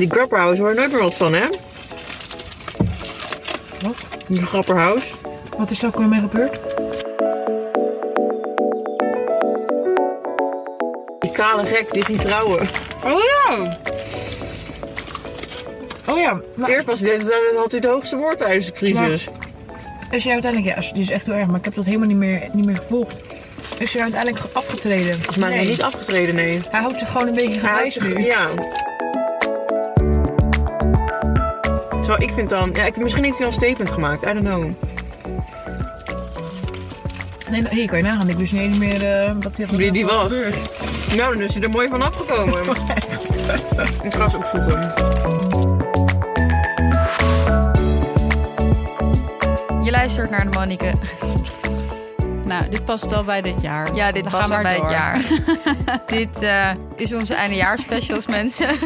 [0.00, 1.46] Die Grapperhouse hoor je nooit meer wat van, hè?
[3.82, 3.96] Wat?
[4.26, 5.04] Die Grapperhouse.
[5.58, 6.60] Wat is er ook weer mee gebeurd?
[11.20, 12.60] Die kale gek die ging trouwen.
[13.04, 13.78] Oh ja!
[16.08, 19.28] Oh ja, maar Eerst was dit, dan had hij het hoogste woord tijdens de crisis.
[20.10, 20.74] is hij uiteindelijk...
[20.76, 22.76] Ja, die is echt heel erg, maar ik heb dat helemaal niet meer, niet meer
[22.76, 23.16] gevolgd.
[23.78, 25.14] Is hij uiteindelijk afgetreden?
[25.14, 25.70] Volgens mij is hij Nee.
[25.72, 26.60] niet afgetreden, nee.
[26.70, 28.24] Hij houdt zich gewoon een beetje zich- nu.
[28.24, 28.48] Ja.
[32.10, 32.70] Terwijl ik vind dan...
[32.72, 34.22] Ja, ik, misschien heeft hij wel een statement gemaakt.
[34.22, 34.62] I don't know.
[37.50, 38.28] Nee, nou, hier kan je nagaan.
[38.28, 40.22] Ik wist niet meer eh, wat hij Wie die was.
[40.22, 40.56] gebeurd.
[41.16, 42.58] Nou, dan is hij er mooi van afgekomen.
[44.08, 44.92] ik ga eens opzoeken.
[49.84, 50.92] Je luistert naar de Monique.
[52.44, 53.94] Nou, dit past wel bij dit jaar.
[53.94, 55.22] Ja, dit We was gaan al maar bij het jaar.
[56.18, 58.68] dit eh, is onze eindejaarsspecials, mensen.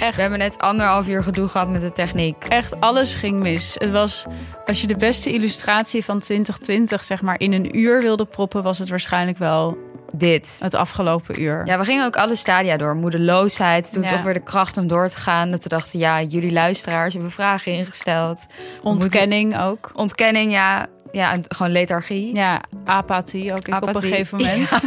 [0.00, 0.14] Echt.
[0.16, 2.44] We hebben net anderhalf uur gedoe gehad met de techniek.
[2.44, 3.74] Echt, alles ging mis.
[3.78, 4.24] Het was,
[4.64, 8.78] als je de beste illustratie van 2020 zeg maar in een uur wilde proppen, was
[8.78, 9.76] het waarschijnlijk wel
[10.12, 10.58] Dit.
[10.62, 11.66] het afgelopen uur.
[11.66, 12.94] Ja, we gingen ook alle stadia door.
[12.96, 14.08] Moedeloosheid, toen Ja.
[14.08, 15.50] toch weer de kracht om door te gaan.
[15.50, 18.46] Dat we dachten, ja, jullie luisteraars hebben vragen ingesteld.
[18.82, 19.90] Ontkenning ook.
[19.94, 20.86] Ontkenning, ja.
[21.12, 22.34] Ja, en gewoon lethargie.
[22.36, 24.70] Ja, apathie ook ik op een gegeven moment.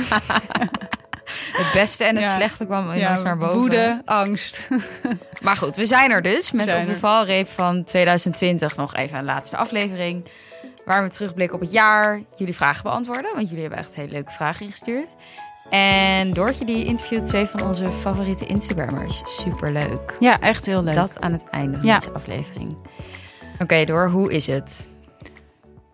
[1.53, 2.35] Het beste en het Ja.
[2.35, 3.57] slechte kwam in Ja, ons naar boven.
[3.59, 4.67] woede, angst.
[5.41, 9.25] Maar goed, we zijn er dus met op de valreep van 2020 nog even een
[9.25, 10.25] laatste aflevering.
[10.85, 13.31] Waar we terugblikken op het jaar, jullie vragen beantwoorden.
[13.35, 15.07] Want jullie hebben echt hele leuke vragen ingestuurd.
[15.69, 19.21] En Doortje die interviewt twee van onze favoriete Instagrammers.
[19.25, 20.16] Superleuk.
[20.19, 20.94] Ja, echt heel leuk.
[20.95, 21.97] Dat aan het einde van Ja.
[21.97, 22.77] deze aflevering.
[23.59, 24.89] Oké, Door, hoe is het?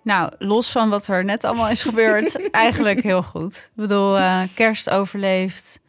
[0.03, 3.55] Nou, los van wat er net allemaal is gebeurd, eigenlijk heel goed.
[3.55, 5.79] Ik bedoel, eh, kerst overleefd.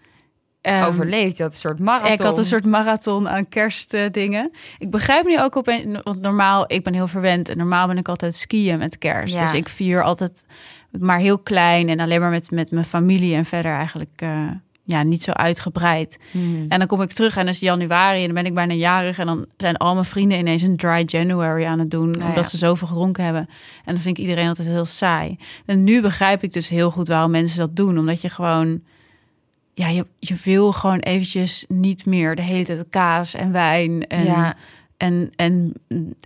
[0.60, 2.12] Ehm, Overleefd, je had een soort marathon.
[2.12, 4.50] Ik had een soort marathon aan kerstdingen.
[4.78, 8.08] ik begrijp nu ook opeens, want normaal, ik ben heel verwend en normaal ben ik
[8.08, 9.34] altijd skiën met kerst.
[9.34, 9.40] Ja.
[9.40, 10.44] Dus ik vier altijd
[10.98, 14.48] maar heel klein en alleen maar met, met mijn familie en verder eigenlijk eh,
[14.90, 16.18] ja, niet zo uitgebreid.
[16.30, 16.66] Hmm.
[16.68, 19.18] En dan kom ik terug en dan is januari en dan ben ik bijna jarig
[19.18, 22.44] en dan zijn al mijn vrienden ineens een dry January aan het doen, Ah, omdat
[22.44, 22.50] ja.
[22.50, 23.48] ze zoveel gedronken hebben.
[23.84, 25.38] En dan vind ik iedereen altijd heel saai.
[25.66, 28.80] En nu begrijp ik dus heel goed waarom mensen dat doen, omdat je gewoon
[29.74, 34.24] ja, je, je wil gewoon eventjes niet meer de hele tijd kaas en wijn en,
[34.24, 34.56] Ja.
[35.00, 35.72] En, en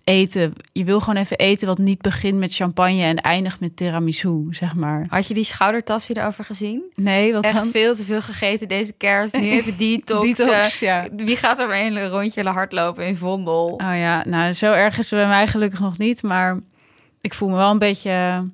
[0.04, 0.52] eten.
[0.72, 4.74] Je wil gewoon even eten wat niet begint met champagne en eindigt met tiramisu, zeg
[4.74, 5.06] maar.
[5.08, 6.82] Had je die schoudertas hierover gezien?
[6.94, 7.70] Nee, wat Echt dan?
[7.70, 9.36] veel te veel gegeten deze kerst.
[9.36, 10.36] Nu even detox.
[10.36, 11.06] Detox, ja.
[11.16, 13.66] Wie gaat er weer een rondje hardlopen in Vondel?
[13.66, 16.60] Oh ja, nou zo erg is het bij mij gelukkig nog niet, maar
[17.20, 18.44] ik voel me wel een beetje,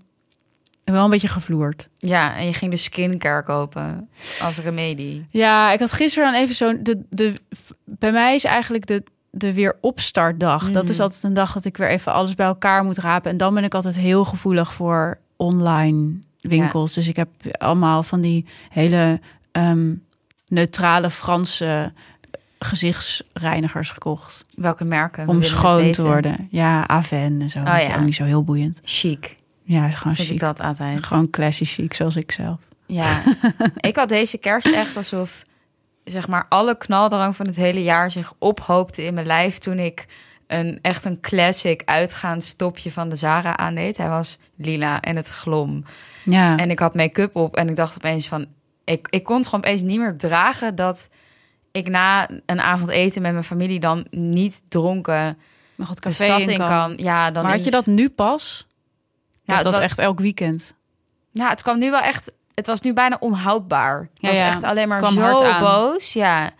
[0.84, 1.88] wel een beetje gevloerd.
[1.98, 4.08] Ja, en je ging dus skincare kopen
[4.42, 5.26] als remedie.
[5.30, 6.78] Ja, ik had gisteren dan even zo'n.
[6.82, 7.32] De, de,
[7.84, 10.70] bij mij is eigenlijk de, de weer opstartdag.
[10.70, 13.30] Dat is altijd een dag dat ik weer even alles bij elkaar moet rapen.
[13.30, 16.94] En dan ben ik altijd heel gevoelig voor online winkels.
[16.94, 19.20] Dus ik heb allemaal van die hele
[19.52, 19.94] ehm,
[20.48, 21.92] neutrale Franse
[22.58, 24.44] gezichtsreinigers gekocht.
[24.54, 25.28] Welke merken?
[25.28, 26.48] Om schoon te worden.
[26.50, 27.62] Ja, Aven en zo.
[27.62, 27.96] dat is ja.
[27.96, 28.80] ook niet zo heel boeiend.
[28.84, 30.40] Chic, Ja, gewoon vind ik chic.
[30.40, 31.04] dat altijd.
[31.04, 32.58] Gewoon classy chic, zoals ik zelf.
[32.86, 33.22] Ja,
[33.90, 35.42] ik had deze kerst echt alsof
[36.04, 40.04] zeg maar alle knaldrang van het hele jaar zich ophoopte in mijn lijf toen ik
[40.46, 43.96] een echt een classic uitgaansstopje van de Zara aandeed.
[43.96, 45.82] Hij was lila en het glom.
[46.24, 48.46] Ja, En ik had make-up op en ik dacht opeens van...
[48.84, 51.08] Ik, ik kon het gewoon opeens niet meer dragen dat
[51.72, 55.38] ik na een avond eten met mijn familie dan niet dronken
[55.76, 56.66] nog het de café stad in kan.
[56.68, 56.92] kan.
[56.96, 58.66] Ja, dan Maar had je dat nu pas?
[59.44, 60.74] Ja, dat was- echt elk weekend.
[61.32, 62.32] Ja, het kwam nu wel echt.
[62.60, 63.98] Het was nu bijna onhoudbaar.
[64.00, 64.46] Het Ja, was ja.
[64.46, 66.12] echt alleen maar kwam zo boos.
[66.12, 66.50] Ja.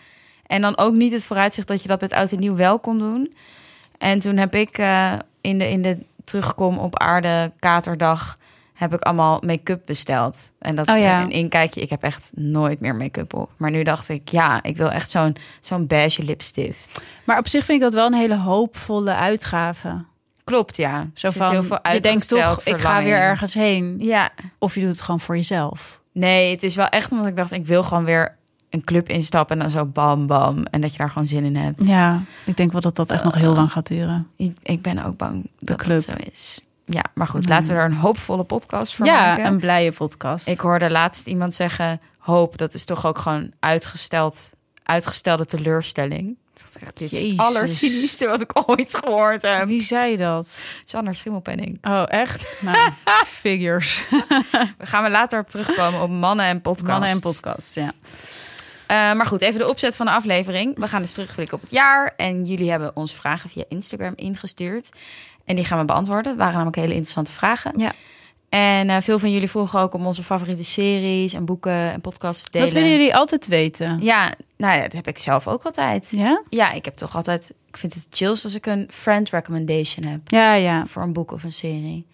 [0.47, 2.99] En dan ook niet het vooruitzicht dat je dat met oud en nieuw wel kon
[2.99, 3.35] doen.
[3.99, 8.37] En toen heb ik eh, in, de, in de terugkom op aarde katerdag
[8.75, 10.51] heb ik allemaal make-up besteld.
[10.59, 11.21] En dat Oh, is ja.
[11.23, 11.81] een inkijkje.
[11.81, 13.51] Ik heb echt nooit meer make-up op.
[13.57, 17.03] Maar nu dacht ik, ja, ik wil echt zo'n zo'n beige lipstift.
[17.25, 20.05] Maar op zich vind ik dat wel een hele hoopvolle uitgave.
[20.45, 21.07] Klopt, ja.
[21.15, 23.97] Zo van, heel veel je denkt toch, ik ga weer ergens heen.
[23.99, 26.01] Ja, Of je doet het gewoon voor jezelf.
[26.13, 28.37] Nee, het is wel echt omdat ik dacht, ik wil gewoon weer
[28.71, 30.65] een club instappen en dan zo bam bam.
[30.65, 31.87] En dat je daar gewoon zin in hebt.
[31.87, 34.27] Ja, ik denk wel dat dat echt nog heel lang gaat duren.
[34.37, 35.97] Ik, ik ben ook bang dat club.
[35.97, 36.61] dat zo is.
[36.85, 39.45] Ja, maar goed, laten we er een hoopvolle podcast voor Ja, maken.
[39.45, 40.49] een blije podcast.
[40.49, 44.53] Ik hoorde laatst iemand zeggen, hoop, dat is toch ook gewoon uitgesteld,
[44.83, 46.37] uitgestelde teleurstelling.
[46.63, 49.67] Dacht echt, dit is het allercynischste wat ik ooit gehoord heb.
[49.67, 50.61] Wie zei dat?
[50.85, 51.79] Sander Schimmelpenning.
[51.83, 52.63] Oh, echt?
[52.63, 52.93] Nou,
[53.43, 54.05] figures.
[54.79, 56.89] We gaan we later op terugkomen op mannen en podcast.
[56.89, 57.93] Mannen en podcast, ja.
[58.87, 60.79] Eh, maar goed, even de opzet van de aflevering.
[60.79, 62.13] We gaan dus terugblikken op het jaar.
[62.17, 64.89] En jullie hebben ons vragen via Instagram ingestuurd.
[65.45, 66.25] En die gaan we beantwoorden.
[66.25, 67.73] Dat waren namelijk hele interessante vragen.
[67.77, 67.93] Ja.
[68.51, 72.43] En eh, veel van jullie vroegen ook om onze favoriete series en boeken en podcasts
[72.45, 72.67] te delen.
[72.67, 73.99] Dat willen jullie altijd weten.
[74.03, 76.13] Ja, nou ja, dat heb ik zelf ook altijd.
[76.17, 76.43] Ja?
[76.49, 77.55] Ja, ik heb toch altijd...
[77.69, 80.21] Ik vind het chills als ik een friend recommendation heb.
[80.25, 80.87] Ja, ja.
[80.87, 82.07] Voor een boek of een serie.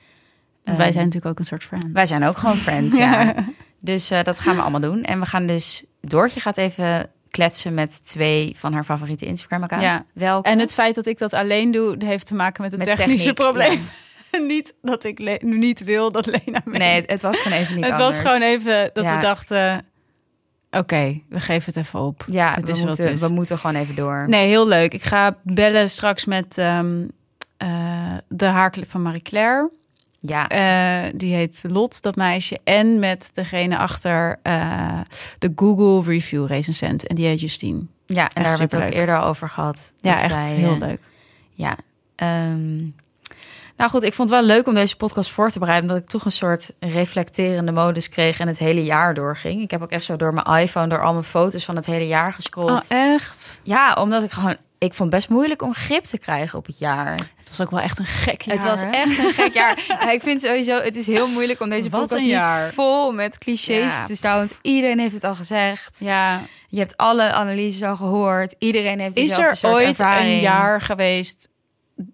[0.65, 1.87] Want wij Ehm, zijn natuurlijk ook een soort friends.
[1.93, 3.35] Wij zijn ook gewoon friends, ja.
[3.81, 5.03] Dus eh, dat gaan we allemaal doen.
[5.03, 5.85] En we gaan dus...
[6.01, 9.87] Doortje gaat even kletsen met twee van haar favoriete Instagram-accounts.
[9.87, 10.05] Ja.
[10.13, 10.49] Welke?
[10.49, 13.17] En het feit dat ik dat alleen doe, heeft te maken met een Met technische
[13.17, 13.89] techniek, probleem.
[14.47, 16.79] niet dat ik Le- niet wil dat Lena mee.
[16.79, 18.17] Nee, het, het was gewoon even niet het anders.
[18.17, 19.15] was gewoon even dat Ja.
[19.17, 19.85] we dachten...
[20.71, 22.25] Oké, we geven het even op.
[22.31, 23.21] Ja, Het we is moeten, is.
[23.21, 24.25] we moeten gewoon even door.
[24.29, 24.95] Nee, heel leuk.
[24.95, 27.05] Ik ga bellen straks met ehm,
[27.57, 29.71] eh, de haarclip van Marie Claire.
[30.21, 32.59] Ja, Eh, die heet Lot, dat meisje.
[32.65, 35.01] En met degene achter eh,
[35.39, 37.07] de Google Review recensent.
[37.07, 37.83] En die heet Justine.
[38.07, 39.93] ja en daar hebben we het ook eerder over gehad.
[40.01, 41.01] Ja, Dat echt zij, heel leuk.
[41.53, 41.77] Ja.
[42.15, 42.79] ehm,
[43.77, 45.89] nou goed, ik vond het wel leuk om deze podcast voor te bereiden.
[45.91, 49.63] Omdat ik toch een soort reflecterende modus kreeg en het hele jaar doorging.
[49.63, 52.07] Ik heb ook echt zo door mijn iPhone, door al mijn foto's van het hele
[52.07, 52.91] jaar gescrolld.
[52.91, 53.61] Oh, echt?
[53.63, 54.57] Ja, omdat ik gewoon...
[54.79, 57.15] Ik vond het best moeilijk om grip te krijgen op het jaar.
[57.37, 58.55] Het was ook wel echt een gek jaar.
[58.57, 58.89] het was hè?
[58.91, 59.79] echt een gek jaar.
[59.89, 62.73] Ja, ik vind sowieso, het is heel moeilijk om deze Wat podcast niet jaar.
[62.73, 64.03] vol met clichés Ja.
[64.03, 64.39] te staan.
[64.39, 65.97] Want iedereen heeft het al gezegd.
[66.01, 66.41] Ja.
[66.69, 68.55] Je hebt alle analyses al gehoord.
[68.59, 70.31] Iedereen heeft Is dezelfde er soort ooit ervaring.
[70.33, 71.49] een jaar geweest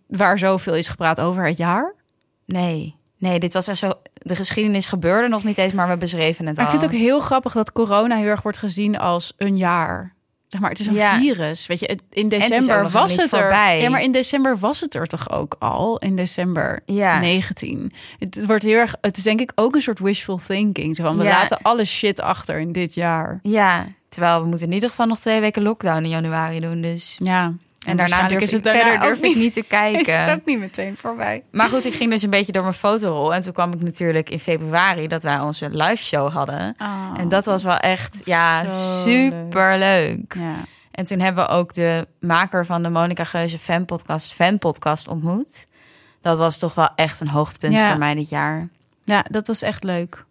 [0.07, 1.95] waar zoveel is gepraat over het jaar?
[2.47, 3.93] Nee, nee, dit was echt zo.
[4.15, 6.73] De geschiedenis gebeurde nog niet eens, maar we beschreven het Maar al.
[6.73, 10.15] ik vind het ook heel grappig dat corona heel erg wordt gezien als een jaar.
[10.49, 11.19] Zeg maar, het is een Ja.
[11.19, 11.67] virus.
[11.67, 13.77] Weet je, in december was het er.
[13.77, 15.99] Ja, maar in december was het er toch ook al?
[15.99, 17.19] In december Ja.
[17.19, 17.93] 19.
[18.19, 18.95] Het, het wordt heel erg.
[19.01, 20.97] Het is denk ik ook een soort wishful thinking.
[20.97, 21.31] Zo van, we Ja.
[21.31, 23.39] laten alle shit achter in dit jaar.
[23.43, 26.81] Ja, terwijl we moeten in ieder geval nog twee weken lockdown in januari doen.
[26.81, 27.17] Dus.
[27.19, 27.53] Ja.
[27.87, 30.35] En daarna durf is ik het verder durf ook ik niet te Is het kijken.
[30.35, 31.43] ook niet meteen voorbij?
[31.51, 33.35] Maar goed, ik ging dus een beetje door mijn fotorol.
[33.35, 36.75] En toen kwam ik natuurlijk in februari dat wij onze live show hadden.
[36.79, 37.15] Oh.
[37.17, 40.35] En dat was wel echt, ja, super leuk.
[40.39, 40.55] Ja.
[40.91, 45.09] En toen hebben we ook de maker van de Monica Geuze fan podcast, fan podcast
[45.09, 45.65] ontmoet.
[46.21, 47.89] Dat was toch wel echt een hoogtepunt Ja.
[47.91, 48.69] voor mij dit jaar.
[49.05, 50.25] ja, dat was echt leuk.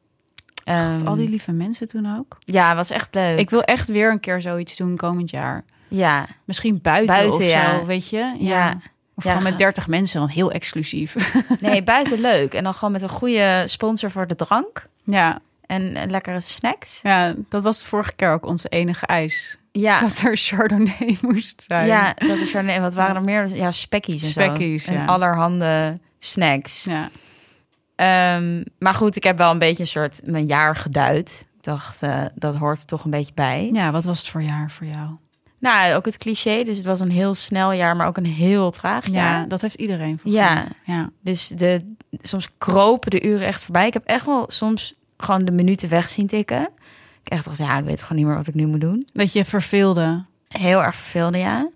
[0.63, 2.37] Ehm, Al die lieve mensen toen ook.
[2.39, 3.39] Ja, was echt leuk.
[3.39, 5.63] Ik wil echt weer een keer zoiets doen komend jaar.
[5.93, 7.79] Ja, Misschien buiten, Buiten, of ja.
[7.79, 8.35] zo, weet je?
[8.39, 8.75] ja.
[9.15, 11.15] Of Ja, gewoon met 30 mensen, dan heel exclusief.
[11.59, 12.53] Nee, buiten leuk.
[12.53, 14.87] En dan gewoon met een goede sponsor voor de drank.
[15.03, 15.39] ja.
[15.65, 16.99] En lekkere snacks.
[17.03, 19.57] ja, dat was de vorige keer ook onze enige eis.
[19.71, 21.87] Ja, Dat er Chardonnay moest zijn.
[21.87, 22.53] ja dat is.
[22.53, 23.55] En wat waren er meer?
[23.55, 24.91] Ja, spekkies en Spekkies, zo.
[24.91, 26.83] En allerhande snacks.
[26.83, 27.09] ja.
[27.95, 31.45] Ehm, maar goed, ik heb wel een beetje een soort mijn jaar geduid.
[31.57, 33.69] Ik dacht, eh, dat hoort toch een beetje bij.
[33.73, 35.09] Ja, wat was het voor jaar voor jou?
[35.61, 36.63] Nou, ook het cliché.
[36.63, 39.47] Dus het was een heel snel jaar, maar ook een heel traag Ja, jaar.
[39.47, 40.19] dat heeft iedereen.
[40.23, 40.53] Ja.
[40.53, 40.95] mij.
[40.95, 41.09] ja.
[41.23, 43.87] Dus de, soms kropen de uren echt voorbij.
[43.87, 46.69] Ik heb echt wel soms gewoon de minuten weg zien tikken.
[47.23, 49.07] Ik echt dacht, ja, ik weet gewoon niet meer wat ik nu moet doen.
[49.13, 50.25] Dat je verveelde.
[50.47, 51.69] Heel erg verveelde, ja.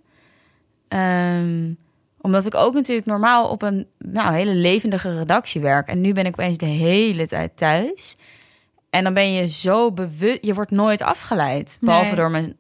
[0.87, 1.73] Ehm,
[2.21, 5.87] omdat ik ook natuurlijk normaal op een nou, hele levendige redactie werk.
[5.87, 8.15] En nu ben ik opeens de hele tijd thuis.
[8.89, 10.45] En dan ben je zo bewust...
[10.45, 11.77] Je wordt nooit afgeleid.
[11.81, 12.15] Behalve Nee.
[12.15, 12.55] door mijn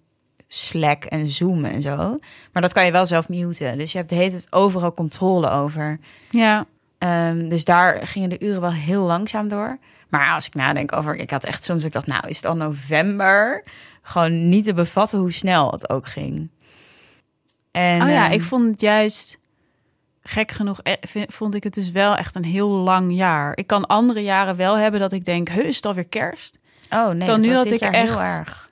[0.47, 2.17] Slack en Zoom en zo.
[2.51, 3.77] Maar dat kan je wel zelf muten.
[3.77, 5.99] Dus je hebt de hele tijd overal controle over.
[6.29, 6.65] Ja.
[6.97, 9.77] Ehm, dus daar gingen de uren wel heel langzaam door.
[10.09, 11.15] Maar als ik nadenk over...
[11.15, 11.83] Ik had echt soms...
[11.83, 13.63] Ik dacht, nou, is het al november?
[14.01, 16.49] Gewoon niet te bevatten hoe snel het ook ging.
[17.71, 19.37] En, oh ja, ehm, ik vond het juist
[20.21, 20.81] gek genoeg.
[20.81, 20.93] eh,
[21.27, 23.57] Vond ik het dus wel echt een heel lang jaar.
[23.57, 26.57] Ik kan andere jaren wel hebben dat ik denk, "Huh, is het alweer kerst?
[26.89, 28.64] Oh nee, dat nu had dit ik jaar echt- heel erg.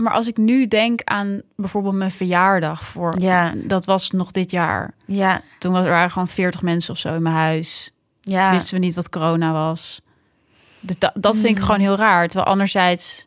[0.00, 3.52] Maar als ik nu denk aan bijvoorbeeld mijn verjaardag voor, Ja.
[3.56, 4.94] dat was nog dit jaar.
[5.04, 7.92] Ja, Toen was- er waren gewoon 40 mensen of zo in mijn huis.
[8.20, 8.50] ja.
[8.50, 10.00] Wisten we niet wat corona was.
[10.80, 11.64] Dus dat, dat vind ik Mm.
[11.64, 12.26] gewoon heel raar.
[12.28, 13.26] Terwijl anderzijds,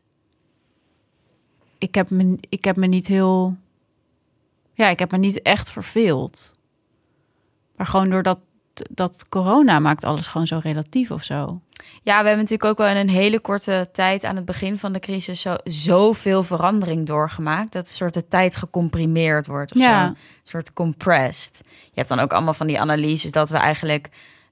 [1.77, 3.57] ik heb me, ik heb me niet heel,
[4.73, 6.53] ja, ik heb me niet echt verveeld.
[7.75, 8.39] Maar gewoon doordat
[8.89, 11.61] dat corona maakt alles gewoon zo relatief of zo.
[12.01, 14.93] ja, we hebben natuurlijk ook wel in een hele korte tijd aan het begin van
[14.93, 17.71] de crisis zo, zoveel verandering doorgemaakt.
[17.71, 20.03] Dat een soort de tijd gecomprimeerd wordt of Ja.
[20.03, 20.07] zo.
[20.09, 21.61] Een soort compressed.
[21.63, 24.09] Je hebt dan ook allemaal van die analyses dat we eigenlijk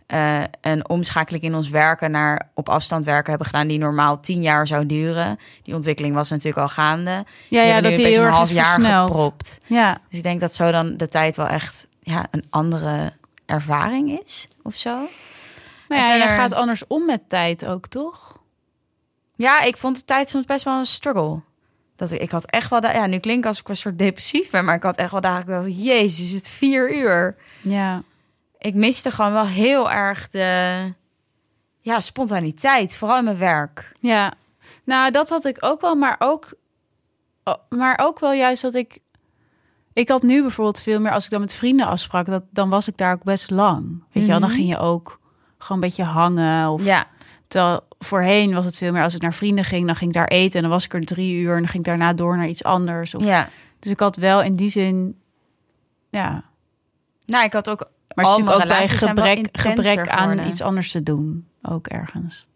[0.08, 4.42] eh, een omschakeling in ons werken naar op afstand werken hebben gedaan die normaal tien
[4.42, 5.40] jaar zou duren.
[5.64, 7.26] Die ontwikkeling was natuurlijk al gaande.
[7.50, 9.10] Ja, ja, dat die heel een half jaar versneld.
[9.12, 9.58] gepropt.
[9.68, 13.12] Ja, Dus ik denk dat zo dan de tijd wel echt ja, een andere
[13.52, 15.08] ervaring is of zo.
[15.88, 18.40] nou ja, gaat anders om met tijd ook, toch?
[19.36, 21.42] Ja, ik vond de tijd soms best wel een struggle.
[21.96, 22.82] Dat ik, ik had echt wel...
[22.82, 24.66] Ja, nu klinkt als ik een soort depressief ben.
[24.66, 25.84] Maar ik had echt wel dagen dat.
[25.84, 27.36] Jezus, is het vier uur?
[27.62, 28.04] Ja.
[28.58, 30.94] Ik miste gewoon wel heel erg de...
[31.80, 32.98] Ja, spontaniteit.
[32.98, 33.92] Vooral in mijn werk.
[34.00, 34.34] Ja,
[34.84, 36.54] nou dat had ik ook wel, maar ook,
[37.44, 39.00] oh, maar ook wel juist dat ik,
[39.94, 42.88] ik had nu bijvoorbeeld veel meer als ik dan met vrienden afsprak, dat dan was
[42.88, 44.04] ik daar ook best lang.
[44.12, 44.58] Weet je wel, dan Mhm.
[44.58, 45.20] ging je ook
[45.58, 47.08] gewoon een beetje hangen of Ja,
[47.48, 50.28] terwijl voorheen was het veel meer als ik naar vrienden ging, dan ging ik daar
[50.28, 52.48] eten en dan was ik er drie uur en dan ging ik daarna door naar
[52.48, 53.16] iets anders.
[53.16, 53.50] Of, ja.
[53.80, 55.20] Dus ik had wel in die zin,
[56.10, 56.44] ja,
[57.26, 57.90] Nou, ik had ook...
[58.16, 58.88] maar het is ook bij
[59.52, 62.48] gebrek, aan iets anders te doen, ook ergens.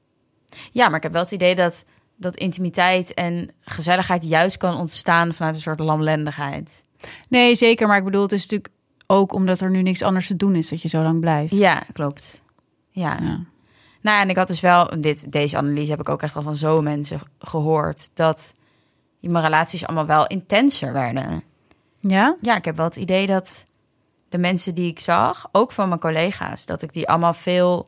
[0.72, 5.34] Ja, maar ik heb wel het idee dat, dat intimiteit en gezelligheid juist kan ontstaan
[5.34, 6.84] vanuit een soort lamlendigheid.
[7.30, 8.74] Nee, zeker, maar ik bedoel, het is natuurlijk
[9.08, 11.54] ook omdat er nu niks anders te doen is dat je zo lang blijft.
[11.54, 12.42] Ja, klopt.
[12.90, 13.18] Ja.
[13.22, 13.40] Ja.
[14.02, 16.56] Nou, en ik had dus wel, dit, deze analyse heb ik ook echt al van
[16.56, 18.54] zo mensen gehoord, dat
[19.20, 21.44] mijn relaties allemaal wel intenser werden.
[22.00, 22.36] Ja?
[22.42, 23.64] Ja, ik heb wel het idee dat
[24.30, 27.88] de mensen die ik zag, ook van mijn collega's, dat ik die allemaal veel,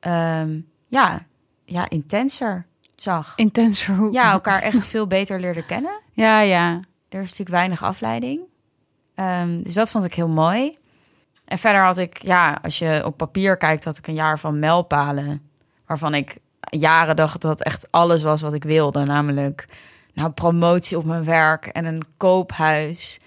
[0.00, 1.26] ehm, ja,
[1.64, 3.32] ja, intenser zag.
[3.36, 3.94] Intenser.
[3.96, 6.00] hoe- Ja, elkaar echt veel beter leerde kennen.
[6.12, 6.80] Ja, ja.
[7.10, 8.40] Er is natuurlijk weinig afleiding.
[9.14, 10.74] Ehm, dus dat vond ik heel mooi.
[11.44, 14.58] En verder had ik, ja, als je op papier kijkt, had ik een jaar van
[14.58, 15.42] mijlpalen.
[15.86, 19.04] Waarvan ik jaren dacht dat echt alles was wat ik wilde.
[19.04, 19.64] Namelijk,
[20.14, 23.18] nou, promotie op mijn werk en een koophuis.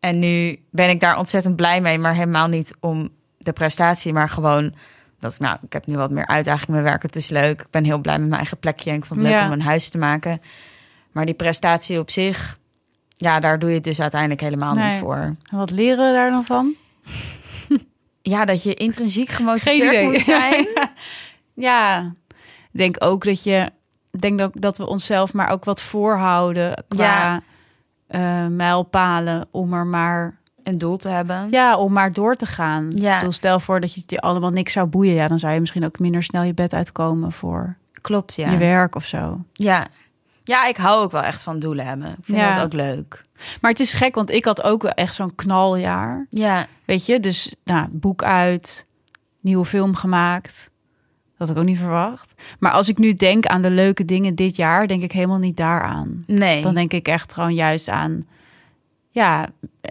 [0.00, 3.08] En nu ben ik daar ontzettend blij mee, maar helemaal niet om
[3.38, 4.74] de prestatie, maar gewoon
[5.18, 7.02] dat ik, nou, ik heb nu wat meer uitdaging in mijn werk.
[7.02, 7.60] Het is leuk.
[7.60, 9.46] Ik ben heel blij met mijn eigen plekje en ik vond het leuk Ja.
[9.46, 10.40] om een huis te maken.
[11.12, 12.56] Maar die prestatie op zich,
[13.16, 15.16] ja, daar doe je het dus uiteindelijk helemaal niet voor.
[15.16, 16.74] En wat leren we daar dan van?
[18.22, 20.66] Ja, dat je intrinsiek gemotiveerd moet zijn.
[21.54, 22.14] Ja.
[22.72, 23.70] Ik denk ook dat je...
[24.10, 27.42] Denk dat, dat we onszelf maar ook wat voorhouden qua
[28.06, 30.38] eh, mijlpalen om er maar...
[30.62, 31.48] Een doel te hebben.
[31.50, 32.92] Ja, om maar door te gaan.
[32.94, 33.16] Ja.
[33.16, 35.14] Bedoel, stel voor dat je het je allemaal niks zou boeien.
[35.14, 38.50] Ja, dan zou je misschien ook minder snel je bed uitkomen voor Klopt, ja.
[38.50, 39.44] je werk of zo.
[39.52, 39.86] ja.
[40.46, 42.08] Ja, ik hou ook wel echt van doelen hebben.
[42.08, 42.54] Ik vind Ja.
[42.56, 43.22] dat ook leuk.
[43.60, 46.26] Maar het is gek, want ik had ook wel echt zo'n knaljaar.
[46.30, 48.86] Ja, Weet je, dus nou, boek uit,
[49.40, 50.70] nieuwe film gemaakt.
[51.38, 52.34] Dat had ik ook niet verwacht.
[52.58, 55.56] Maar als ik nu denk aan de leuke dingen dit jaar, denk ik helemaal niet
[55.56, 56.24] daaraan.
[56.26, 56.62] nee.
[56.62, 58.22] Dan denk ik echt gewoon juist aan,
[59.10, 59.48] ja,
[59.80, 59.90] eh,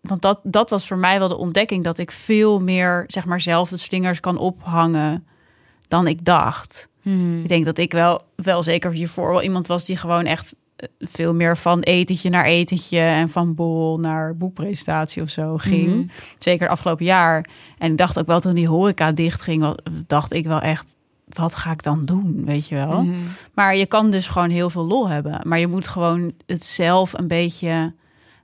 [0.00, 3.40] want dat, dat was voor mij wel de ontdekking dat ik veel meer, zeg maar,
[3.40, 5.26] zelf de slingers kan ophangen
[5.88, 6.88] dan ik dacht.
[7.04, 7.40] Hmm.
[7.40, 10.88] Ik denk dat ik wel, wel zeker hiervoor wel iemand was die gewoon echt eh,
[10.98, 15.86] veel meer van etentje naar etentje en van bol naar boekpresentatie of zo ging.
[15.86, 16.06] Mhm.
[16.38, 17.46] Zeker het afgelopen jaar.
[17.78, 20.96] En ik dacht ook wel toen die horeca dicht ging, dacht ik wel echt,
[21.28, 23.02] wat ga ik dan doen, weet je wel?
[23.02, 23.16] Mhm.
[23.54, 25.40] Maar je kan dus gewoon heel veel lol hebben.
[25.42, 27.92] Maar je moet gewoon het zelf een beetje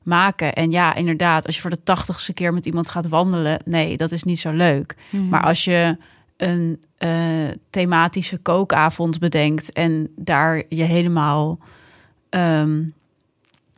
[0.03, 0.53] maken.
[0.53, 4.13] En ja, inderdaad, als je voor de tachtigste keer met iemand gaat wandelen, nee, dat
[4.13, 4.97] is niet zo leuk.
[5.31, 5.97] Maar als je
[6.41, 11.59] een eh, thematische kookavond bedenkt en daar je helemaal
[12.29, 12.83] ehm,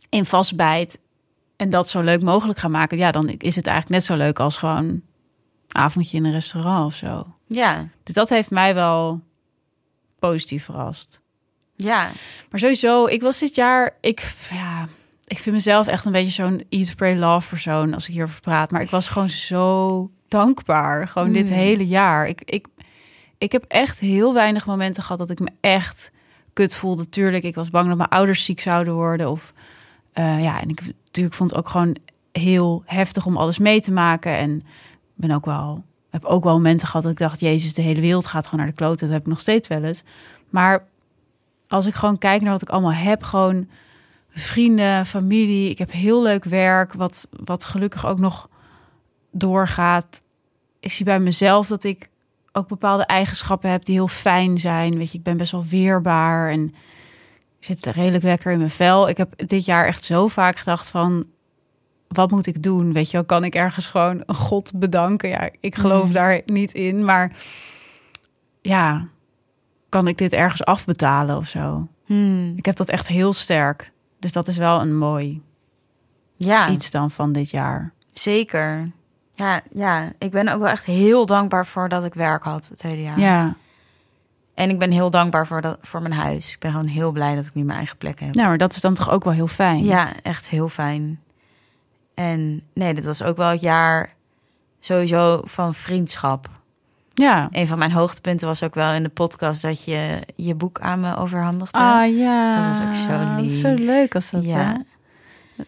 [0.09, 0.99] in vastbijt
[1.57, 4.41] en dat zo leuk mogelijk gaan maken, ja, dan is het eigenlijk net zo leuk
[4.41, 5.03] als gewoon een
[5.73, 7.27] avondje in een restaurant of zo.
[7.47, 9.21] Ja, Dus dat heeft mij wel
[10.19, 11.21] positief verrast.
[11.77, 12.11] ja.
[12.51, 14.89] Maar sowieso, ik was dit jaar, ik, ja,
[15.25, 18.71] ik vind mezelf echt een beetje zo'n eat, pray, love persoon als ik hierover praat.
[18.71, 21.55] Maar ik was gewoon zo dankbaar, gewoon dit Mm.
[21.55, 22.29] hele jaar.
[22.29, 22.67] Ik, ik,
[23.39, 26.11] ik heb echt heel weinig momenten gehad dat ik me echt
[26.53, 27.09] kut voelde.
[27.09, 29.31] Tuurlijk, ik was bang dat mijn ouders ziek zouden worden.
[29.31, 29.53] Of
[30.13, 31.97] eh, ja, en ik natuurlijk vond het ook gewoon
[32.33, 34.37] heel heftig om alles mee te maken.
[34.37, 34.63] En
[35.15, 38.27] ben ook wel, heb ook wel momenten gehad dat ik dacht, Jezus, de hele wereld
[38.27, 39.05] gaat gewoon naar de klote.
[39.05, 40.03] Dat heb ik nog steeds wel eens.
[40.51, 40.85] Maar
[41.69, 43.69] als ik gewoon kijk naar wat ik allemaal heb, gewoon
[44.31, 45.71] vrienden, familie.
[45.71, 48.49] Ik heb heel leuk werk, wat, wat gelukkig ook nog
[49.33, 50.23] doorgaat.
[50.81, 52.09] Ik zie bij mezelf dat ik
[52.53, 54.97] ook bepaalde eigenschappen heb die heel fijn zijn.
[54.99, 56.65] Weet je, ik ben best wel weerbaar en
[57.59, 59.09] ik zit redelijk lekker in mijn vel.
[59.09, 61.27] Ik heb dit jaar echt zo vaak gedacht van,
[62.09, 62.93] wat moet ik doen?
[62.93, 65.29] Weet je wel, kan ik ergens gewoon een god bedanken?
[65.29, 66.13] Ja, ik geloof Mhm.
[66.13, 67.33] daar niet in, maar
[68.61, 69.09] ja,
[69.89, 71.89] kan ik dit ergens afbetalen of zo?
[72.05, 72.53] Hmm.
[72.57, 73.93] Ik heb dat echt heel sterk.
[74.19, 75.43] Dus dat is wel een mooi
[76.37, 77.93] Ja, iets dan van dit jaar.
[78.13, 78.91] zeker.
[79.35, 82.83] Ja, ja, ik ben ook wel echt heel dankbaar voor dat ik werk had het
[82.83, 83.19] hele jaar.
[83.21, 83.55] Ja.
[84.55, 86.53] En ik ben heel dankbaar voor, dat, voor mijn huis.
[86.53, 88.35] Ik ben gewoon heel blij dat ik nu mijn eigen plek heb.
[88.35, 89.85] Nou, maar dat is dan toch ook wel heel fijn.
[89.85, 91.21] Ja, echt heel fijn.
[92.15, 94.11] En nee, dit was ook wel het jaar
[94.81, 96.49] sowieso van vriendschap.
[97.15, 97.49] Ja.
[97.51, 101.01] Een van mijn hoogtepunten was ook wel in de podcast dat je je boek aan
[101.01, 101.79] me overhandigde.
[101.79, 102.69] Ah ja.
[102.69, 103.61] Dat is ook zo Dat is lief.
[103.61, 104.45] Zo leuk als dat.
[104.45, 104.57] ja.
[104.57, 104.75] hè?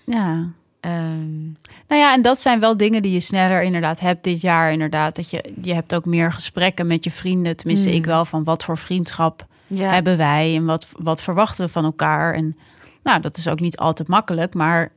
[0.05, 0.47] Ja.
[0.85, 1.43] Ehm,
[1.89, 4.73] Nou ja, en dat zijn wel dingen die je sneller inderdaad hebt dit jaar.
[4.73, 7.57] Inderdaad, dat je, je hebt ook meer gesprekken met je vrienden.
[7.57, 7.95] Tenminste, Mm.
[7.95, 9.91] ik wel van wat voor vriendschap ja.
[9.91, 12.35] hebben wij en wat, wat verwachten we van elkaar.
[12.35, 12.57] En
[13.03, 14.93] nou, dat is ook niet altijd makkelijk, maar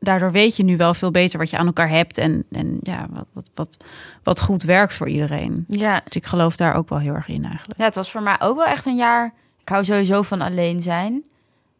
[0.00, 3.06] daardoor weet je nu wel veel beter wat je aan elkaar hebt en, en ja,
[3.10, 3.76] wat, wat, wat,
[4.22, 5.64] wat goed werkt voor iedereen.
[5.68, 6.00] ja.
[6.04, 7.78] Dus ik geloof daar ook wel heel erg in eigenlijk.
[7.78, 9.32] Ja, het was voor mij ook wel echt een jaar.
[9.60, 11.22] Ik hou sowieso van alleen zijn.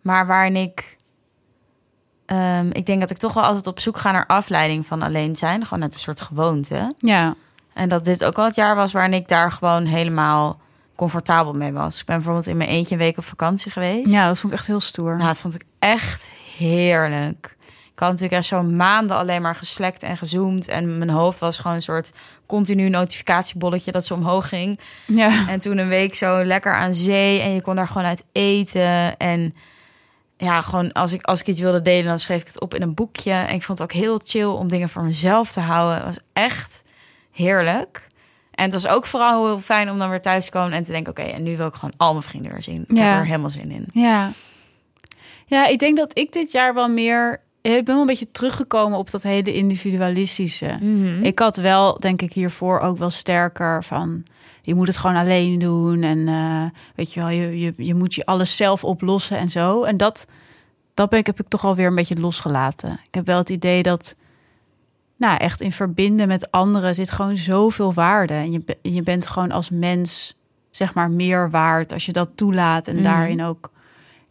[0.03, 0.97] Maar waarin ik.
[2.27, 5.37] Ehm, ik denk dat ik toch wel altijd op zoek ga naar afleiding van alleen
[5.37, 5.63] zijn.
[5.65, 6.95] Gewoon net een soort gewoonte.
[6.99, 7.35] Ja,
[7.75, 10.61] En dat dit ook wel het jaar was waarin ik daar gewoon helemaal
[10.97, 12.01] comfortabel mee was.
[12.01, 14.11] Ik ben bijvoorbeeld in mijn eentje een week op vakantie geweest.
[14.11, 15.17] ja, dat vond ik echt heel stoer.
[15.17, 17.57] Nou, dat vond ik echt heerlijk.
[17.93, 20.69] Ik had natuurlijk echt zo'n maanden alleen maar geslekt en gezoomd.
[20.69, 22.13] En mijn hoofd was gewoon een soort
[22.47, 24.81] continu notificatiebolletje dat ze omhoog ging.
[25.07, 28.25] Ja, En toen een week zo lekker aan zee en je kon daar gewoon uit
[28.33, 29.17] eten.
[29.17, 29.55] En
[30.37, 32.83] ja, gewoon als ik, als ik iets wilde delen, dan schreef ik het op in
[32.83, 33.33] een boekje.
[33.33, 35.95] En ik vond het ook heel chill om dingen voor mezelf te houden.
[35.97, 36.83] Het was echt
[37.33, 38.07] heerlijk.
[38.51, 40.93] En het was ook vooral heel fijn om dan weer thuis te komen en te
[40.93, 41.11] denken...
[41.11, 42.85] oké, en nu wil ik gewoon al mijn vrienden weer zien.
[42.89, 43.03] Ik Ja.
[43.11, 43.89] heb er helemaal zin in.
[43.93, 44.31] ja.
[45.47, 47.41] Ja, ik denk dat ik dit jaar wel meer...
[47.63, 50.77] Ik ben wel een beetje teruggekomen op dat hele individualistische.
[50.81, 51.25] Mhm.
[51.25, 54.23] Ik had wel, denk ik, hiervoor ook wel sterker van...
[54.67, 58.15] je moet het gewoon alleen doen en eh, weet je wel, je, je, je moet
[58.15, 59.83] je alles zelf oplossen en zo.
[59.83, 60.27] En dat,
[60.95, 63.01] dat ben ik, heb ik toch alweer een beetje losgelaten.
[63.07, 64.15] Ik heb wel het idee dat,
[65.17, 68.35] nou, echt in verbinden met anderen zit gewoon zoveel waarde.
[68.35, 70.35] En je, je bent gewoon als mens,
[70.71, 73.05] zeg maar, meer waard als je dat toelaat en Mhm.
[73.05, 73.71] daarin ook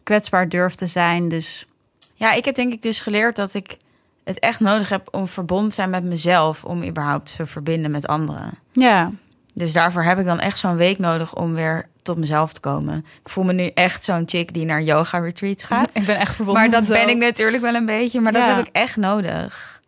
[0.02, 1.28] kwetsbaar durft te zijn.
[1.28, 1.66] Dus
[2.14, 3.76] Ja, ik heb denk ik dus geleerd dat ik
[4.24, 5.08] het echt nodig heb...
[5.10, 6.64] om verbonden te zijn met mezelf...
[6.64, 8.50] om überhaupt te verbinden met anderen.
[8.72, 9.10] ja,
[9.54, 12.98] Dus daarvoor heb ik dan echt zo'n week nodig om weer tot mezelf te komen.
[13.22, 15.94] Ik voel me nu echt zo'n chick die naar yoga retreats gaat.
[15.94, 16.62] ik ben echt verbonden.
[16.62, 18.20] Maar dat ben ik natuurlijk wel een beetje.
[18.20, 18.56] Maar dat Ja.
[18.56, 19.80] heb ik echt nodig.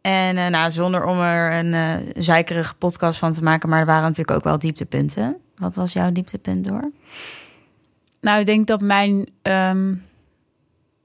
[0.00, 3.68] En eh, nou, zonder om er een zeikerige podcast van te maken...
[3.68, 5.36] maar er waren natuurlijk ook wel dieptepunten.
[5.56, 6.90] Wat was jouw dieptepunt door?
[8.20, 9.94] Nou, ik denk dat mijn ehm,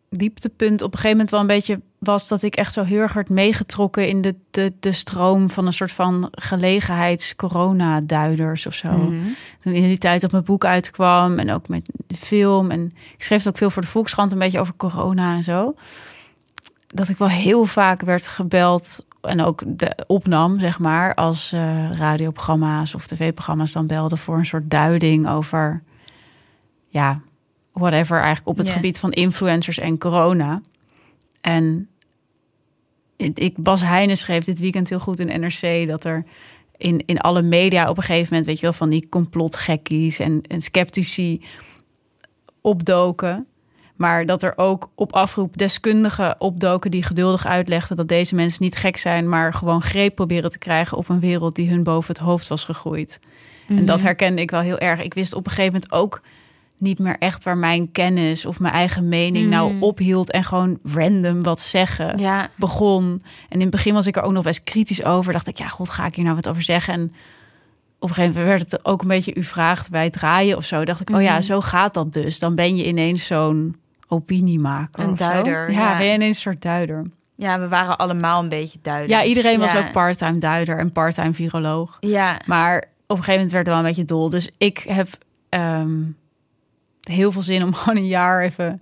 [0.10, 3.14] dieptepunt op een gegeven moment wel een beetje was dat ik echt zo heel erg
[3.14, 8.92] werd meegetrokken in de, de, de stroom van een soort van gelegenheids-corona-duiders of zo.
[8.92, 9.16] Mhm.
[9.60, 12.72] Toen in die tijd dat mijn boek uitkwam en ook met de film.
[12.72, 15.76] En ik schreef het ook veel voor de Volkskrant een beetje over corona en zo.
[16.88, 21.92] Dat ik wel heel vaak werd gebeld en ook de, opnam, zeg maar, als eh,
[21.92, 25.84] radioprogramma's of tv-programma's dan belden voor een soort duiding over,
[26.88, 27.20] ja,
[27.72, 30.62] whatever, eigenlijk op het gebied van influencers en corona.
[31.42, 31.90] En
[33.18, 36.26] ik, Bas Heijnen schreef dit weekend heel goed in NRC dat er
[36.78, 40.42] in, in alle media op een gegeven moment, weet je wel, van die complotgekkies en,
[40.42, 41.42] en sceptici
[42.62, 43.48] opdoken.
[43.96, 48.76] Maar dat er ook op afroep deskundigen opdoken die geduldig uitlegden dat deze mensen niet
[48.76, 52.24] gek zijn, maar gewoon greep proberen te krijgen op een wereld die hun boven het
[52.24, 53.20] hoofd was gegroeid.
[53.68, 55.02] En dat herkende ik wel heel erg.
[55.02, 56.22] Ik wist op een gegeven moment ook
[56.78, 59.84] niet meer echt waar mijn kennis of mijn eigen mening nou Mhm.
[59.84, 63.22] ophield en gewoon random wat zeggen Ja, begon.
[63.50, 65.34] En in het begin was ik er ook nog best kritisch over.
[65.34, 66.94] Dacht ik, ja, god, ga ik hier nou wat over zeggen?
[66.94, 67.14] En
[68.00, 70.66] op een gegeven moment werd het ook een beetje u vraagt bij het draaien of
[70.66, 70.86] zo.
[70.86, 71.42] Dacht ik, oh ja, Mhm.
[71.42, 72.40] zo gaat dat dus.
[72.40, 73.76] Dan ben je ineens zo'n
[74.08, 75.04] opiniemaker.
[75.04, 75.98] Een duider, Ja, ja.
[75.98, 77.06] ben je ineens een soort duider.
[77.36, 79.22] ja, we waren allemaal een beetje duidelijk.
[79.22, 79.80] Ja, iedereen was Ja.
[79.80, 81.98] ook parttime duider en parttime viroloog.
[82.00, 82.84] Ja, Maar op
[83.18, 84.30] een gegeven moment werd het wel een beetje dol.
[84.30, 85.08] Dus ik heb
[85.50, 85.92] ehm,
[87.08, 88.82] heel veel zin om gewoon een jaar even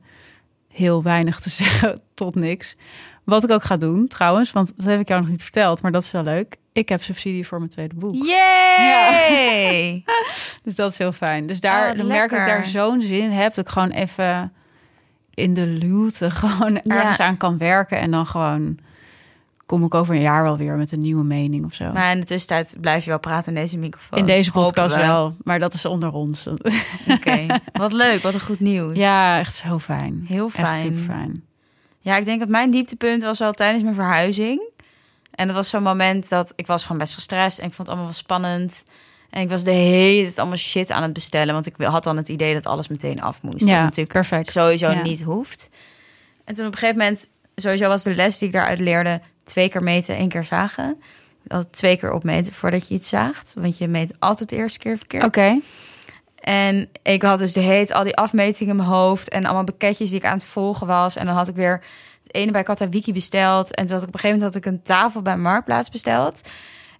[0.68, 2.76] heel weinig te zeggen tot niks.
[3.24, 5.92] Wat ik ook ga doen trouwens, want dat heb ik jou nog niet verteld, maar
[5.92, 6.56] dat is wel leuk.
[6.74, 8.16] Ik heb subsidie voor mijn tweede boek.
[8.26, 10.04] Yay!
[10.64, 11.46] Dus dat is heel fijn.
[11.46, 13.54] Dus daar Oh, merk ik dat ik daar zo'n zin in heb.
[13.54, 14.54] Dat ik gewoon even
[15.34, 16.82] in de luwte gewoon Ja.
[16.84, 17.98] ergens aan kan werken.
[18.00, 18.78] En dan gewoon
[19.65, 21.91] kom ik over een jaar wel weer met een nieuwe mening of zo.
[21.91, 24.19] Maar in de tussentijd blijf je wel praten in deze microfoon.
[24.19, 26.47] in deze podcast Hopen wel, maar dat is onder ons.
[27.15, 28.95] Oké, wat leuk, wat een goed nieuws.
[28.97, 30.26] Ja, echt zo fijn.
[30.28, 30.80] Heel Echt fijn.
[30.80, 31.43] super fijn.
[31.99, 34.71] Ja, ik denk dat mijn dieptepunt was wel tijdens mijn verhuizing.
[35.32, 37.88] En dat was zo'n moment dat ik was gewoon best gestrest en ik vond het
[37.88, 38.84] allemaal wel spannend.
[39.30, 42.17] En ik was de hele tijd allemaal shit aan het bestellen, want ik had dan
[42.17, 43.60] het idee dat alles meteen af moest.
[43.65, 44.52] Ja, dat natuurlijk perfect.
[44.52, 45.02] sowieso Ja.
[45.02, 45.69] niet hoeft.
[46.45, 49.70] En toen op een gegeven moment, sowieso was de les die ik daaruit leerde, twee
[49.70, 51.02] keer meten, één keer zagen.
[51.48, 54.98] Altijd twee keer opmeten voordat je iets zaagt, want je meet altijd de eerste keer
[54.98, 55.24] verkeerd.
[55.24, 55.60] Oké.
[56.40, 60.10] En ik had dus de heet al die afmetingen in mijn hoofd en allemaal pakketjes
[60.10, 61.16] die ik aan het volgen was.
[61.16, 61.82] En dan had ik weer
[62.24, 63.76] het ene bij Katawiki besteld.
[63.76, 66.42] En toen had ik op een gegeven moment had ik een tafel bij Marktplaats besteld.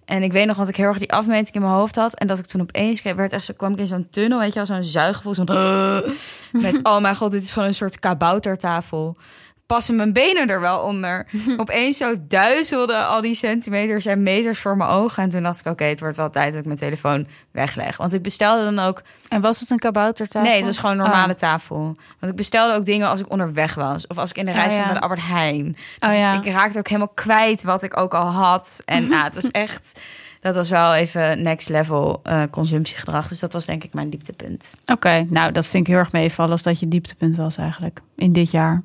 [0.04, 2.14] En ik weet nog dat ik heel erg die afmeting in mijn hoofd had.
[2.14, 4.48] En dat ik toen opeens kreeg, werd echt zo, kwam ik in zo'n tunnel, weet
[4.48, 5.34] je wel, zo'n zuiggevoel.
[5.34, 5.44] Zo'n
[6.62, 9.16] met, oh mijn god, dit is gewoon een soort kaboutertafel.
[9.66, 11.26] Passen mijn benen er wel onder.
[11.56, 15.22] opeens zo duizelden al die centimeters en meters voor mijn ogen.
[15.22, 17.96] En toen dacht ik, oké, het wordt wel tijd dat ik mijn telefoon wegleg.
[17.96, 19.02] Want ik bestelde dan ook...
[19.28, 20.48] En was het een kaboutertafel?
[20.48, 21.38] Nee, het was gewoon een normale Oh.
[21.38, 21.78] tafel.
[22.20, 24.06] Want ik bestelde ook dingen als ik onderweg was.
[24.06, 24.84] Of als ik in de Oh, reis ja.
[24.84, 25.66] bij de Albert Heijn.
[25.98, 26.42] Oh, Dus ja.
[26.42, 28.82] ik raakte ook helemaal kwijt wat ik ook al had.
[28.84, 30.00] En nou, het was echt...
[30.40, 33.28] Dat was wel even next level eh, consumptiegedrag.
[33.28, 34.74] Dus dat was denk ik mijn dieptepunt.
[34.86, 38.32] Oké, nou dat vind ik heel erg meevallen als dat je dieptepunt was eigenlijk in
[38.32, 38.82] dit jaar.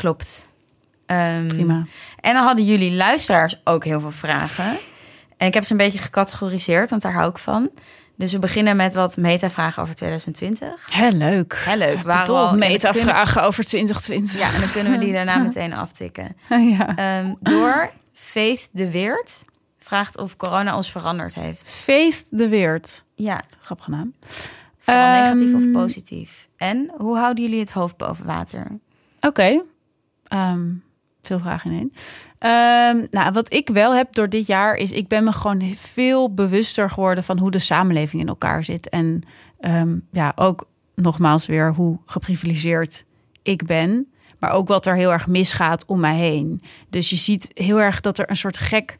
[0.00, 0.48] Klopt.
[1.06, 1.84] Ehm, Prima.
[2.20, 4.78] En dan hadden jullie luisteraars ook heel veel vragen.
[5.36, 7.70] En ik heb ze een beetje gecategoriseerd, want daar hou ik van.
[8.16, 10.88] Dus we beginnen met wat meta-vragen over 2020.
[10.92, 11.62] Heel leuk.
[11.64, 12.02] Heel leuk.
[12.04, 14.38] Ja, dan meta-vragen over 2020.
[14.38, 16.36] Ja, en dan kunnen we die daarna meteen aftikken.
[16.48, 16.96] ja.
[16.96, 19.42] Ehm, door Faith de Weert
[19.78, 21.70] vraagt of corona ons veranderd heeft.
[21.70, 23.04] Faith de Weert.
[23.14, 24.14] Ja, Grappige naam.
[24.78, 26.48] vooral Ehm, negatief of positief.
[26.56, 28.78] En hoe houden jullie het hoofd boven water?
[29.20, 29.62] Oké.
[30.30, 30.68] Ehm,
[31.22, 31.92] veel vragen in één.
[32.38, 34.90] Ehm, nou, wat ik wel heb door dit jaar is...
[34.92, 37.24] ik ben me gewoon veel bewuster geworden...
[37.24, 38.88] van hoe de samenleving in elkaar zit.
[38.88, 39.22] En
[39.60, 43.04] ehm, ja, ook nogmaals weer hoe geprivilegeerd
[43.42, 44.12] ik ben.
[44.38, 46.60] Maar ook wat er heel erg misgaat om mij heen.
[46.90, 48.98] Dus je ziet heel erg dat er een soort gek...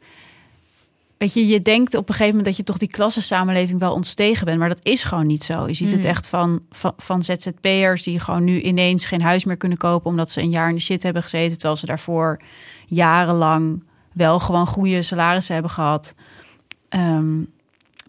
[1.21, 4.45] Weet je, je denkt op een gegeven moment dat je toch die klassensamenleving wel ontstegen
[4.45, 4.59] bent.
[4.59, 5.67] Maar dat is gewoon niet zo.
[5.67, 9.57] Je ziet het echt van, van, van ZZP'ers die gewoon nu ineens geen huis meer
[9.57, 10.09] kunnen kopen.
[10.09, 11.57] omdat ze een jaar in de shit hebben gezeten.
[11.57, 12.41] Terwijl ze daarvoor
[12.85, 16.15] jarenlang wel gewoon goede salarissen hebben gehad.
[16.89, 17.39] Ehm,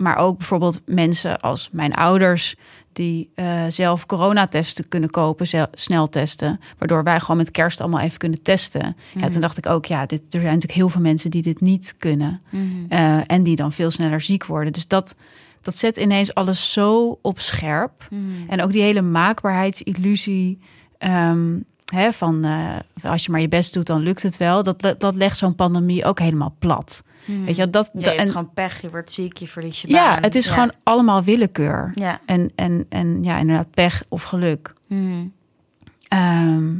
[0.02, 2.54] maar ook bijvoorbeeld mensen als mijn ouders.
[2.92, 6.60] die eh, zelf coronatesten kunnen kopen, zel- snel testen.
[6.78, 8.96] Waardoor wij gewoon met kerst allemaal even kunnen testen.
[9.14, 11.60] Ja, toen dacht ik ook, ja, dit, er zijn natuurlijk heel veel mensen die dit
[11.60, 12.40] niet kunnen.
[12.88, 14.72] Eh, en die dan veel sneller ziek worden.
[14.72, 15.14] Dus dat,
[15.62, 18.08] dat zet ineens alles zo op scherp.
[18.48, 20.58] En ook die hele maakbaarheidsillusie.
[20.98, 21.56] ehm,
[21.94, 24.62] hè, van eh, als je maar je best doet, dan lukt het wel.
[24.62, 27.02] Dat, dat legt zo'n pandemie ook helemaal plat.
[27.26, 29.80] Weet je, dat, Ja, je dat- hebt en, gewoon pech, je wordt ziek, je verliest
[29.82, 30.22] je ja, baan.
[30.22, 31.90] het is gewoon allemaal willekeur.
[31.94, 32.20] Ja.
[32.26, 34.74] En, en, en ja, inderdaad, pech of geluk.
[34.86, 35.26] Mhm.
[36.08, 36.74] Ehm,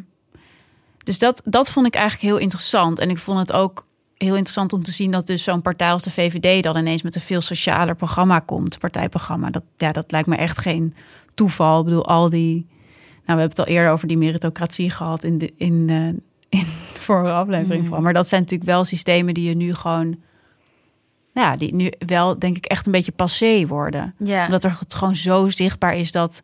[1.05, 2.99] dus dat, dat vond ik eigenlijk heel interessant.
[2.99, 3.87] En ik vond het ook
[4.17, 7.15] heel interessant om te zien dat dus zo'n partij als de VVD dan ineens met
[7.15, 9.51] een veel socialer programma komt, partijprogramma.
[9.51, 10.95] Dat, ja, dat lijkt me echt geen
[11.35, 11.79] toeval.
[11.79, 12.67] Ik bedoel, al die.
[13.25, 16.67] Nou, we hebben het al eerder over die meritocratie gehad in de, in, eh, in
[16.95, 18.03] de vorige aflevering van.
[18.03, 20.21] Maar dat zijn natuurlijk wel systemen die je nu gewoon.
[21.35, 25.17] Ja, die nu wel, denk ik, echt een beetje passé worden omdat er het gewoon
[25.17, 26.43] zo zichtbaar is dat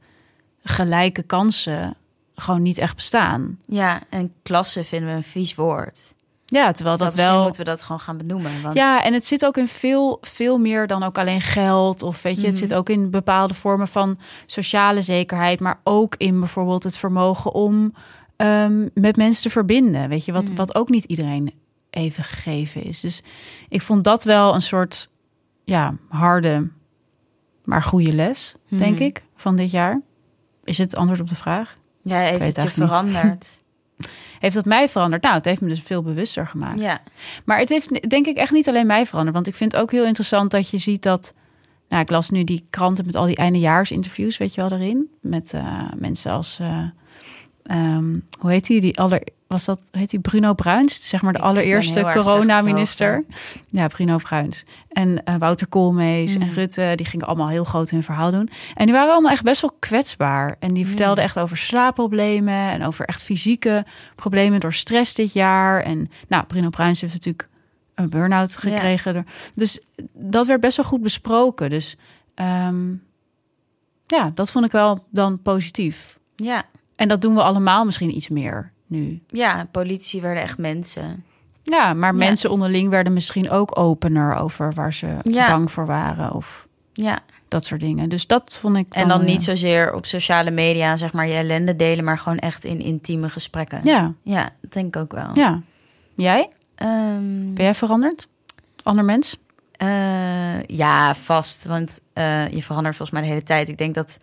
[0.63, 1.97] gelijke kansen
[2.35, 3.59] gewoon niet echt bestaan.
[3.67, 6.15] ja, en klasse vinden we een vies woord.
[6.51, 7.43] Ja, terwijl Dat dat wel.
[7.43, 8.63] moeten we dat gewoon gaan benoemen.
[8.63, 12.03] Want Ja, en het zit ook in veel, veel meer dan ook alleen geld.
[12.03, 15.61] Of weet je, het zit ook in bepaalde vormen van sociale zekerheid.
[15.61, 17.95] Maar ook in bijvoorbeeld het vermogen om
[18.37, 20.09] ehm, met mensen te verbinden.
[20.09, 21.53] Weet je, wat, wat ook niet iedereen
[21.91, 23.01] even gegeven is.
[23.01, 23.23] Dus
[23.69, 25.11] ik vond dat wel een soort
[25.65, 26.69] ja, harde,
[27.65, 30.01] maar goede les, denk ik, van dit jaar.
[30.65, 31.77] Is het antwoord op de vraag?
[32.03, 33.59] ja, heeft het je veranderd?
[34.39, 35.23] Heeft dat mij veranderd?
[35.23, 36.81] Nou, het heeft me dus veel bewuster gemaakt.
[36.81, 36.99] ja.
[37.45, 39.35] Maar het heeft denk ik echt niet alleen mij veranderd.
[39.35, 41.35] Want ik vind het ook heel interessant dat je ziet dat...
[41.89, 45.11] Nou, ik las nu die kranten met al die eindejaarsinterviews, weet je wel, erin.
[45.21, 46.59] Met eh, mensen als...
[46.61, 46.85] eh,
[47.63, 48.81] ehm, hoe heet die?
[48.81, 51.09] Die aller, was dat, heet die Bruno Bruins?
[51.09, 53.25] Zeg maar de allereerste coronaminister.
[53.69, 54.65] Ja, Bruno Bruins.
[54.89, 58.51] En eh, Wouter Koolmees en Rutte, die gingen allemaal heel groot hun verhaal doen.
[58.75, 60.57] En die waren allemaal echt best wel kwetsbaar.
[60.59, 65.83] En die vertelden echt over slaapproblemen en over echt fysieke problemen door stress dit jaar.
[65.83, 67.49] En nou, Bruno Bruins heeft natuurlijk
[67.95, 69.27] een burn-out gekregen.
[69.55, 69.81] Dus
[70.13, 71.71] dat werd best wel goed besproken.
[71.71, 71.97] Dus
[72.35, 72.91] ehm,
[74.07, 76.19] ja, dat vond ik wel dan positief.
[76.37, 76.63] Ja.
[76.97, 79.21] En dat doen we allemaal misschien iets meer nu.
[79.27, 81.25] ja, politici werden echt mensen.
[81.63, 82.19] Ja, maar Ja.
[82.19, 85.49] mensen onderling werden misschien ook opener over waar ze Ja.
[85.49, 87.19] bang voor waren of Ja.
[87.49, 88.09] dat soort dingen.
[88.09, 88.87] Dus dat vond ik.
[88.91, 92.39] En dan eh, niet zozeer op sociale media, zeg maar, je ellende delen, maar gewoon
[92.39, 93.81] echt in intieme gesprekken.
[93.85, 95.31] Ja, Ja, dat denk ik ook wel.
[95.35, 95.61] ja.
[96.15, 96.49] Jij?
[96.75, 98.29] Ehm, Ben jij veranderd?
[98.83, 99.37] Ander mens?
[99.77, 101.65] eh, ja, vast.
[101.65, 103.69] Want eh, je verandert volgens mij de hele tijd.
[103.69, 104.17] Ik denk dat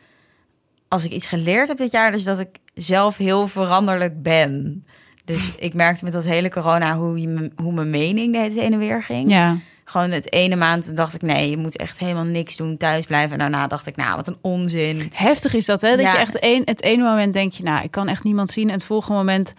[0.87, 4.83] als ik iets geleerd heb dit jaar, dus dat ik zelf heel veranderlijk ben.
[5.25, 8.73] Dus ik merkte met dat hele corona hoe, je, hoe mijn mening de hele heen
[8.73, 9.29] en weer ging.
[9.31, 9.57] Ja.
[9.85, 13.31] Gewoon het ene maand dacht ik, nee, je moet echt helemaal niks doen, thuis blijven.
[13.31, 15.11] En daarna dacht ik, nou, wat een onzin.
[15.13, 15.89] Heftig is dat, hè?
[15.89, 16.11] Dat Ja.
[16.11, 18.67] je echt een, het ene moment denk je, nou, ik kan echt niemand zien.
[18.67, 19.53] En het volgende moment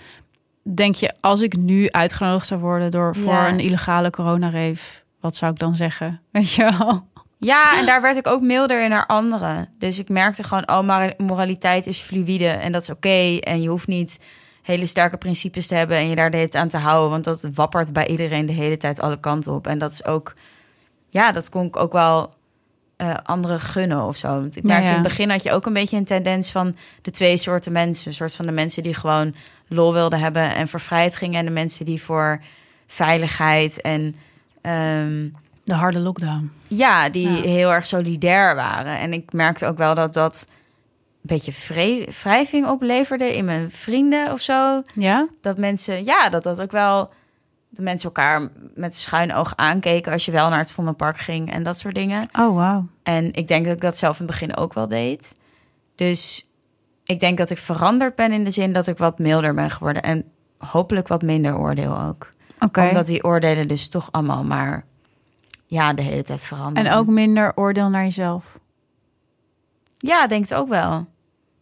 [0.74, 3.48] denk je, als ik nu uitgenodigd zou worden door voor Ja.
[3.48, 6.20] een illegale coronareef, wat zou ik dan zeggen?
[6.32, 7.06] Weet je wel?
[7.46, 9.68] Ja, en daar werd ik ook milder in naar anderen.
[9.78, 13.38] Dus ik merkte gewoon, oh, maar moraliteit is fluïde en dat is oké.
[13.40, 14.18] En je hoeft niet
[14.62, 17.10] hele sterke principes te hebben en je daar de hele tijd aan te houden.
[17.10, 19.66] Want dat wappert bij iedereen de hele tijd alle kanten op.
[19.66, 20.34] En dat is ook,
[21.08, 22.30] ja, dat kon ik ook wel
[22.96, 24.28] eh, anderen gunnen of zo.
[24.28, 24.88] Want ik merkte ja.
[24.96, 28.08] in het begin had je ook een beetje een tendens van de twee soorten mensen.
[28.08, 29.34] Een soort van de mensen die gewoon
[29.68, 31.38] lol wilden hebben en voor vrijheid gingen.
[31.38, 32.38] En de mensen die voor
[32.86, 34.16] veiligheid en
[34.60, 35.28] ehm,
[35.66, 36.50] De harde lockdown.
[36.66, 37.40] ja, die Ja.
[37.40, 38.98] heel erg solidair waren.
[38.98, 41.52] En ik merkte ook wel dat dat een beetje
[42.22, 44.82] wrijving opleverde in mijn vrienden of zo.
[44.94, 45.26] Ja?
[45.40, 47.10] Dat mensen, ja, dat dat ook wel...
[47.70, 51.62] Dat mensen elkaar met schuin oog aankeken als je wel naar het Vondelpark ging en
[51.62, 52.28] dat soort dingen.
[52.38, 52.86] Oh, wauw.
[53.02, 55.32] En ik denk dat ik dat zelf in het begin ook wel deed.
[55.94, 56.50] Dus
[57.04, 60.02] ik denk dat ik veranderd ben in de zin dat ik wat milder ben geworden.
[60.02, 60.24] En
[60.58, 62.28] hopelijk wat minder oordeel ook.
[62.60, 62.88] Oké.
[62.88, 64.84] Omdat die oordelen dus toch allemaal maar
[65.66, 66.90] ja, de hele tijd veranderen.
[66.90, 68.58] En ook minder oordeel naar jezelf.
[69.98, 71.06] Ja, ik denk het ook wel.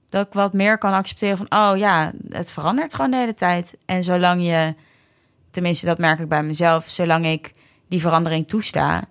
[0.08, 3.76] Dat ik wat meer kan accepteren van, oh ja, het verandert gewoon de hele tijd.
[3.86, 4.74] En zolang je,
[5.50, 7.50] tenminste dat merk ik bij mezelf, zolang ik
[7.88, 9.04] die verandering toesta,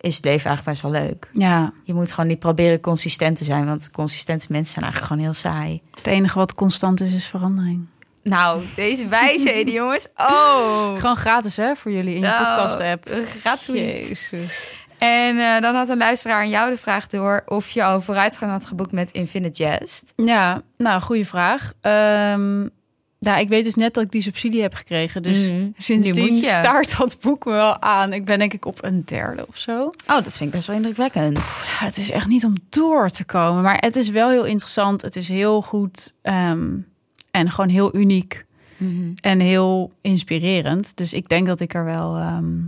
[0.00, 1.28] is het leven eigenlijk best wel leuk.
[1.32, 1.72] Ja.
[1.84, 5.40] Je moet gewoon niet proberen consistent te zijn, want consistente mensen zijn eigenlijk gewoon heel
[5.40, 5.82] saai.
[5.94, 7.86] Het enige wat constant is, is verandering.
[8.22, 10.08] Nou, deze wijsheden, jongens.
[10.16, 13.10] Oh, Gewoon gratis, hè, voor jullie in je Oh, podcast-app.
[13.40, 13.78] gratuit.
[13.78, 14.74] Jezus.
[14.98, 18.50] En eh, dan had een luisteraar aan jou de vraag door of je al vooruitgang
[18.52, 20.12] had geboekt met Infinite Jest.
[20.16, 21.72] Ja, nou, goede vraag.
[21.80, 22.66] Ehm
[23.20, 25.22] nou, ik weet dus net dat ik die subsidie heb gekregen.
[25.22, 25.50] Dus.
[25.50, 28.12] Nu sindsdien staart dat boek me wel aan.
[28.12, 29.82] Ik ben denk ik op een derde of zo.
[29.82, 31.36] Oh, dat vind ik best wel indrukwekkend.
[31.36, 33.62] Ja, het is echt niet om door te komen.
[33.62, 35.02] Maar het is wel heel interessant.
[35.02, 36.68] Het is heel goed ehm,
[37.30, 38.44] en gewoon heel uniek.
[38.76, 39.12] Mhm.
[39.20, 40.96] En heel inspirerend.
[40.96, 42.16] Dus ik denk dat ik er wel...
[42.16, 42.58] ehm,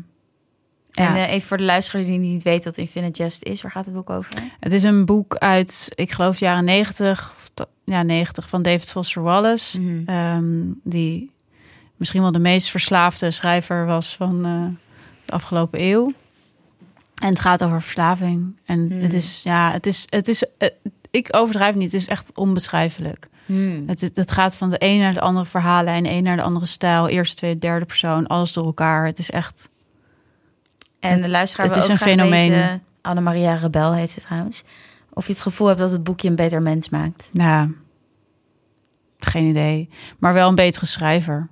[0.90, 1.08] ja.
[1.08, 3.84] En eh, even voor de luisteraar die niet weet wat Infinite Jest is, waar gaat
[3.84, 4.32] het boek over?
[4.60, 8.62] Het is een boek uit, ik geloof, de jaren 90, of ta- ja, 90 van
[8.62, 9.80] David Foster Wallace.
[9.80, 10.08] Mhm.
[10.08, 10.44] Ehm,
[10.84, 11.30] die
[11.96, 14.64] misschien wel de meest verslaafde schrijver was van eh,
[15.24, 16.12] de afgelopen eeuw.
[17.22, 18.56] En het gaat over verslaving.
[18.64, 20.68] En het is, ja, het is, het is, eh,
[21.10, 23.28] ik overdrijf niet, het is echt onbeschrijfelijk.
[23.52, 23.82] Hmm.
[23.86, 26.42] Het, het gaat van de een naar de andere verhalen en de een naar de
[26.42, 27.08] andere stijl.
[27.08, 29.06] Eerste, tweede, derde persoon, alles door elkaar.
[29.06, 29.68] Het is echt,
[31.00, 32.80] En de luisteraar Het is ook een fenomeen.
[33.02, 34.64] Annemaria Rebel heet ze trouwens.
[35.12, 37.30] Of je het gevoel hebt dat het boekje een beter mens maakt.
[37.32, 37.74] nou,
[39.18, 39.88] geen idee.
[40.18, 41.48] Maar wel een betere schrijver.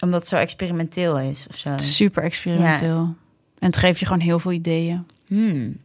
[0.00, 1.70] Omdat het zo experimenteel is of zo.
[1.76, 3.14] Super experimenteel.
[3.58, 5.06] En het geeft je gewoon heel veel ideeën.
[5.26, 5.76] Hmm.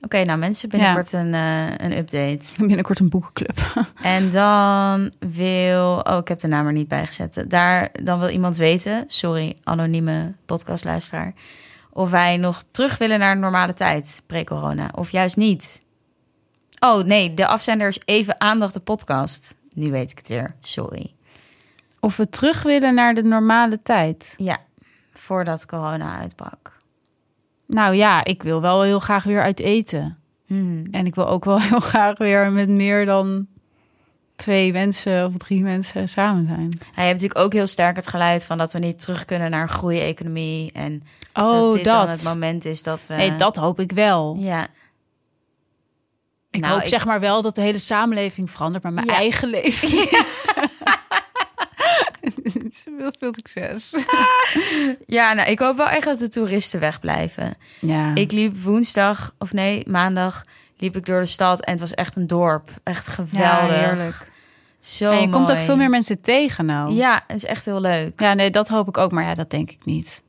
[0.00, 2.44] Oké, nou mensen, binnenkort een, eh, een update.
[2.66, 3.86] Binnenkort een boekenclub.
[4.02, 5.98] En dan wil...
[5.98, 7.44] Oh, ik heb de naam er niet bij gezet.
[7.48, 11.32] Daar, dan wil iemand weten, sorry, anonieme podcastluisteraar...
[11.92, 14.88] of wij nog terug willen naar de normale tijd, pre-corona.
[14.94, 15.80] Of juist niet.
[16.78, 19.56] Oh, nee, de afzender is even aandacht de podcast.
[19.74, 21.14] Nu weet ik het weer, sorry.
[22.00, 24.34] Of we terug willen naar de normale tijd.
[24.36, 24.56] Ja,
[25.12, 26.75] voordat corona uitbrak.
[27.66, 30.18] Nou ja, ik wil wel heel graag weer uit eten.
[30.46, 30.84] Hmm.
[30.90, 33.46] En ik wil ook wel heel graag weer met meer dan
[34.36, 36.78] twee mensen of drie mensen samen zijn.
[36.92, 39.62] Hij heeft natuurlijk ook heel sterk het geluid van dat we niet terug kunnen naar
[39.62, 40.72] een groeieconomie.
[40.72, 41.02] En
[41.34, 41.94] Oh, dat dit dat.
[42.02, 43.14] dan het moment is dat we...
[43.14, 44.36] Nee, dat hoop ik wel.
[44.38, 44.68] Ja,
[46.50, 49.14] Ik Nou, hoop ik- zeg maar wel dat de hele samenleving verandert, maar mijn Ja.
[49.14, 50.10] eigen leven niet.
[52.98, 53.94] veel, veel succes.
[55.06, 57.56] ja nou, ik hoop wel echt dat de toeristen wegblijven.
[57.80, 58.14] Ja.
[58.14, 60.42] Ik liep woensdag, of nee, maandag,
[60.78, 62.70] liep ik door de stad en het was echt een dorp.
[62.82, 63.40] Echt geweldig.
[63.40, 64.30] Ja, heerlijk.
[64.80, 66.92] Zo en je komt ook veel meer mensen tegen nou.
[66.92, 68.20] Ja, het is echt heel leuk.
[68.20, 70.22] Ja, nee, dat hoop ik ook, maar ja, dat denk ik niet.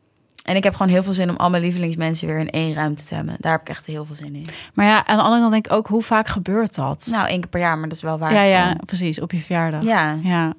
[0.43, 3.03] En ik heb gewoon heel veel zin om al mijn lievelingsmensen weer in één ruimte
[3.05, 3.35] te hebben.
[3.39, 4.45] Daar heb ik echt heel veel zin in.
[4.73, 7.07] Maar ja, aan de andere kant denk ik ook, hoe vaak gebeurt dat?
[7.09, 8.33] Nou, één keer per jaar, maar dat is wel waar.
[8.33, 9.83] ja, ja, precies, op je verjaardag.
[9.83, 10.53] Ja, Ja.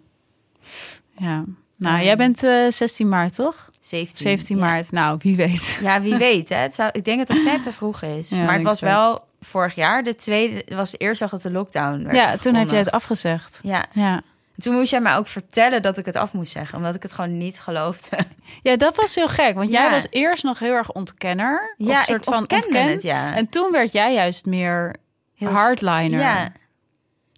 [1.18, 1.44] Ja.
[1.76, 2.02] Nou, Ja.
[2.02, 3.70] jij bent eh 16 maart, toch?
[3.80, 4.16] 17.
[4.18, 4.62] 17 Ja.
[4.64, 4.92] maart.
[4.92, 5.78] Nou, wie weet.
[5.82, 6.48] Ja, wie weet.
[6.48, 6.56] Hè?
[6.56, 8.28] Het zou, ik denk dat het net te vroeg is.
[8.28, 10.02] Ja, maar het was wel vorig jaar.
[10.02, 12.78] De tweede het was de eerste dag dat de lockdown werd Ja, toen heb jij
[12.78, 13.60] het afgezegd.
[13.62, 14.22] Ja, Ja.
[14.56, 16.78] toen moest jij mij ook vertellen dat ik het af moest zeggen.
[16.78, 18.18] Omdat ik het gewoon niet geloofde.
[18.62, 19.54] ja, dat was heel gek.
[19.54, 21.74] Want jij was eerst nog heel erg ontkenner.
[21.78, 22.46] of Ja, soort ik van
[22.78, 23.34] het, ja.
[23.36, 24.94] En toen werd jij juist meer
[25.34, 26.20] Heel- hardliner.
[26.20, 26.52] Ja.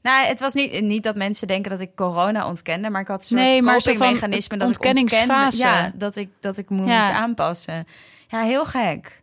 [0.03, 3.21] Nou, het was niet, niet dat mensen denken dat ik corona ontkende, maar ik had
[3.21, 5.57] een soort Nee, maar zo van copingmechanisme dat ik ontkende.
[5.57, 6.75] Ja, dat ik, dat ik Ja.
[6.77, 7.85] moest aanpassen.
[8.29, 9.21] Ja, heel gek.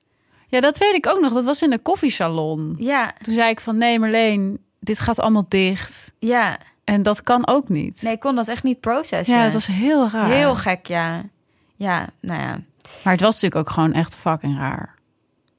[0.48, 1.34] Ja, dat weet ik ook nog.
[1.34, 2.76] Dat was in de koffiesalon.
[2.80, 6.12] Ja, Toen zei ik van, nee Marleen, dit gaat allemaal dicht.
[6.20, 6.58] ja.
[6.84, 8.02] En dat kan ook niet.
[8.02, 9.38] Nee, ik kon dat echt niet processen.
[9.38, 10.30] ja, het was heel raar.
[10.30, 11.24] Heel gek, ja.
[11.76, 12.60] Ja, nou ja,
[13.04, 14.96] Maar het was natuurlijk ook gewoon echt fucking raar.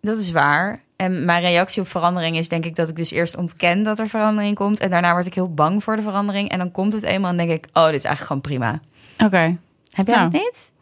[0.01, 0.79] dat is waar.
[0.99, 4.09] En mijn reactie op verandering is denk ik dat ik dus eerst ontken dat er
[4.09, 4.81] verandering komt.
[4.81, 6.49] En daarna word ik heel bang voor de verandering.
[6.49, 8.81] En dan komt het eenmaal en denk ik, oh, dit is eigenlijk gewoon prima.
[9.25, 9.59] Oké.
[9.93, 10.31] Heb jij Nou.
[10.31, 10.73] dat niet?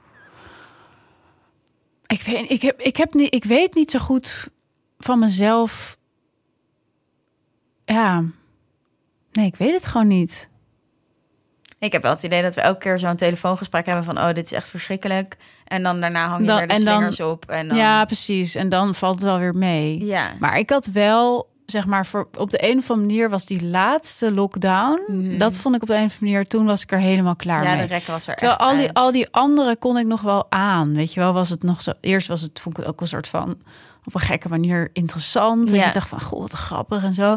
[2.07, 4.49] Ik weet, ik, heb, ik, heb niet, ik weet niet zo goed
[4.99, 5.97] van mezelf.
[7.85, 8.25] Ja.
[9.33, 10.49] Nee, ik weet het gewoon niet.
[11.79, 14.19] Ik heb wel het idee dat we elke keer zo'n telefoongesprek hebben van...
[14.19, 15.37] oh, dit is echt verschrikkelijk.
[15.67, 17.45] En dan daarna hang je Dan- weer de en dan- slingers op.
[17.51, 18.55] En dan, Ja, precies.
[18.55, 20.05] En dan valt het wel weer mee.
[20.05, 20.33] ja.
[20.41, 23.67] Maar ik had wel, zeg maar, voor, op de een of andere manier was die
[23.67, 25.01] laatste lockdown.
[25.07, 25.39] Mhm.
[25.39, 27.63] Dat vond ik op de een of andere manier, toen was ik er helemaal klaar
[27.65, 27.87] ja, mee.
[27.87, 28.95] de rek was er Terwijl echt al die, uit.
[28.95, 30.95] al die andere kon ik nog wel aan.
[30.95, 31.93] Weet je wel, was het nog zo.
[32.01, 33.57] Eerst was het, vond ik het ook een soort van
[34.05, 35.71] op een gekke manier interessant.
[35.71, 35.87] En Ja.
[35.87, 37.37] ik dacht van, goh, wat grappig en zo.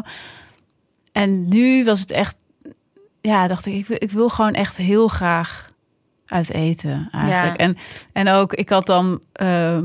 [1.12, 2.36] En nu was het echt,
[3.20, 5.69] ja, dacht ik, ik wil, ik wil gewoon echt heel graag
[6.30, 7.60] uit eten eigenlijk.
[7.60, 7.66] Ja.
[7.66, 7.76] En,
[8.12, 9.84] en ook, ik had dan, ehm,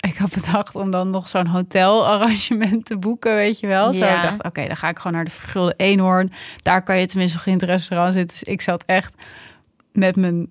[0.00, 3.92] ik had bedacht om dan nog zo'n hotelarrangement te boeken, weet je wel.
[3.92, 4.16] Zo, Ja.
[4.16, 6.30] ik dacht, oké, dan ga ik gewoon naar de Vergulde Eenhoorn.
[6.62, 8.38] Daar kan je tenminste nog in het restaurant zitten.
[8.38, 9.26] Dus ik zat echt
[9.92, 10.48] met mijn,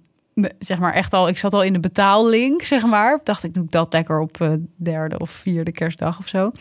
[0.60, 3.20] zeg maar echt al, ik zat al in de betaallink, zeg maar.
[3.24, 6.52] Dacht ik, doe ik dat lekker op eh, derde of vierde kerstdag of zo.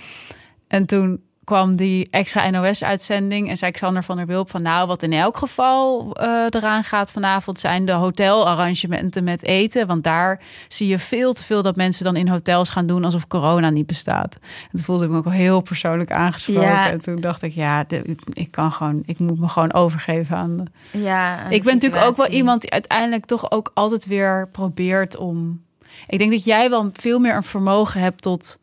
[0.69, 5.03] En toen kwam die extra NOS-uitzending en zei Xander van der Wulp van nou, wat
[5.03, 9.87] in elk geval eh, eraan gaat vanavond zijn de hotelarrangementen met eten.
[9.87, 13.27] Want daar zie je veel te veel dat mensen dan in hotels gaan doen alsof
[13.27, 14.35] corona niet bestaat.
[14.63, 16.63] En toen voelde ik me ook heel persoonlijk aangesproken.
[16.63, 16.91] Ja.
[16.91, 20.57] En toen dacht ik, ja, de- ik kan gewoon, ik moet me gewoon overgeven aan
[20.57, 20.65] de,
[20.99, 25.17] ja, aan ik ben natuurlijk ook wel iemand die uiteindelijk toch ook altijd weer probeert
[25.17, 25.63] om.
[26.07, 28.59] Ik denk dat jij wel veel meer een vermogen hebt tot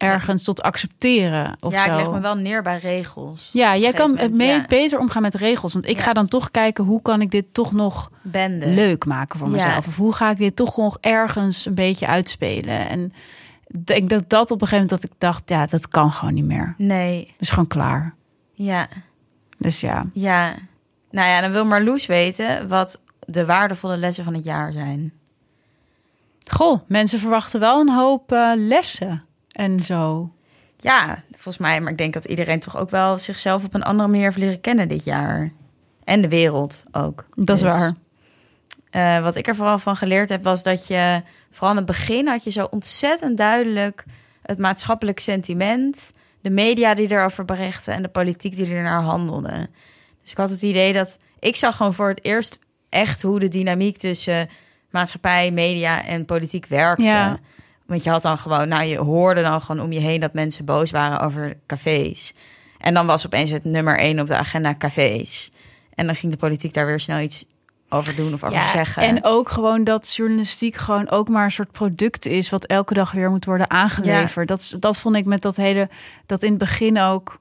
[0.00, 1.56] ergens tot accepteren.
[1.60, 1.90] Of Ja, zo.
[1.90, 3.48] ik leg me wel neer bij regels.
[3.52, 4.64] Ja, jij kan het moment, mee ja.
[4.68, 5.72] beter omgaan met regels.
[5.72, 6.02] Want ik Ja.
[6.02, 8.66] ga dan toch kijken hoe kan ik dit toch nog Bende.
[8.68, 9.54] leuk maken voor Ja.
[9.54, 9.86] mezelf.
[9.86, 12.88] Of hoe ga ik dit toch nog ergens een beetje uitspelen.
[12.88, 13.12] En
[13.66, 16.34] ik denk dat dat op een gegeven moment dat ik dacht, ja, dat kan gewoon
[16.34, 16.74] niet meer.
[16.78, 18.14] Nee, Dat is gewoon klaar.
[18.54, 18.88] ja,
[19.58, 20.04] Dus ja.
[20.12, 20.54] ja.
[21.10, 25.12] Nou ja, dan wil Marloes weten wat de waardevolle lessen van het jaar zijn.
[26.50, 29.24] Goh, mensen verwachten wel een hoop eh, lessen
[29.60, 30.30] en zo.
[30.80, 34.08] Ja, volgens mij, maar ik denk dat iedereen toch ook wel zichzelf op een andere
[34.08, 35.50] manier heeft leren kennen dit jaar.
[36.04, 37.24] En de wereld ook.
[37.34, 37.94] Dat is Dus, waar.
[38.90, 42.28] eh, wat ik er vooral van geleerd heb, was dat je vooral in het begin
[42.28, 44.04] had je zo ontzettend duidelijk
[44.42, 49.68] het maatschappelijk sentiment, de media die erover berichten en de politiek die er naar handelde.
[50.22, 53.48] Dus ik had het idee dat ik zag gewoon voor het eerst echt hoe de
[53.48, 54.46] dynamiek tussen
[54.90, 57.02] maatschappij, media en politiek werkte.
[57.04, 57.38] Ja.
[57.90, 60.64] Want je had dan gewoon, nou, je hoorde dan gewoon om je heen dat mensen
[60.64, 62.32] boos waren over cafés.
[62.78, 65.50] En dan was opeens het nummer één op de agenda cafés.
[65.94, 67.44] En dan ging de politiek daar weer snel iets
[67.88, 69.02] over doen of over zeggen.
[69.02, 73.12] En ook gewoon dat journalistiek gewoon ook maar een soort product is wat elke dag
[73.12, 74.48] weer moet worden aangeleverd.
[74.48, 75.88] Dat, dat vond ik met dat hele,
[76.26, 77.38] dat in het begin ook.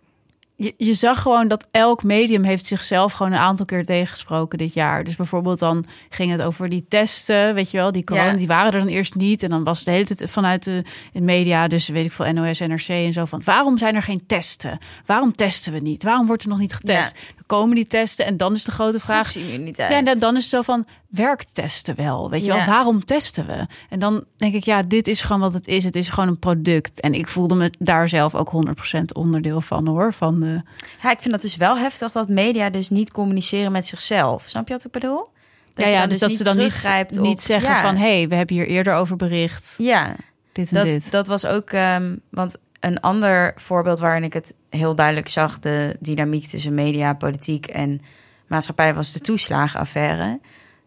[0.61, 4.73] Je, je zag gewoon dat elk medium heeft zichzelf gewoon een aantal keer tegengesproken dit
[4.73, 5.03] jaar.
[5.03, 8.33] Dus bijvoorbeeld dan ging het over die testen, weet je wel, die corona, Ja.
[8.37, 9.43] die waren er dan eerst niet.
[9.43, 12.33] En dan was het de hele tijd vanuit de in media, dus weet ik veel,
[12.33, 14.77] NOS, NRC en zo van, waarom zijn er geen testen?
[15.05, 16.03] Waarom testen we niet?
[16.03, 17.13] Waarom wordt er nog niet getest?
[17.35, 19.91] Dan komen die testen en dan is de grote vraag, Groepsimmuniteit.
[19.91, 22.29] ja, en dan- is het zo van, werkt testen wel?
[22.29, 22.55] Weet je Ja.
[22.55, 23.65] wel, waarom testen we?
[23.89, 25.83] En dan denk ik, ja, dit is gewoon wat het is.
[25.83, 26.99] Het is gewoon een product.
[26.99, 30.13] En ik voelde me daar zelf ook 100% onderdeel van, hoor.
[30.13, 30.61] Van de...
[31.01, 34.43] Ja, ik vind dat dus wel heftig dat media dus niet communiceren met zichzelf.
[34.47, 35.27] Snap je wat ik bedoel?
[35.75, 37.81] ja, je ja, dus dat ze dan niet, op- niet zeggen Ja.
[37.81, 37.95] van...
[37.95, 39.75] hé, hey, we hebben hier eerder over bericht.
[39.77, 40.15] Ja,
[40.51, 41.11] Dit en dat, dit.
[41.11, 41.69] dat was ook...
[41.69, 45.59] ehm, want een ander voorbeeld waarin ik het heel duidelijk zag...
[45.59, 48.01] de dynamiek tussen media, politiek en
[48.47, 48.93] maatschappij...
[48.93, 50.39] was de toeslagenaffaire.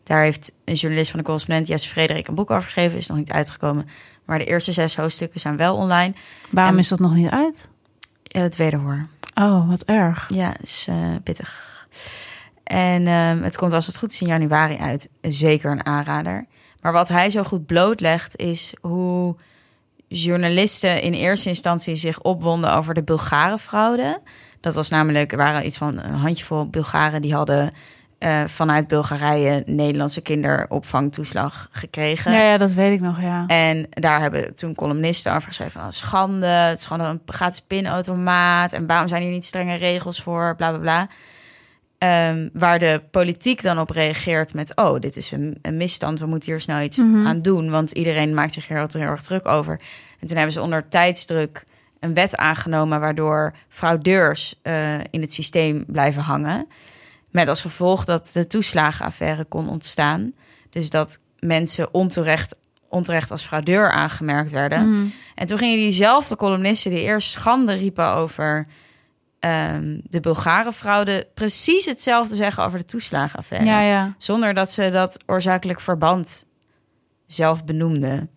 [0.03, 1.67] Daar heeft een journalist van de correspondent...
[1.67, 2.99] Jesse Frederik een boek over gegeven.
[2.99, 3.89] Is nog niet uitgekomen.
[4.25, 6.15] Maar de eerste zes hoofdstukken zijn wel online.
[6.51, 7.69] Waarom en- is dat nog niet uit?
[8.23, 9.07] Ja, Het wederhoor.
[9.35, 10.29] Oh, wat erg.
[10.35, 11.71] Ja, is eh, pittig.
[12.65, 15.09] En ehm, het komt als het goed is in januari uit.
[15.21, 16.47] Zeker een aanrader.
[16.81, 19.37] Maar wat hij zo goed blootlegt is hoe
[20.13, 24.21] journalisten in eerste instantie zich opwonden over de Bulgarenfraude.
[24.61, 27.69] Dat was namelijk, er waren iets van een handjevol Bulgaren die hadden
[28.23, 32.33] eh, vanuit Bulgarije Nederlandse kinderopvangtoeslag gekregen.
[32.33, 33.45] Ja, ja, dat weet ik nog, ja.
[33.47, 38.73] En daar hebben toen columnisten over geschreven van schande, het is gewoon een gratis pinautomaat
[38.73, 41.09] en waarom zijn hier niet strenge regels voor, bla bla bla.
[42.03, 46.27] Ehm, waar de politiek dan op reageert met, oh, dit is een, een misstand, we
[46.27, 49.47] moeten hier snel iets aan doen, want iedereen maakt zich hier heel, heel erg druk
[49.47, 49.81] over.
[50.21, 51.65] En toen hebben ze onder tijdsdruk
[52.01, 56.67] een wet aangenomen waardoor fraudeurs eh, in het systeem blijven hangen.
[57.31, 60.33] Met als gevolg dat de toeslagenaffaire kon ontstaan.
[60.71, 62.57] Dus dat mensen onterecht,
[62.89, 64.91] onterecht als fraudeur aangemerkt werden.
[64.93, 65.07] Mhm.
[65.35, 68.67] En toen gingen diezelfde columnisten die eerst schande riepen over
[69.43, 73.67] ehm, de Bulgare fraude, precies hetzelfde zeggen over de toeslagenaffaire.
[73.67, 74.15] Ja, ja.
[74.19, 76.47] Zonder dat ze dat oorzakelijk verband
[77.27, 78.31] zelf benoemden.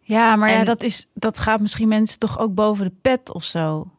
[0.00, 3.44] Ja, maar ja, dat, is, dat gaat misschien mensen toch ook boven de pet of
[3.44, 3.90] zo.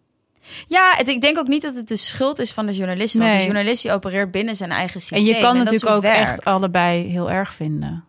[0.67, 3.13] Ja, het, ik denk ook niet dat het de schuld is van de journalist.
[3.13, 3.45] Want de Nee.
[3.45, 5.19] journalist die opereert binnen zijn eigen systeem.
[5.19, 8.03] en je kan natuurlijk ook echt allebei heel erg vinden.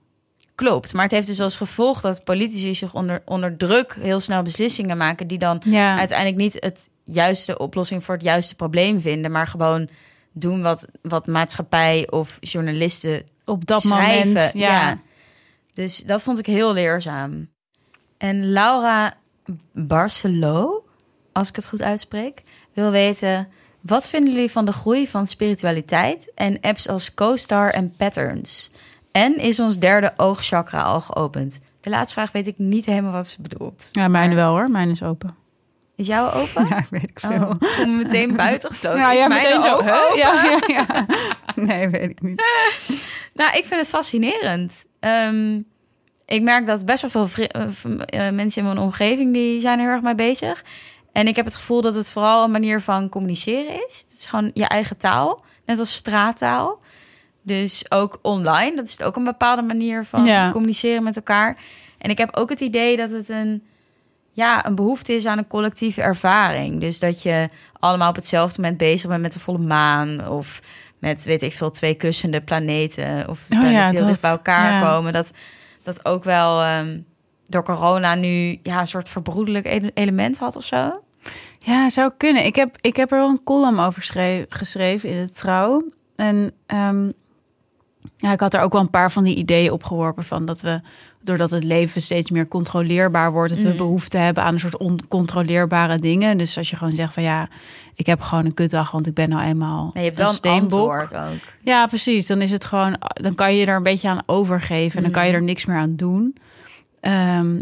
[0.54, 4.42] Klopt, maar het heeft dus als gevolg dat politici zich onder, onder druk heel snel
[4.42, 5.26] beslissingen maken...
[5.26, 9.30] die dan Ja, uiteindelijk niet het juiste oplossing voor het juiste probleem vinden...
[9.30, 9.88] maar gewoon
[10.32, 14.28] doen wat, wat maatschappij of journalisten op dat schrijven.
[14.28, 14.52] moment.
[14.52, 15.00] Ja.
[15.72, 17.48] Dus dat vond ik heel leerzaam.
[18.18, 19.14] En Laura
[19.72, 20.84] Barcelo,
[21.32, 22.42] als ik het goed uitspreek,
[22.72, 23.48] wil weten...
[23.80, 28.70] wat vinden jullie van de groei van spiritualiteit en apps als CoStar en Patterns?
[29.12, 31.60] En is ons derde oogchakra al geopend?
[31.80, 33.88] De laatste vraag weet ik niet helemaal wat ze bedoelt.
[33.92, 34.70] Ja, mijne wel hoor.
[34.70, 35.39] Mijn is open.
[36.00, 36.66] Is jouw open?
[36.68, 39.12] Ja, weet ik Oh, ik voel me meteen buitengesloten.
[39.12, 39.72] Is ja, meteen zo.
[39.74, 39.86] open?
[39.86, 41.06] Ja, ja, ja.
[41.66, 42.42] Nee, weet ik niet.
[43.34, 44.84] Nou, ik vind het fascinerend.
[45.00, 45.60] Ehm,
[46.24, 47.62] ik merk dat best wel veel eh,
[48.28, 49.32] eh, mensen in mijn omgeving...
[49.32, 50.64] die zijn er heel erg mee bezig.
[51.12, 53.98] En ik heb het gevoel dat het vooral een manier van communiceren is.
[54.08, 56.82] Het is gewoon je eigen taal, net als straattaal.
[57.42, 60.50] Dus ook online, dat is ook een bepaalde manier van Ja.
[60.50, 61.58] communiceren met elkaar.
[61.98, 63.62] En ik heb ook het idee dat het een,
[64.32, 66.80] ja, een behoefte is aan een collectieve ervaring.
[66.80, 70.28] Dus dat je allemaal op hetzelfde moment bezig bent met de volle maan...
[70.28, 70.60] of
[70.98, 73.28] met, weet ik veel, twee kussende planeten...
[73.28, 74.08] of Oh planeten ja, die heel dat.
[74.08, 74.92] dicht bij elkaar Ja.
[74.94, 75.12] komen.
[75.12, 75.32] Dat,
[75.82, 77.00] dat ook wel ehm,
[77.46, 80.90] door corona nu ja, een soort verbroedelijk ele- element had of zo.
[81.58, 82.44] Ja, zou kunnen.
[82.44, 85.82] Ik heb, ik heb er wel een column over schreef- geschreven in het Trouw.
[86.16, 87.10] En ehm,
[88.16, 90.80] ja, ik had er ook wel een paar van die ideeën opgeworpen van dat we,
[91.22, 93.76] doordat het leven steeds meer controleerbaar wordt, dat we Mhm.
[93.76, 96.38] behoefte hebben aan een soort oncontroleerbare dingen.
[96.38, 97.48] Dus als je gewoon zegt van ja,
[97.94, 100.28] ik heb gewoon een kutdag, want ik ben nou eenmaal Maar je hebt een wel
[100.28, 100.92] een steenbok.
[101.02, 101.38] ook.
[101.62, 102.26] Ja, precies.
[102.26, 105.26] Dan is het gewoon, dan kan je er een beetje aan overgeven en dan kan
[105.26, 106.36] je er niks meer aan doen.
[107.00, 107.16] Ehm,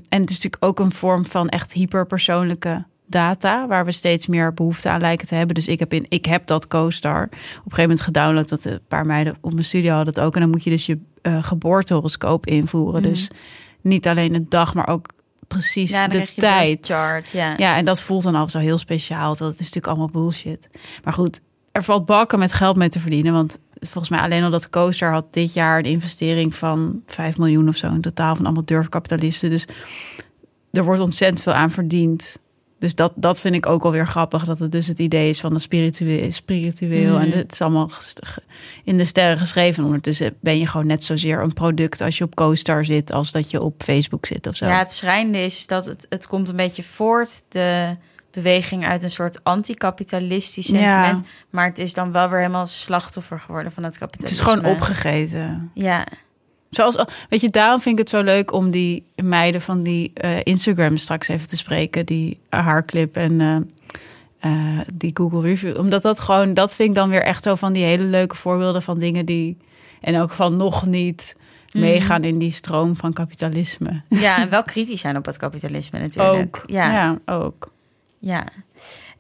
[0.09, 4.55] en het is natuurlijk ook een vorm van echt hyperpersoonlijke data, waar we steeds meer
[4.55, 5.55] behoefte aan lijken te hebben.
[5.55, 8.49] Dus ik heb, in, ik heb dat CoStar op een gegeven moment gedownload.
[8.49, 10.35] Dat een paar meiden op mijn studio hadden het ook.
[10.35, 13.03] En dan moet je dus je eh geboortehoroscoop invoeren.
[13.03, 13.29] Dus
[13.81, 15.07] niet alleen de dag, maar ook
[15.49, 16.79] precies Ja, de tijd.
[16.87, 17.31] chart.
[17.31, 17.55] Ja.
[17.57, 19.37] Ja, en dat voelt dan al zo heel speciaal.
[19.37, 20.69] Dat is natuurlijk allemaal bullshit.
[21.05, 21.41] Maar goed,
[21.73, 23.33] er valt bakken met geld mee te verdienen.
[23.33, 27.69] Want volgens mij alleen al dat Coaster had dit jaar een investering van 5 miljoen
[27.69, 29.51] of zo in totaal van allemaal durfkapitalisten.
[29.51, 29.65] Dus
[30.71, 32.37] er wordt ontzettend veel aan verdiend.
[32.79, 34.45] Dus dat, dat vind ik ook alweer grappig.
[34.45, 36.33] Dat het dus het idee is van de spiritueel.
[36.33, 37.19] spiritueel.
[37.19, 37.91] En het is allemaal
[38.85, 39.85] in de sterren geschreven.
[39.85, 43.13] Ondertussen ben je gewoon net zozeer een product als je op CoStar zit.
[43.13, 44.67] als dat je op Facebook zit of zo.
[44.67, 47.91] Ja, het schrijnende is, is dat het, het komt een beetje voort, de
[48.31, 50.79] beweging uit een soort anticapitalistisch Ja.
[50.79, 51.27] sentiment.
[51.51, 54.45] Maar het is dan wel weer helemaal slachtoffer geworden van het het kapitalisme.
[54.45, 55.71] is gewoon opgegeten.
[55.75, 56.07] Ja,
[56.71, 56.99] Zoals,
[57.29, 60.97] weet je, daarom vind ik het zo leuk om die meiden van die eh, Instagram
[60.97, 62.07] straks even te spreken.
[62.07, 63.57] Die haarclip en eh,
[64.51, 65.79] eh, die Google Review.
[65.79, 68.83] Omdat dat gewoon, dat vind ik dan weer echt zo van die hele leuke voorbeelden
[68.83, 69.57] van dingen die
[70.01, 71.37] in elk geval nog niet
[71.73, 71.81] Mhm.
[71.85, 74.03] meegaan in die stroom van kapitalisme.
[74.09, 76.57] ja, en wel kritisch zijn op het kapitalisme natuurlijk.
[76.57, 76.63] Ook.
[76.67, 77.19] Ja, ja.
[77.27, 77.71] Ja, ook.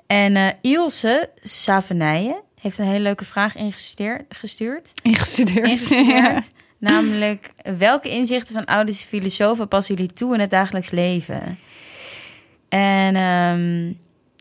[0.06, 4.22] En eh Ilse Savenijen heeft een hele leuke vraag ingestudeerd.
[4.28, 4.92] Gestuurd.
[5.02, 5.66] Ingestudeerd.
[5.68, 6.50] ingestudeerd.
[6.78, 11.58] Namelijk, welke inzichten van oude filosofen passen jullie toe in het dagelijks leven?
[12.68, 13.92] En ehm,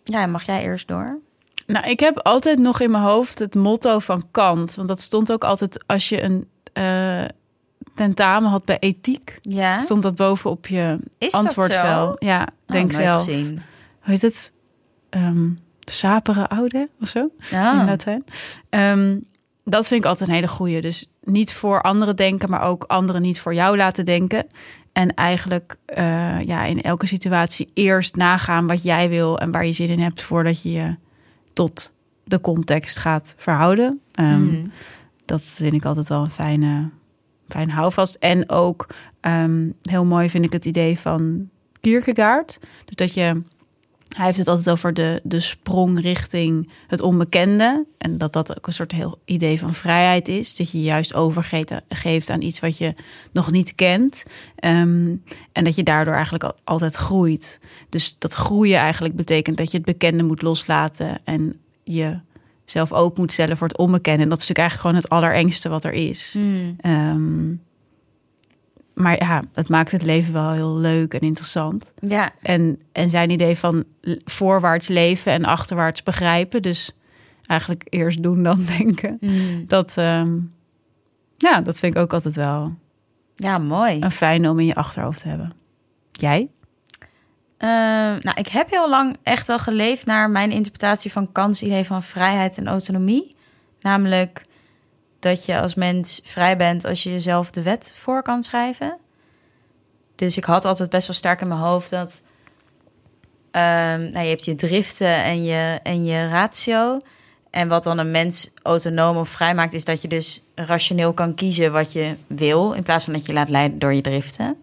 [0.04, 1.20] ja, mag jij eerst door?
[1.68, 4.76] Nou, ik heb altijd nog in mijn hoofd het motto van Kant.
[4.76, 7.26] Want dat stond ook altijd als je een eh,
[7.96, 9.38] tentamen had bij ethiek.
[9.42, 12.16] Ja, Stond dat boven op je is antwoordvel.
[12.20, 13.24] Ja, denk oh, zelf.
[13.24, 13.62] gezien.
[14.02, 14.52] Hoe heet het?
[15.10, 15.50] Ehm
[15.92, 17.84] sapere oude of zo in Oh.
[17.86, 18.24] Latijn.
[18.70, 19.18] Ehm,
[19.70, 20.82] dat vind ik altijd een hele goeie.
[20.82, 24.48] Dus niet voor anderen denken, maar ook anderen niet voor jou laten denken.
[24.92, 29.72] En eigenlijk eh, ja, in elke situatie eerst nagaan wat jij wil en waar je
[29.72, 30.96] zin in hebt voordat je je
[31.54, 31.92] tot
[32.24, 34.02] de context gaat verhouden.
[34.14, 34.66] Ehm, Mhm.
[35.26, 36.90] Dat vind ik altijd wel een fijne,
[37.48, 38.16] fijn houvast.
[38.16, 38.88] En ook
[39.22, 41.50] ehm, heel mooi vind ik het idee van
[41.82, 42.58] Kierkegaard.
[42.86, 43.42] Dus dat je,
[44.16, 47.86] hij heeft het altijd over de, de sprong richting het onbekende.
[47.98, 50.56] En dat dat ook een soort heel idee van vrijheid is.
[50.56, 52.94] Dat je juist overgeeft geeft aan iets wat je
[53.32, 54.24] nog niet kent.
[54.56, 55.16] Ehm,
[55.52, 57.60] en dat je daardoor eigenlijk al- altijd groeit.
[57.90, 61.20] Dus dat groeien eigenlijk betekent dat je het bekende moet loslaten.
[61.24, 62.20] En je
[62.66, 64.24] zelf open moet stellen voor het onbekende.
[64.24, 66.38] En dat is natuurlijk eigenlijk gewoon het allerengste wat er is.
[66.78, 67.54] Ehm,
[68.98, 71.94] maar ja, het maakt het leven wel heel leuk en interessant.
[72.00, 73.84] Ja, En, en zijn idee van
[74.26, 76.62] voorwaarts leven en achterwaarts begrijpen.
[76.62, 76.92] Dus
[77.46, 79.20] eigenlijk eerst doen dan denken.
[79.68, 80.38] Dat, ehm,
[81.38, 82.76] ja, dat vind ik ook altijd wel
[83.36, 84.02] ja mooi.
[84.02, 85.54] een fijne om in je achterhoofd te hebben.
[86.12, 86.50] Jij?
[87.58, 87.70] Eh,
[88.22, 92.04] nou, ik heb heel lang echt wel geleefd naar mijn interpretatie van Kants idee van
[92.04, 93.36] vrijheid en autonomie.
[93.80, 94.42] Namelijk
[95.20, 98.98] dat je als mens vrij bent als je jezelf de wet voor kan schrijven.
[100.16, 102.22] Dus ik had altijd best wel sterk in mijn hoofd dat
[103.52, 106.98] ehm, nou, je hebt je driften en je, en je ratio.
[107.50, 111.34] En wat dan een mens autonoom of vrij maakt, is dat je dus rationeel kan
[111.34, 114.58] kiezen wat je wil, in plaats van dat je laat leiden door je driften.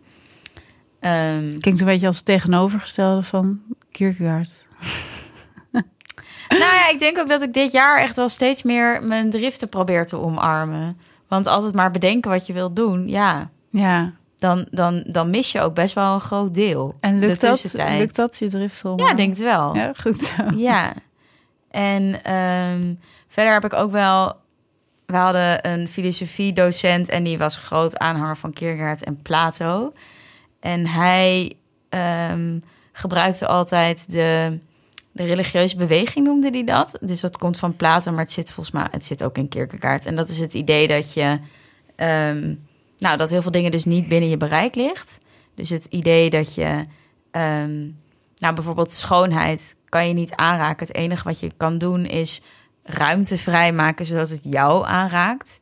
[1.00, 4.50] Ehm, Klinkt een beetje als het tegenovergestelde van Kierkegaard.
[6.48, 9.68] Nou ja, ik denk ook dat ik dit jaar echt wel steeds meer mijn driften
[9.68, 10.98] probeer te omarmen.
[11.28, 15.60] Want altijd maar bedenken wat je wilt doen, ja, Ja, dan, dan, dan mis je
[15.60, 16.96] ook best wel een groot deel.
[17.00, 18.98] en de lukt dat, lukt dat je drift om?
[18.98, 19.76] Ja, denk het wel.
[19.76, 20.42] Ja, goed zo.
[20.56, 20.92] Ja.
[21.70, 22.94] En ehm,
[23.28, 24.42] verder heb ik ook wel...
[25.06, 29.92] We hadden een filosofiedocent en die was groot aanhanger van Kierkegaard en Plato.
[30.60, 31.52] En hij
[31.88, 32.58] ehm,
[32.92, 34.58] gebruikte altijd de,
[35.14, 36.98] de religieuze beweging, noemde hij dat.
[37.00, 40.06] Dus dat komt van Plato, maar het zit volgens mij het zit ook in Kierkegaard.
[40.06, 41.38] En dat is het idee dat je...
[41.96, 42.54] ehm,
[42.98, 45.18] nou, dat heel veel dingen dus niet binnen je bereik ligt.
[45.54, 46.80] Dus het idee dat je...
[47.30, 47.80] ehm,
[48.36, 50.86] nou, bijvoorbeeld schoonheid kan je niet aanraken.
[50.86, 52.42] Het enige wat je kan doen is
[52.82, 55.60] ruimte vrijmaken zodat het jou aanraakt.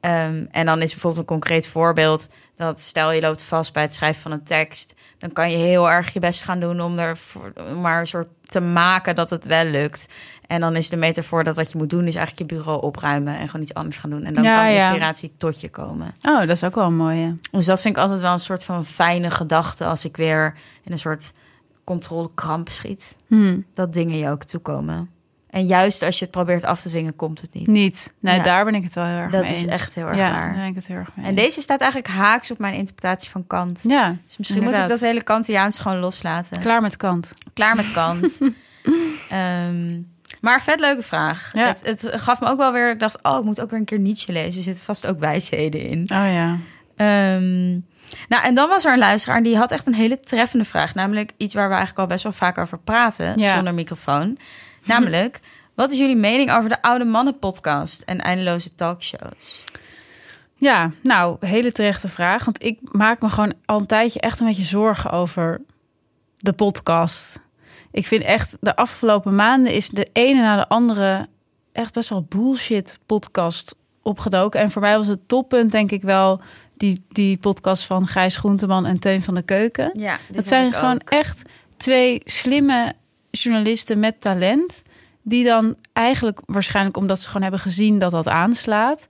[0.00, 3.94] Ehm, en dan is bijvoorbeeld een concreet voorbeeld dat stel je loopt vast bij het
[3.94, 7.16] schrijven van een tekst, dan kan je heel erg je best gaan doen om er
[7.16, 10.06] voor- maar een soort te maken dat het wel lukt.
[10.46, 13.38] En dan is de metafoor dat wat je moet doen is eigenlijk je bureau opruimen
[13.38, 14.24] en gewoon iets anders gaan doen.
[14.24, 14.84] En dan Ja, kan ja.
[14.86, 16.14] inspiratie tot je komen.
[16.22, 17.36] Oh, dat is ook wel een mooie.
[17.50, 20.92] Dus dat vind ik altijd wel een soort van fijne gedachte als ik weer in
[20.92, 21.32] een soort
[21.84, 23.16] controlekramp schiet.
[23.26, 25.10] Hm, Dat dingen je ook toekomen.
[25.52, 27.66] En juist als je het probeert af te dwingen, komt het niet.
[27.66, 28.12] niet.
[28.20, 28.42] Nee, Ja.
[28.42, 29.72] daar ben ik het wel heel erg Dat mee is eens.
[29.72, 30.46] echt heel erg ja, waar.
[30.46, 33.30] daar ben ik het heel erg mee En deze staat eigenlijk haaks op mijn interpretatie
[33.30, 33.80] van Kant.
[33.88, 36.60] Ja, Dus misschien moet ik dat hele Kantiaans gewoon loslaten.
[36.60, 37.32] klaar met kant.
[37.54, 38.40] Klaar met Kant.
[39.28, 40.00] Ehm,
[40.40, 41.50] maar vet leuke vraag.
[41.52, 41.66] Ja.
[41.66, 42.90] Het, het gaf me ook wel weer...
[42.90, 44.56] Ik dacht, oh, ik moet ook weer een keer Nietzsche lezen.
[44.56, 46.00] Er zitten vast ook wijsheden in.
[46.00, 46.58] Oh ja.
[46.96, 47.70] Ehm,
[48.28, 50.94] nou, en dan was er een luisteraar en die had echt een hele treffende vraag.
[50.94, 53.54] Namelijk iets waar we eigenlijk al best wel vaak over praten, Ja.
[53.54, 54.38] zonder microfoon.
[54.92, 55.38] Namelijk,
[55.74, 59.64] wat is jullie mening over de Oude Mannen podcast en eindeloze talkshows?
[60.56, 62.44] Ja, nou, hele terechte vraag.
[62.44, 65.60] Want ik maak me gewoon al een tijdje echt een beetje zorgen over
[66.38, 67.40] de podcast.
[67.90, 71.28] Ik vind echt, de afgelopen maanden is de ene na de andere
[71.72, 74.60] echt best wel bullshit podcast opgedoken.
[74.60, 76.40] En voor mij was het toppunt denk ik wel
[76.76, 79.90] die, die podcast van Gijs Groenteman en Teun van de Keuken.
[79.98, 81.42] Ja, Dat zijn gewoon echt
[81.76, 82.92] twee slimme
[83.40, 84.82] journalisten met talent.
[85.22, 89.06] Die dan eigenlijk waarschijnlijk omdat ze gewoon hebben gezien dat dat aanslaat.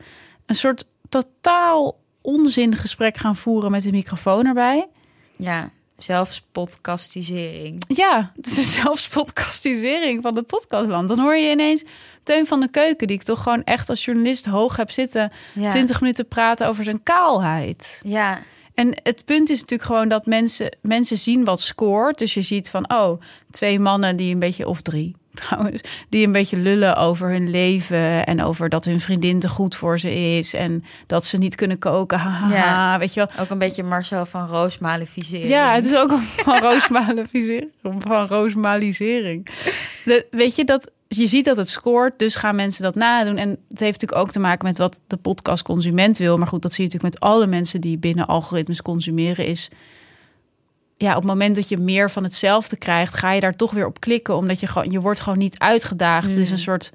[0.47, 4.89] Een soort totaal onzin gesprek gaan voeren met de microfoon erbij.
[5.37, 7.83] Ja, zelfs podcastisering.
[7.89, 11.09] Ja, het is zelfs podcastisering van de podcastland.
[11.09, 11.85] Dan hoor je ineens
[12.23, 15.69] Teun van de Keuken, die ik toch gewoon echt als journalist hoog heb zitten, Ja.
[15.71, 18.01] 20 minuten praten over zijn kaalheid.
[18.05, 18.43] Ja,
[18.75, 22.19] En het punt is natuurlijk gewoon dat mensen, mensen zien wat scoort.
[22.19, 23.21] Dus je ziet van, oh,
[23.51, 25.15] twee mannen die een beetje, of drie
[25.49, 29.75] trouwens, die een beetje lullen over hun leven en over dat hun vriendin te goed
[29.77, 32.19] voor ze is en dat ze niet kunnen koken.
[32.19, 32.99] Haha, Ja.
[32.99, 33.45] weet je wel.
[33.45, 35.47] ook een beetje Marcel van Roos maleficering.
[35.49, 36.13] Ja, het is ook
[36.45, 37.71] van roosmalisering.
[37.99, 39.47] Van roosmalisering.
[40.05, 43.37] De, weet je dat je ziet dat het scoort, dus gaan mensen dat nadoen.
[43.37, 46.39] En het heeft natuurlijk ook te maken met wat de podcastconsument wil.
[46.39, 49.47] Maar goed, dat zie je natuurlijk met alle mensen die binnen algoritmes consumeren.
[49.47, 49.71] Is
[50.97, 53.87] ja, op het moment dat je meer van hetzelfde krijgt, ga je daar toch weer
[53.87, 56.29] op klikken, omdat je gewoon je wordt gewoon niet uitgedaagd.
[56.29, 56.93] Het is een soort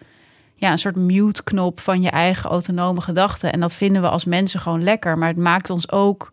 [0.55, 3.51] ja, een soort mute knop van je eigen autonome gedachten.
[3.51, 6.32] En dat vinden we als mensen gewoon lekker, maar het maakt ons ook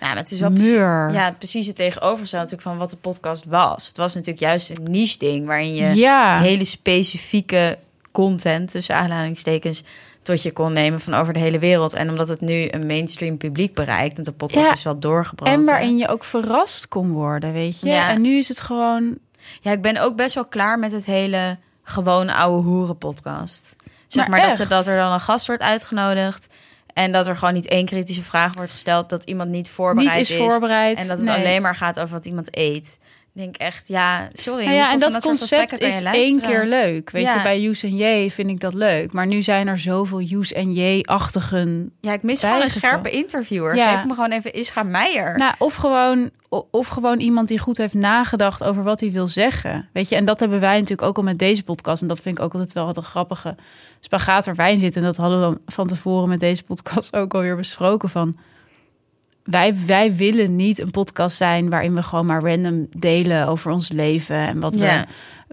[0.00, 3.86] Nou, het is wel precies, ja, precies het tegenovergestelde natuurlijk van wat de podcast was.
[3.86, 6.38] Het was natuurlijk juist een niche ding waarin je ja.
[6.38, 7.78] hele specifieke
[8.12, 9.84] content, tussen aanhalingstekens,
[10.22, 11.92] tot je kon nemen van over de hele wereld.
[11.92, 15.54] En omdat het nu een mainstream publiek bereikt, en de podcast Ja, is wel doorgebroken.
[15.54, 17.86] En waarin je ook verrast kon worden, weet je.
[17.86, 18.10] Ja.
[18.10, 19.18] En nu is het gewoon...
[19.60, 23.76] Ja, ik ben ook best wel klaar met het hele gewoon ouwe hoeren podcast.
[24.06, 26.48] Zeg Maar maar, dat, ze, dat er dan een gast wordt uitgenodigd.
[26.94, 29.08] En dat er gewoon niet één kritische vraag wordt gesteld.
[29.08, 30.98] Dat iemand niet voorbereid Niet is voorbereid.
[30.98, 31.36] En dat het Nee.
[31.36, 32.98] alleen maar gaat over wat iemand eet.
[33.34, 34.64] Ik denk echt, ja, sorry.
[34.64, 37.10] Nou ja, en dat, soort concept is één keer leuk.
[37.10, 37.36] Weet Ja.
[37.36, 39.12] je, bij Use en J vind ik dat leuk.
[39.12, 41.92] Maar nu zijn er zoveel Use en J-achtigen.
[42.00, 43.76] Ja, ik mis gewoon een scherpe interviewer.
[43.76, 43.94] Ja.
[43.96, 45.38] Geef me gewoon even Ischa Meijer.
[45.38, 46.30] Nou, of gewoon,
[46.70, 49.88] of gewoon iemand die goed heeft nagedacht over wat hij wil zeggen.
[49.92, 52.02] Weet je, en dat hebben wij natuurlijk ook al met deze podcast.
[52.02, 53.56] En dat vind ik ook altijd wel wat een grappige
[54.04, 55.00] spagaat waar wij in zitten.
[55.00, 58.36] En dat hadden we dan van tevoren met deze podcast ook alweer besproken van.
[59.44, 63.92] Wij, wij willen niet een podcast zijn waarin we gewoon maar random delen over ons
[63.92, 65.06] leven en wat we, Ja.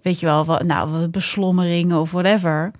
[0.03, 2.71] weet je wel, wat, nou, wat beslommeringen of whatever.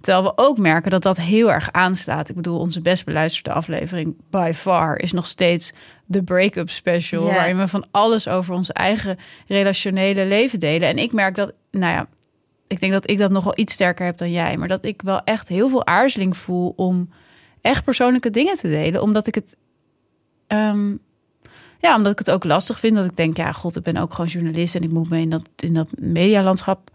[0.00, 2.28] Terwijl we ook merken dat dat heel erg aanslaat.
[2.28, 5.72] Ik bedoel, onze best beluisterde aflevering by far is nog steeds
[6.04, 7.24] de break-up special.
[7.24, 10.88] Waarin we van alles over ons eigen relationele leven delen.
[10.88, 12.06] En ik merk dat, nou ja,
[12.66, 14.56] ik denk dat ik dat nog wel iets sterker heb dan jij.
[14.56, 17.08] Maar dat ik wel echt heel veel aarzeling voel om
[17.60, 19.02] echt persoonlijke dingen te delen.
[19.02, 19.56] Omdat ik het.
[20.46, 20.94] ehm,
[21.80, 22.96] ja, omdat ik het ook lastig vind.
[22.96, 25.30] Dat ik denk, ja, god, ik ben ook gewoon journalist en ik moet me in
[25.30, 26.90] dat, in dat medialandschap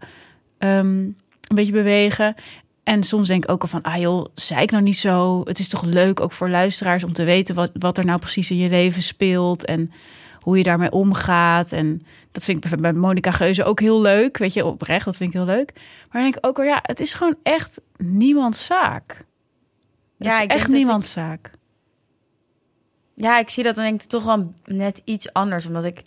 [0.58, 1.16] ehm, een
[1.54, 2.34] beetje bewegen.
[2.82, 5.40] En soms denk ik ook al van, ah joh, zei ik nou niet zo.
[5.44, 8.50] Het is toch leuk ook voor luisteraars om te weten wat, wat er nou precies
[8.50, 9.64] in je leven speelt.
[9.64, 9.92] En
[10.40, 11.72] hoe je daarmee omgaat.
[11.72, 12.02] En
[12.32, 14.38] dat vind ik bij Monica Geuze ook heel leuk.
[14.38, 15.70] Weet je, oprecht, dat vind ik heel leuk.
[15.74, 19.16] Maar dan denk ik ook wel, ja, het is gewoon echt niemands zaak.
[20.18, 21.50] Het Ja, is ik echt niemands zaak.
[23.14, 25.66] Ja, ik zie dat dan denk ik toch wel net iets anders.
[25.66, 26.02] Omdat ik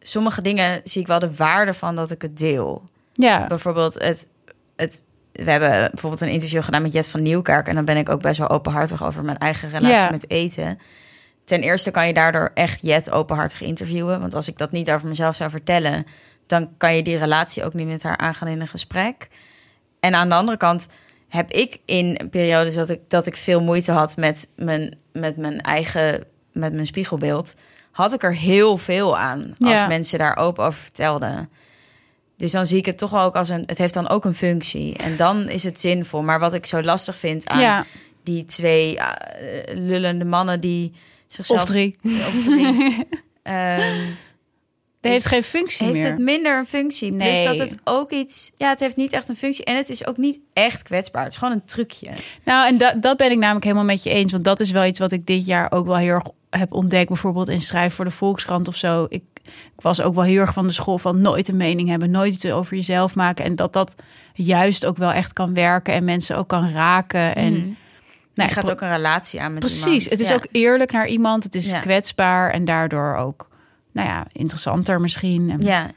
[0.00, 2.84] sommige dingen zie ik wel de waarde van dat ik het deel.
[3.12, 4.28] Ja, Bijvoorbeeld het,
[4.76, 7.68] het we hebben bijvoorbeeld een interview gedaan met Jet van Nieuwkerk.
[7.68, 10.10] En dan ben ik ook best wel openhartig over mijn eigen relatie Ja.
[10.10, 10.78] met eten.
[11.46, 14.20] Ten eerste kan je daardoor echt Jet openhartig interviewen.
[14.20, 16.06] Want als ik dat niet over mezelf zou vertellen,
[16.46, 19.28] dan kan je die relatie ook niet met haar aangaan in een gesprek.
[20.00, 20.88] En aan de andere kant
[21.28, 25.60] heb ik in periodes dat ik, dat ik veel moeite had met mijn, met mijn
[25.60, 27.54] eigen met mijn spiegelbeeld,
[27.90, 29.86] had ik er heel veel aan als Ja.
[29.86, 31.50] mensen daar open over vertelden.
[32.36, 33.62] Dus dan zie ik het toch ook als een.
[33.66, 34.96] Het heeft dan ook een functie.
[34.96, 36.22] En dan is het zinvol.
[36.22, 37.84] Maar wat ik zo lastig vind aan ja.
[38.24, 40.92] die twee eh, lullende mannen die
[41.26, 41.60] zichzelf.
[41.60, 41.96] of drie.
[42.04, 42.96] Of drie.
[43.42, 43.80] Ehm,
[45.00, 46.06] Het heeft Is- geen functie heeft meer.
[46.10, 47.10] het minder een functie.
[47.12, 47.44] Plus Nee.
[47.44, 48.52] dat het ook iets.
[48.56, 49.64] Ja, het heeft niet echt een functie.
[49.64, 51.22] En het is ook niet echt kwetsbaar.
[51.22, 52.08] Het is gewoon een trucje.
[52.44, 54.32] Nou, en dat, dat ben ik namelijk helemaal met je eens.
[54.32, 57.08] Want dat is wel iets wat ik dit jaar ook wel heel erg heb ontdekt.
[57.08, 59.06] Bijvoorbeeld in schrijf voor de Volkskrant of zo.
[59.08, 62.10] Ik, ik was ook wel heel erg van de school van nooit een mening hebben.
[62.10, 63.44] Nooit iets over jezelf maken.
[63.44, 63.94] En dat dat
[64.34, 65.94] juist ook wel echt kan werken.
[65.94, 67.34] En mensen ook kan raken.
[67.36, 67.68] En Mhm.
[68.36, 70.10] Nou, je gaat ook een relatie aan met Precies, iemand.
[70.10, 70.34] het is Ja.
[70.34, 71.44] ook eerlijk naar iemand.
[71.44, 71.80] Het is Ja.
[71.80, 73.48] kwetsbaar en daardoor ook,
[73.92, 75.50] nou ja, interessanter misschien.
[75.50, 75.90] En, Ja,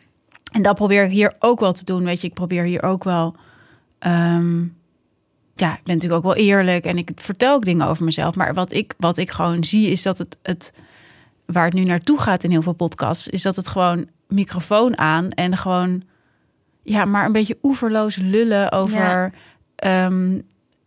[0.52, 2.04] en dat probeer ik hier ook wel te doen.
[2.04, 3.36] Weet je, ik probeer hier ook wel.
[4.00, 4.60] ehm,
[5.56, 8.36] ja, ik ben natuurlijk ook wel eerlijk en ik vertel ook dingen over mezelf.
[8.36, 10.74] Maar wat ik, wat ik gewoon zie is dat het, het
[11.46, 15.30] waar het nu naartoe gaat in heel veel podcasts, is dat het gewoon microfoon aan
[15.30, 16.04] en gewoon
[16.84, 19.34] ja, maar een beetje oeverloos lullen over
[19.76, 20.40] ehm,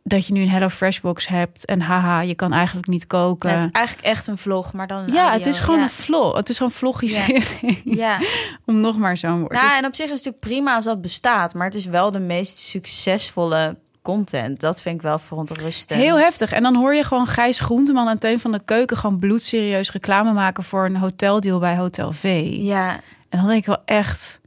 [0.04, 3.50] dat je nu een Hello Fresh box hebt en haha, je kan eigenlijk niet koken.
[3.50, 5.38] het is eigenlijk echt een vlog, maar dan een ja, audio.
[5.38, 5.84] het is gewoon ja.
[5.84, 6.36] een vlog.
[6.36, 7.44] Het is gewoon vloggisering.
[7.84, 8.18] Ja,
[8.64, 9.52] Om nog maar zo'n woord.
[9.52, 11.74] nou, Het is- en op zich is het natuurlijk prima als dat bestaat, maar het
[11.74, 14.60] is wel de meest succesvolle content.
[14.60, 16.00] Dat vind ik wel verontrustend.
[16.00, 16.52] Heel heftig.
[16.52, 20.32] En dan hoor je gewoon Gijs Groenteman en Teun van de Keuken gewoon bloedserieus reclame
[20.32, 22.46] maken voor een hoteldeal bij Hotel V.
[22.50, 24.40] Ja, En dan denk ik wel echt,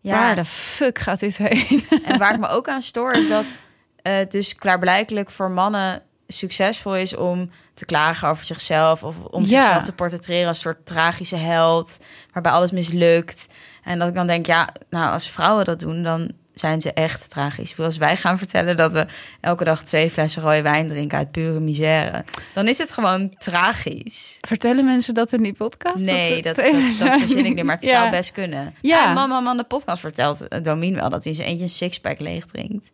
[0.00, 0.12] ja.
[0.20, 1.84] waar de fuck gaat dit heen?
[2.04, 3.58] En waar ik me ook aan stoor is dat
[4.08, 9.48] het dus klaarblijkelijk voor mannen succesvol is om te klagen over zichzelf of om Ja.
[9.48, 11.98] zichzelf te portretteren als een soort tragische held
[12.32, 13.46] waarbij alles mislukt.
[13.84, 17.30] En dat ik dan denk, ja, nou als vrouwen dat doen, dan zijn ze echt
[17.30, 17.78] tragisch.
[17.78, 19.06] Als wij gaan vertellen dat we
[19.40, 24.38] elke dag twee flessen rode wijn drinken uit pure misère, dan is het gewoon tragisch.
[24.40, 26.04] Vertellen mensen dat in die podcast?
[26.04, 26.64] Nee, dat, dat,
[26.98, 27.98] dat, verzin ik niet, maar het Ja.
[27.98, 28.74] zou best kunnen.
[28.80, 29.02] Ja.
[29.04, 32.20] Ja, mama, man, de podcast vertelt eh, Domien wel dat hij zijn eentje een sixpack
[32.20, 32.90] leeg drinkt.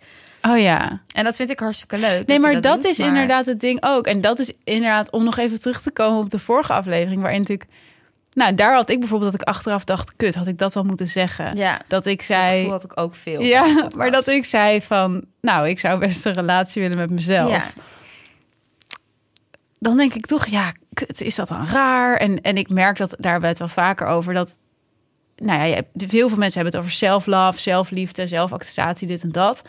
[0.49, 1.01] Oh ja.
[1.15, 2.27] En dat vind ik hartstikke leuk.
[2.27, 4.07] Nee, maar dat, doet, is maar- inderdaad het ding ook.
[4.07, 7.41] En dat is inderdaad, om nog even terug te komen op de vorige aflevering, waarin
[7.41, 7.71] natuurlijk...
[8.33, 11.07] Nou, daar had ik bijvoorbeeld dat ik achteraf dacht, kut, had ik dat wel moeten
[11.09, 11.57] zeggen?
[11.57, 12.57] Ja, Dat ik dat zei...
[12.57, 13.41] gevoel had ik ook veel.
[13.43, 17.51] Ja, maar dat ik zei van, nou, ik zou best een relatie willen met mezelf.
[17.51, 17.63] Ja,
[19.79, 22.17] Dan denk ik toch, ja, kut, is dat dan raar?
[22.17, 24.59] En, en ik merk dat, daar we het wel vaker over, dat,
[25.37, 29.33] nou ja, je hebt- heel veel mensen hebben het over self-love, zelfliefde, zelfacceptatie, dit en
[29.33, 29.63] dat.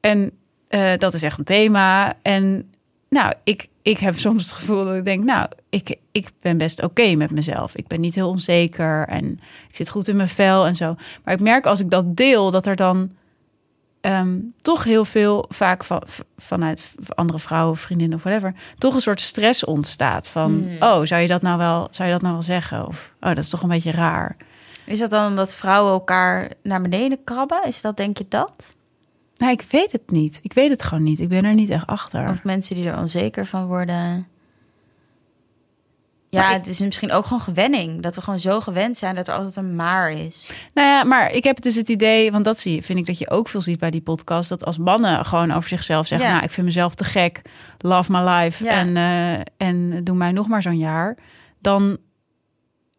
[0.00, 0.32] En
[0.68, 2.14] eh, dat is echt een thema.
[2.22, 2.70] En
[3.08, 6.82] nou, ik, ik heb soms het gevoel dat ik denk, nou, ik, ik ben best
[6.82, 7.76] oké met mezelf.
[7.76, 10.96] Ik ben niet heel onzeker en ik zit goed in mijn vel en zo.
[11.24, 13.10] Maar ik merk als ik dat deel, dat er dan
[14.00, 16.02] ehm, toch heel veel, vaak van,
[16.36, 20.82] vanuit andere vrouwen, vriendinnen of whatever, toch een soort stress ontstaat van, Hmm.
[20.88, 22.86] oh, zou je dat nou wel, zou je dat nou wel zeggen?
[22.86, 24.36] Of, oh, dat is toch een beetje raar.
[24.84, 27.66] Is dat dan omdat vrouwen elkaar naar beneden krabben?
[27.66, 28.76] Is dat denk je dat?
[29.38, 30.38] Nou, ik weet het niet.
[30.42, 31.20] Ik weet het gewoon niet.
[31.20, 32.28] Ik ben er niet echt achter.
[32.28, 34.28] Of mensen die er onzeker van worden?
[36.30, 38.02] Ja, ik- het is misschien ook gewoon gewenning.
[38.02, 40.50] Dat we gewoon zo gewend zijn dat er altijd een maar is.
[40.74, 43.30] Nou ja, maar ik heb dus het idee, want dat zie vind ik dat je
[43.30, 46.32] ook veel ziet bij die podcast, dat als mannen gewoon over zichzelf zeggen, Ja.
[46.34, 47.42] nou, ik vind mezelf te gek,
[47.78, 48.70] love my life Ja.
[48.70, 51.16] en, eh, en doe mij nog maar zo'n jaar,
[51.60, 51.98] dan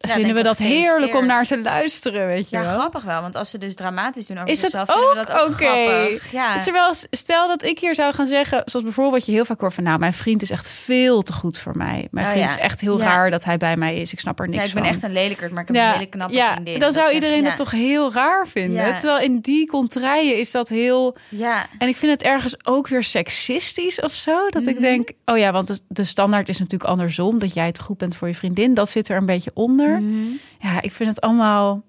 [0.08, 2.72] vinden we dat heerlijk om naar te luisteren, weet je Ja, wel.
[2.78, 3.20] grappig wel.
[3.22, 6.32] Want als ze dus dramatisch doen over Is dat zichzelf, we ook dat ook grappig.
[6.32, 6.60] Ja.
[6.60, 9.74] Terwijl, stel dat ik hier zou gaan zeggen, zoals bijvoorbeeld wat je heel vaak hoort
[9.74, 12.08] van, nou, mijn vriend is echt veel te goed voor mij.
[12.10, 12.56] Mijn Oh, vriend ja.
[12.56, 14.12] is echt heel raar dat hij bij mij is.
[14.12, 14.92] Ik snap er niks ja, ik ben van.
[14.92, 16.78] echt een lelijkerd, maar ik heb een hele knappe ja, vriendin.
[16.78, 18.96] dan zou zegt- iedereen dat toch heel raar vinden.
[18.96, 21.16] Terwijl in die contraien is dat heel...
[21.28, 24.48] Ja, En ik vind het ergens ook weer seksistisch of zo.
[24.48, 24.82] Dat ik Mhm.
[24.82, 27.38] denk, oh ja, want de, de standaard is natuurlijk andersom.
[27.38, 28.74] Dat jij te goed bent voor je vriendin.
[28.74, 29.89] Dat zit er een beetje onder.
[29.98, 30.32] Mhm.
[30.60, 31.82] Ja, ik vind het allemaal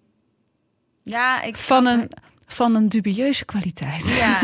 [1.04, 2.14] ja ik van een, het.
[2.46, 4.18] van een dubieuze kwaliteit.
[4.20, 4.40] Ja,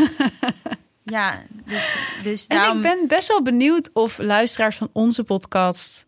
[1.18, 2.76] ja dus, dus En daarom...
[2.76, 6.06] ik ben best wel benieuwd of luisteraars van onze podcast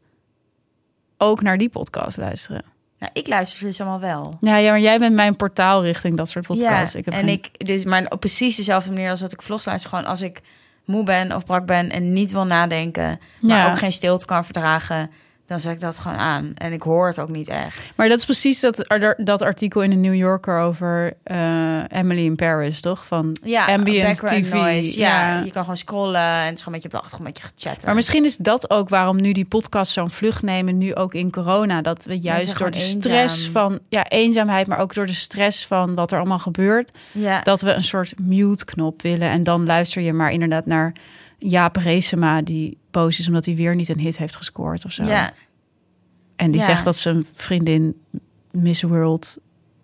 [1.19, 2.63] ook naar die podcast luisteren.
[2.99, 4.37] Nou, ik luister dus allemaal wel.
[4.41, 6.93] Ja, ja maar jij bent mijn portaal richting dat soort podcasts.
[6.93, 9.43] Ja, ik heb en geen- ik dus maar op precies dezelfde manier als dat ik
[9.43, 9.91] vlogs luister.
[9.91, 10.41] Gewoon als ik
[10.85, 13.71] moe ben of brak ben en niet wil nadenken, maar Ja.
[13.71, 15.11] ook geen stilte kan verdragen,
[15.51, 16.53] dan zet ik dat gewoon aan.
[16.55, 17.97] En ik hoor het ook niet echt.
[17.97, 18.85] Maar dat is precies dat,
[19.17, 23.07] dat artikel in de New Yorker over eh, Emily in Paris, toch?
[23.07, 24.53] Van Ja, ambient TV.
[24.53, 24.99] noise.
[24.99, 25.43] Ja, Ja.
[25.45, 27.69] je kan gewoon scrollen en het is gewoon een beetje op de achtergrond een beetje
[27.69, 27.87] chatten.
[27.87, 31.31] Maar misschien is dat ook waarom nu die podcast zo'n vlucht nemen, nu ook in
[31.31, 31.83] corona.
[31.83, 33.53] Dat we juist door de stress eenzaam.
[33.53, 37.61] van ja, eenzaamheid, maar ook door de stress van wat er allemaal gebeurt, ja, dat
[37.61, 39.31] we een soort mute-knop willen.
[39.31, 40.93] En dan luister je maar inderdaad naar
[41.43, 45.05] Jaap Reesema, die boos is omdat hij weer niet een hit heeft gescoord of zo.
[45.05, 45.33] ja,
[46.37, 46.67] En die Ja.
[46.67, 48.03] zegt dat zijn vriendin
[48.51, 49.39] Miss World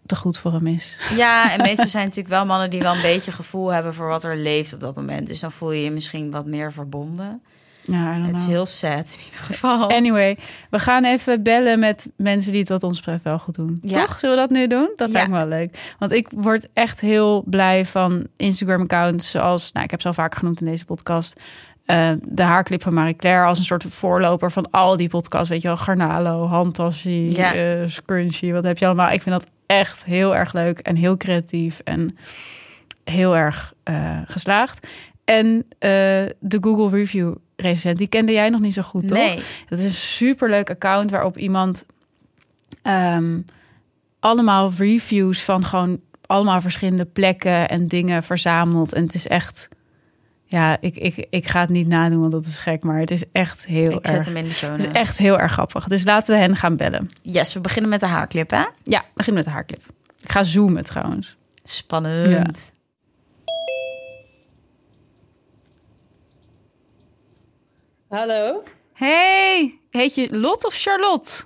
[0.06, 0.98] te goed voor hem is.
[1.16, 4.24] ja, en meestal zijn natuurlijk wel mannen die wel een beetje gevoel hebben voor wat
[4.24, 5.26] er leeft op dat moment.
[5.26, 7.42] Dus dan voel je je misschien wat meer verbonden.
[7.86, 9.90] Ja, Het is heel sad in ieder geval.
[9.90, 10.38] Anyway,
[10.70, 13.78] we gaan even bellen met mensen die het wat ons betreft wel goed doen.
[13.82, 14.00] Ja.
[14.04, 14.18] Toch?
[14.18, 14.90] Zullen we dat nu doen?
[14.96, 15.12] Dat Ja.
[15.12, 15.94] lijkt me wel leuk.
[15.98, 19.72] Want ik word echt heel blij van Instagram-accounts zoals...
[19.72, 21.40] Nou, ik heb ze al vaker genoemd in deze podcast.
[21.86, 25.48] eh, de haarclip van Marie Claire als een soort voorloper van al die podcasts.
[25.48, 27.54] Weet je wel, Garnalo, Handtassie, Ja.
[27.54, 28.52] eh, Scrunchy.
[28.52, 29.10] Wat heb je allemaal?
[29.10, 32.16] Ik vind dat echt heel erg leuk en heel creatief en
[33.04, 34.86] heel erg eh, geslaagd.
[35.24, 39.18] En de Google Review recent, die kende jij nog niet zo goed, toch?
[39.18, 39.42] Nee.
[39.68, 41.86] Dat is een superleuk account waarop iemand
[42.82, 43.40] ehm,
[44.20, 48.92] allemaal reviews van gewoon allemaal verschillende plekken en dingen verzamelt.
[48.94, 49.68] En het is echt,
[50.44, 53.24] ja, ik, ik, ik ga het niet nadoen, want dat is gek, maar het is
[53.32, 54.26] echt heel Ik zet erg.
[54.26, 55.84] hem in de show Het is echt heel erg grappig.
[55.86, 57.10] Dus laten we hen gaan bellen.
[57.22, 58.64] Yes, we beginnen met de haarclip, hè?
[58.82, 59.82] Ja, begin met de haarclip.
[60.20, 61.36] Ik ga zoomen trouwens.
[61.64, 62.72] Spannend.
[68.16, 68.62] Hallo.
[68.92, 71.44] Hey, heet je Lot of Charlotte?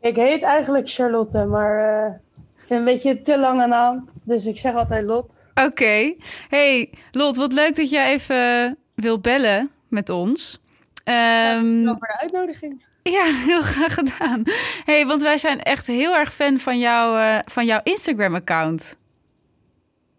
[0.00, 2.14] Ik heet eigenlijk Charlotte, maar eh,
[2.56, 4.08] ik vind een beetje te lange naam.
[4.24, 5.32] Dus ik zeg altijd Lot.
[5.54, 6.14] Oké.
[6.48, 10.62] Hey, Lot, wat leuk dat jij even wil bellen met ons.
[11.04, 12.84] Ehm, Wel voor de uitnodiging.
[13.02, 14.42] Ja, heel graag gedaan.
[14.84, 18.96] hey, want wij zijn echt heel erg fan van, jou, eh, van jouw Instagram-account.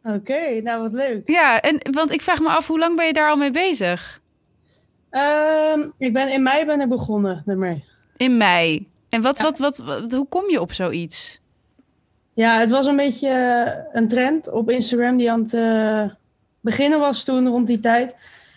[0.03, 1.27] Oké, nou wat leuk.
[1.29, 4.20] Ja, en want ik vraag me af, hoe lang ben je daar al mee bezig?
[5.11, 7.83] Ehm, ik ben in mei ben ik begonnen ermee.
[8.17, 8.89] In mei.
[9.09, 9.43] En wat, Ja.
[9.43, 11.39] wat, wat, wat- hoe kom je op zoiets?
[12.33, 16.03] Ja, het was een beetje eh, een trend op Instagram die aan het eh,
[16.61, 18.15] beginnen was toen rond die tijd.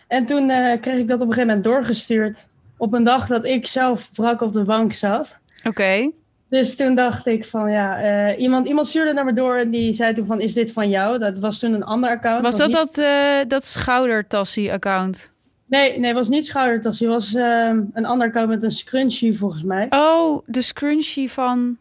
[0.09, 2.39] En toen eh, kreeg ik dat op een gegeven moment doorgestuurd.
[2.77, 5.37] Op een dag dat ik zelf brak op de bank zat.
[5.65, 6.11] Oké.
[6.49, 10.15] Dus toen dacht ik van ja, iemand, iemand stuurde naar me door en die zei
[10.15, 11.19] toen van is dit van jou?
[11.19, 12.43] Dat was toen een ander account.
[12.43, 15.33] Was dat niet- dat, dat schoudertassie-account?
[15.67, 17.05] Nee, nee, het was niet schoudertasje.
[17.05, 19.87] Het was ehm, een ander account met een scrunchie volgens mij.
[19.91, 21.79] Oh, de scrunchie van...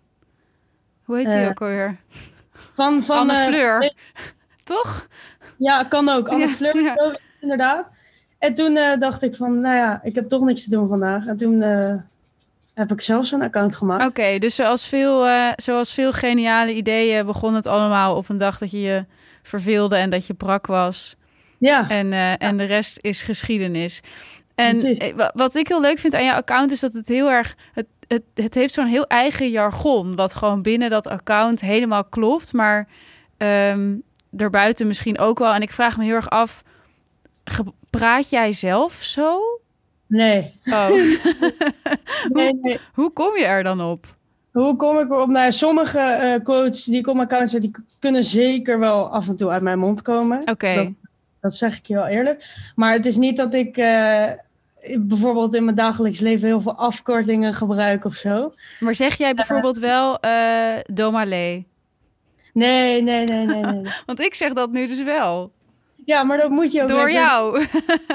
[1.03, 1.97] Hoe heet die Eh, ook alweer?
[2.71, 3.93] Van, van, Anne eh, Fleur.
[4.63, 5.07] Toch?
[5.57, 6.27] Ja, kan ook.
[6.27, 7.17] Anne Ja, Fleur, ja.
[7.41, 7.88] inderdaad.
[8.39, 11.25] En toen eh, dacht ik van, nou ja, ik heb toch niks te doen vandaag.
[11.25, 11.61] En toen
[12.73, 14.05] heb ik zelf zo'n account gemaakt.
[14.05, 18.71] Oké, dus zoals veel, zoals veel geniale ideeën begon het allemaal op een dag dat
[18.71, 19.05] je je
[19.43, 21.15] verveelde en dat je brak was.
[21.66, 24.01] Ja, En, eh, en de rest is geschiedenis.
[24.55, 24.97] En Precies.
[24.97, 27.55] eh, wa- wat ik heel leuk vind aan jouw account is dat het heel erg.
[27.74, 30.16] Het, het, het heeft zo'n heel eigen jargon.
[30.16, 32.53] Wat gewoon binnen dat account helemaal klopt.
[32.53, 32.88] Maar
[33.38, 33.95] ehm
[34.30, 35.53] daarbuiten misschien ook wel.
[35.53, 36.64] En ik vraag me heel erg af.
[37.89, 39.39] Praat jij zelf zo?
[40.07, 40.59] nee.
[40.66, 40.89] Oh.
[42.34, 42.80] nee, nee.
[42.93, 44.16] Hoe kom je er dan op?
[44.51, 45.30] Hoe kom ik erop?
[45.30, 49.28] Nou, sommige eh quotes die ik op mijn account zet, die kunnen zeker wel af
[49.28, 50.41] en toe uit mijn mond komen.
[50.45, 50.93] Oké.
[51.44, 52.46] Dat zeg ik je wel eerlijk.
[52.76, 54.32] Maar het is niet dat ik eh,
[55.00, 58.54] bijvoorbeeld in mijn dagelijks leven heel veel afkortingen gebruik of zo.
[58.80, 61.64] Maar zeg jij bijvoorbeeld wel eh Domale?
[62.54, 63.94] Nee, nee, nee, nee, nee.
[64.06, 65.52] Want ik zeg dat nu dus wel.
[66.06, 67.66] Ja, maar dat moet je ook Door jou.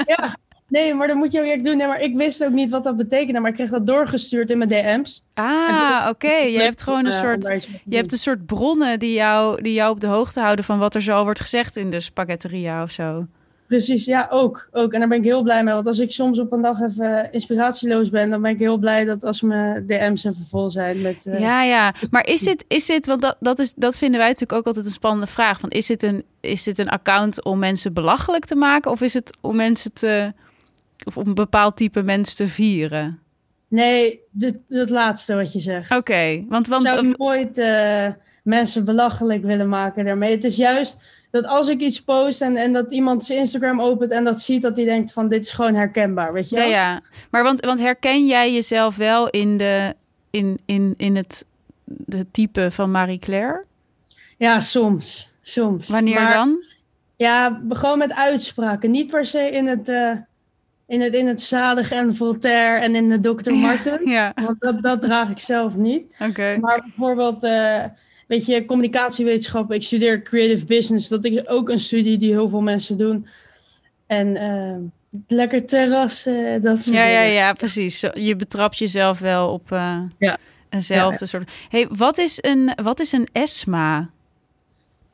[0.06, 0.36] Ja,
[0.68, 1.76] nee, maar dat moet je ook echt doen.
[1.76, 4.58] Nee, maar ik wist ook niet wat dat betekende, maar ik kreeg dat doorgestuurd in
[4.58, 5.24] mijn DM's.
[5.34, 6.32] Ah, oké.
[6.32, 7.40] Je hebt gewoon een Eh, soort...
[7.40, 10.78] te Je hebt een soort bronnen die jou, die jou op de hoogte houden van
[10.78, 13.26] wat er zo wordt gezegd in de spaghetteria of zo.
[13.66, 14.92] Precies, ja, ook, ook.
[14.92, 15.74] En daar ben ik heel blij mee.
[15.74, 19.04] Want als ik soms op een dag even inspiratieloos ben, dan ben ik heel blij
[19.04, 21.16] dat als mijn DM's even vol zijn met...
[21.26, 21.94] eh, Ja, ja.
[22.10, 24.84] Maar is dit, is dit want dat, dat, is, dat vinden wij natuurlijk ook altijd
[24.86, 25.60] een spannende vraag.
[25.60, 28.90] Van is, dit een, is dit een account om mensen belachelijk te maken?
[28.90, 30.32] Of is het om mensen te.
[31.08, 33.18] Of om een bepaald type mensen te vieren?
[33.68, 34.20] Nee,
[34.68, 35.96] dat laatste wat je zegt.
[35.96, 38.06] Oké, want, want Ik zou nooit eh,
[38.42, 40.30] mensen belachelijk willen maken daarmee.
[40.30, 44.10] Het is juist dat als ik iets post en, en dat iemand zijn Instagram opent
[44.10, 46.70] en dat ziet, dat hij denkt van dit is gewoon herkenbaar, weet je ja, wel?
[46.70, 47.00] ja.
[47.30, 49.94] Maar want, want herken jij jezelf wel in, de,
[50.30, 51.44] in, in, in het
[51.84, 53.64] de type van Marie Claire?
[54.36, 55.32] Ja, soms.
[55.40, 55.88] soms.
[55.88, 56.56] Wanneer Maar- dan?
[57.16, 58.90] Ja, gewoon met uitspraken.
[58.90, 60.12] Niet per se in het, eh,
[60.88, 63.52] in het, in het zadig en Voltaire en in de Dr.
[63.52, 64.00] Martin.
[64.04, 66.02] Ja, Want dat, dat draag ik zelf niet.
[66.18, 66.56] oké.
[66.60, 67.84] Maar bijvoorbeeld, eh,
[68.26, 69.76] weet je, communicatiewetenschappen.
[69.76, 71.08] Ik studeer creative business.
[71.08, 73.26] Dat is ook een studie die heel veel mensen doen.
[74.06, 74.76] En eh,
[75.28, 77.34] lekker terrassen, dat soort Ja, ja, dingen.
[77.34, 78.00] ja, precies.
[78.12, 80.38] Je betrapt jezelf wel op eh, Ja.
[80.68, 81.50] eenzelfde soort.
[81.68, 84.10] Hey, wat is een, wat is een ESMA?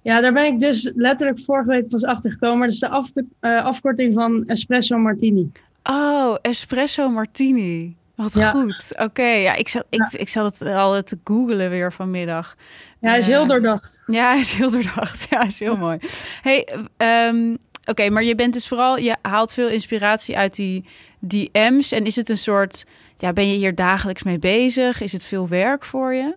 [0.04, 2.60] Ja, daar ben ik dus letterlijk vorige week pas achter gekomen.
[2.60, 5.50] Dat is de af- eh, afkorting van espresso martini.
[5.82, 7.96] Oh, espresso martini.
[8.14, 8.50] Wat Ja.
[8.50, 8.92] goed.
[8.96, 12.54] Oké, ja, ik zat, ik, ik zat het al te googelen weer vanmiddag.
[13.00, 13.32] Ja, hij is Ja.
[13.38, 14.02] heel doordacht.
[14.06, 15.26] Ja, hij is heel doordacht.
[15.30, 15.98] Ja, hij is heel mooi.
[16.42, 20.84] Hey, ehm, oké, maar je bent dus vooral, je haalt veel inspiratie uit die
[21.20, 21.92] DM's.
[21.92, 22.84] En is het een soort,
[23.18, 25.00] ja, ben je hier dagelijks mee bezig?
[25.00, 26.34] Is het veel werk voor je?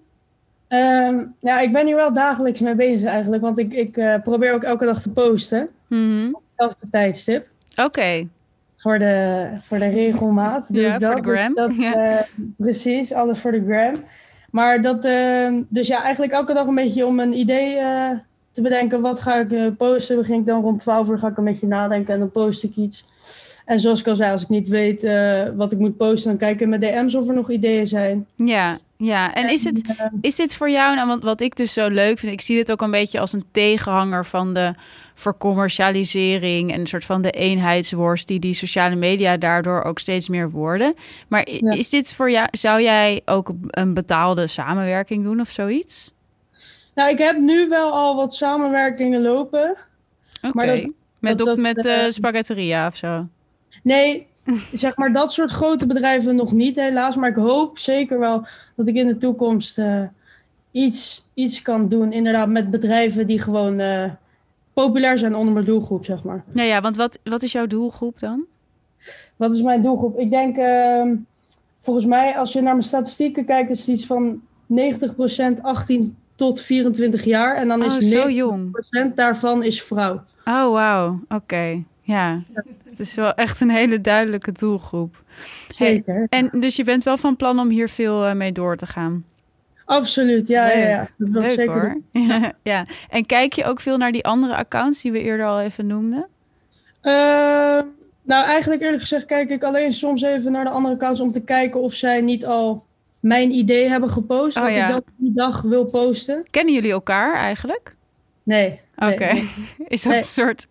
[0.67, 3.41] Ehm, ja, ik ben hier wel dagelijks mee bezig eigenlijk.
[3.41, 5.69] Want ik, ik eh, probeer ook elke dag te posten.
[5.87, 6.33] Mhm.
[6.55, 7.47] Hetzelfde tijdstip.
[7.75, 8.27] Oké,
[8.73, 10.65] Voor de, voor de regelmaat.
[10.67, 11.55] Ja, voor de gram.
[11.55, 12.15] Dus dat, eh,
[12.57, 13.93] precies, alles voor de gram.
[14.51, 18.09] Maar dat, eh, dus ja, eigenlijk elke dag een beetje om een idee eh,
[18.51, 19.01] te bedenken.
[19.01, 20.17] Wat ga ik posten?
[20.17, 22.75] Begin ik dan rond 12 uur ga ik een beetje nadenken en dan post ik
[22.75, 23.05] iets.
[23.65, 25.07] En zoals ik al zei, als ik niet weet
[25.55, 28.27] wat ik moet posten, dan kijk ik in mijn DM's of er nog ideeën zijn.
[28.35, 29.33] ja, ja.
[29.33, 32.19] En is het, eh, Is dit voor jou, nou, want wat ik dus zo leuk
[32.19, 34.73] vind, ik zie dit ook een beetje als een tegenhanger van de
[35.15, 40.49] vercommercialisering en een soort van de eenheidsworst die die sociale media daardoor ook steeds meer
[40.51, 40.93] worden.
[41.27, 41.71] Maar Ja.
[41.71, 46.15] is dit voor jou, zou jij ook een betaalde samenwerking doen of zoiets?
[46.95, 49.77] nou, ik heb nu wel al wat samenwerkingen lopen.
[50.41, 50.49] Oké.
[50.53, 53.27] Maar dat- met dat- met eh, spaghetteria of zo.
[53.83, 54.27] Nee,
[54.73, 57.15] zeg maar dat soort grote bedrijven nog niet helaas.
[57.15, 58.45] Maar ik hoop zeker wel
[58.75, 60.03] dat ik in de toekomst eh,
[60.71, 62.11] iets, iets kan doen.
[62.11, 64.03] Inderdaad, met bedrijven die gewoon eh,
[64.73, 66.43] populair zijn onder mijn doelgroep, zeg maar.
[66.51, 68.43] Nou ja, want wat, wat is jouw doelgroep dan?
[69.35, 70.19] Wat is mijn doelgroep?
[70.19, 71.15] Ik denk, ehm,
[71.81, 76.61] volgens mij, als je naar mijn statistieken kijkt, is het iets van 90% 18 tot
[76.61, 77.55] 24 jaar.
[77.55, 78.71] En dan Oh, is zo 90% jong.
[79.15, 80.13] daarvan is vrouw.
[80.45, 81.19] Oh, wauw.
[81.29, 81.83] Oké.
[82.07, 82.41] Ja.
[82.89, 85.23] Het is wel echt een hele duidelijke doelgroep.
[85.67, 86.27] Zeker.
[86.29, 89.25] En dus je bent wel van plan om hier veel eh, mee door te gaan.
[89.85, 91.09] Absoluut, ja, ja, ja.
[91.17, 92.01] Dat wil ik Leuk zeker hoor.
[92.11, 92.53] doen.
[92.63, 92.85] ja.
[93.09, 96.27] En kijk je ook veel naar die andere accounts die we eerder al even noemden?
[97.01, 97.11] Eh,
[98.23, 101.41] nou, eigenlijk eerlijk gezegd kijk ik alleen soms even naar de andere accounts om te
[101.41, 102.85] kijken of zij niet al
[103.19, 104.57] mijn idee hebben gepost.
[104.57, 104.85] Oh, wat ja.
[104.85, 106.45] ik dan die dag wil posten.
[106.51, 107.95] Kennen jullie elkaar eigenlijk?
[108.43, 108.79] Nee.
[108.95, 109.33] Oké.
[109.33, 109.49] Nee,
[109.87, 110.21] Is dat Nee.
[110.21, 110.67] een soort,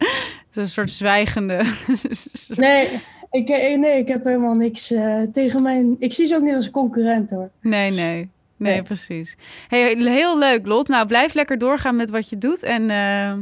[0.57, 1.63] een soort zwijgende...
[2.55, 2.89] nee,
[3.31, 5.97] ik, eh, nee, ik heb helemaal niks eh, tegen mijn...
[5.99, 7.51] Ik zie ze ook niet als concurrent hoor.
[7.61, 8.29] Nee, nee.
[8.59, 8.83] Nee, Nee.
[8.83, 9.37] precies.
[9.69, 10.89] Hey, heel leuk, Lot.
[10.89, 12.63] Nou, blijf lekker doorgaan met wat je doet.
[12.63, 13.33] En eh,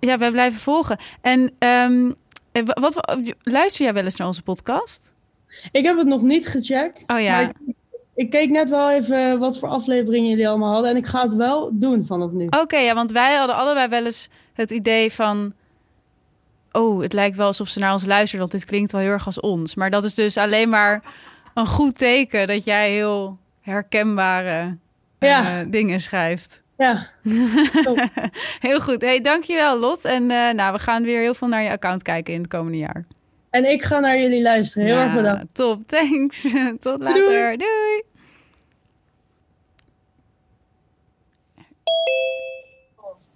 [0.00, 0.98] ja, wij blijven volgen.
[1.20, 2.10] En ehm,
[2.52, 5.12] eh, wa- wat, luister jij wel eens naar onze podcast?
[5.72, 7.04] Ik heb het nog niet gecheckt.
[7.06, 7.52] Oh ja.
[8.14, 10.90] ik keek net wel even wat voor afleveringen jullie allemaal hadden.
[10.90, 12.46] En ik ga het wel doen vanaf nu.
[12.46, 15.52] Oké, ja, want wij hadden allebei wel eens het idee van
[16.72, 18.38] oh, het lijkt wel alsof ze naar ons luisteren.
[18.38, 19.74] want dit klinkt wel heel erg als ons.
[19.74, 21.02] Maar dat is dus alleen maar
[21.54, 24.76] een goed teken dat jij heel herkenbare
[25.18, 26.62] eh, dingen schrijft.
[26.76, 27.08] Ja.
[28.68, 29.02] heel goed.
[29.02, 30.04] Hey, dankjewel Lot.
[30.04, 32.78] En eh, nou, we gaan weer heel veel naar je account kijken in het komende
[32.78, 33.04] jaar.
[33.50, 34.86] En ik ga naar jullie luisteren.
[34.86, 35.54] Heel erg bedankt.
[35.54, 36.52] Top, thanks.
[36.80, 37.58] Tot later.
[37.58, 38.02] Doei.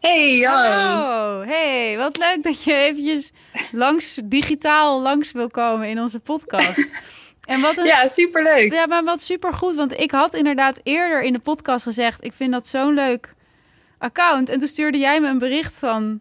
[0.07, 0.71] Hey, hallo.
[0.71, 1.43] Hallo.
[1.45, 3.33] Hey, wat leuk dat je eventjes
[3.73, 6.89] langs, digitaal langs wil komen in onze podcast.
[7.45, 8.73] En wat een Ja, superleuk.
[8.73, 9.75] Ja, maar wat supergoed.
[9.75, 12.25] Want ik had inderdaad eerder in de podcast gezegd...
[12.25, 13.35] ik vind dat zo'n leuk
[13.99, 14.49] account.
[14.49, 16.21] En toen stuurde jij me een bericht van...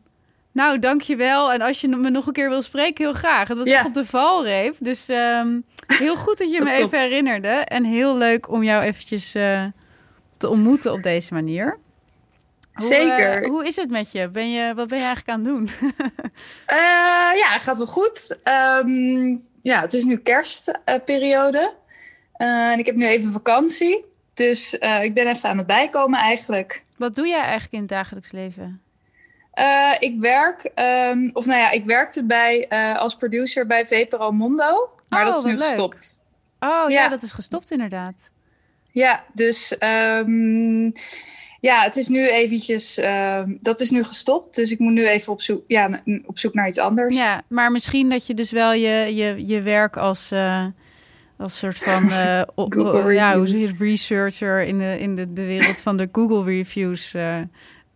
[0.51, 1.51] nou, dankjewel.
[1.53, 3.47] En als je me nog een keer wil spreken, heel graag.
[3.47, 3.77] Het was Ja.
[3.77, 4.75] echt op de valreep.
[4.79, 5.59] Dus ehm,
[5.97, 6.83] heel goed dat je me top.
[6.86, 7.47] even herinnerde.
[7.49, 9.63] En heel leuk om jou eventjes eh,
[10.38, 11.79] te ontmoeten op deze manier.
[12.76, 13.43] Hoe, Zeker.
[13.43, 14.28] eh, hoe is het met je?
[14.30, 14.73] Ben je?
[14.73, 15.69] Wat ben je eigenlijk aan het doen?
[16.65, 16.78] Eh,
[17.38, 18.38] ja, gaat wel goed.
[18.43, 21.73] Ehm, ja, het is nu kerstperiode.
[22.34, 24.05] Eh, en ik heb nu even vakantie.
[24.34, 26.84] Dus eh, ik ben even aan het bijkomen eigenlijk.
[26.97, 28.82] wat doe jij eigenlijk in het dagelijks leven?
[29.51, 34.32] Eh, ik werk, ehm, of nou ja, ik werkte bij, eh, als producer bij VPRO
[34.32, 34.89] Mondo.
[35.09, 35.63] Maar Oh, dat is nu leuk.
[35.63, 36.19] gestopt.
[36.59, 37.09] Oh ja, Ja.
[37.09, 38.30] dat is gestopt inderdaad.
[38.91, 40.91] Ja, dus ehm,
[41.66, 44.55] ja, het is nu eventjes, ehm, dat is nu gestopt.
[44.55, 47.18] Dus ik moet nu even op zoek, ja, op zoek naar iets anders.
[47.18, 50.66] Ja, maar misschien dat je dus wel je, je, je werk als, eh,
[51.38, 55.45] als soort van eh, o- ja, hoe zeg je researcher in de, in de, de
[55.45, 57.13] wereld van de Google reviews.
[57.13, 57.38] eh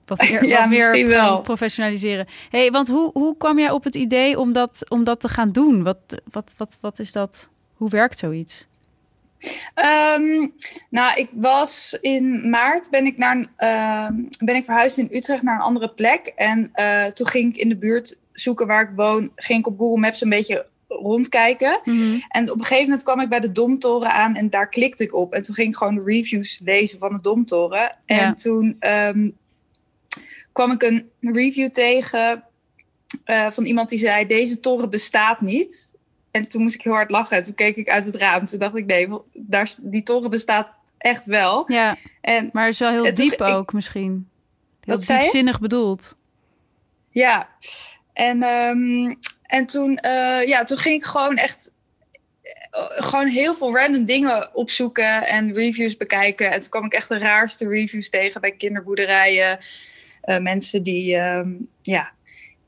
[0.06, 1.42] wat meer, Ja, wat meer wel.
[1.42, 2.26] professionaliseren.
[2.50, 5.52] hey, want hoe, hoe kwam jij op het idee om dat, om dat te gaan
[5.52, 5.84] doen?
[5.84, 5.98] Wat,
[6.32, 7.50] wat, wat, wat is dat?
[7.74, 8.68] Hoe werkt zoiets?
[9.74, 10.48] Ehm,
[10.90, 14.14] nou, ik was in maart ben ik, naar, ehm,
[14.44, 16.28] ben ik verhuisd in Utrecht naar een andere plek.
[16.36, 19.32] En eh, toen ging ik in de buurt zoeken waar ik woon.
[19.36, 21.80] Ging ik op Google Maps een beetje rondkijken.
[22.30, 25.14] En op een gegeven moment kwam ik bij de Domtoren aan en daar klikte ik
[25.16, 25.34] op.
[25.34, 27.98] En toen ging ik gewoon de reviews lezen van de Domtoren.
[28.06, 28.34] En Ja.
[28.34, 29.30] toen ehm,
[30.52, 32.44] kwam ik een review tegen
[33.24, 35.94] eh, van iemand die zei: Deze toren bestaat niet.
[36.32, 37.38] En toen moest ik heel hard lachen.
[37.38, 38.46] En toen keek ik uit het raam.
[38.46, 40.68] Toen dacht ik: Nee, daar, die toren bestaat
[40.98, 41.72] echt wel.
[41.72, 44.26] Ja, En maar het is wel heel diep ik- ook misschien.
[44.82, 46.18] Heel Wat diepzinnig bedoeld.
[47.10, 47.50] Ja,
[48.14, 49.14] en, ehm,
[49.44, 51.72] en toen, eh, ja, toen ging ik gewoon echt
[52.72, 56.52] eh, gewoon heel veel random dingen opzoeken en reviews bekijken.
[56.52, 59.60] En toen kwam ik echt de raarste reviews tegen bij kinderboerderijen.
[60.22, 62.12] Eh, mensen die, ehm, ja,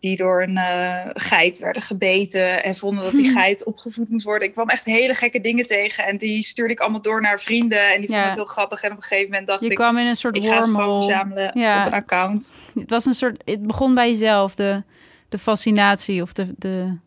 [0.01, 4.47] die door een eh, geit werden gebeten en vonden dat die geit opgevoed moest worden.
[4.47, 7.93] Ik kwam echt hele gekke dingen tegen en die stuurde ik allemaal door naar vrienden.
[7.93, 8.81] En die vonden het heel grappig.
[8.81, 10.71] En op een gegeven moment dacht Je ik, kwam in een soort ik ga ze
[10.71, 11.79] gewoon verzamelen Ja.
[11.81, 12.57] op een account.
[12.79, 13.41] Het was een soort.
[13.45, 14.83] Het begon bij jezelf, de,
[15.29, 16.97] de fascinatie of de, de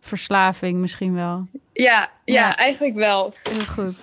[0.00, 1.46] verslaving misschien wel.
[1.72, 2.56] Ja, ja, Ja.
[2.56, 3.32] eigenlijk wel.
[3.52, 3.94] Heel goed.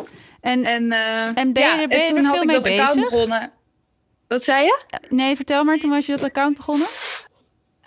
[0.42, 3.10] En En, eh, En ben je er- ben je er veel mee bezig?
[3.10, 3.52] begonnen.
[4.28, 4.80] Wat zei je?
[5.10, 6.88] nee, vertel maar, toen was je dat account begonnen?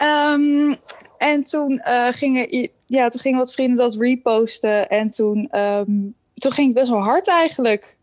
[0.05, 0.75] Ehm,
[1.19, 4.89] en toen, eh, gingen, ja, toen gingen wat vrienden dat reposten.
[4.89, 5.93] En toen, ehm,
[6.35, 7.97] toen ging ik best wel hard eigenlijk.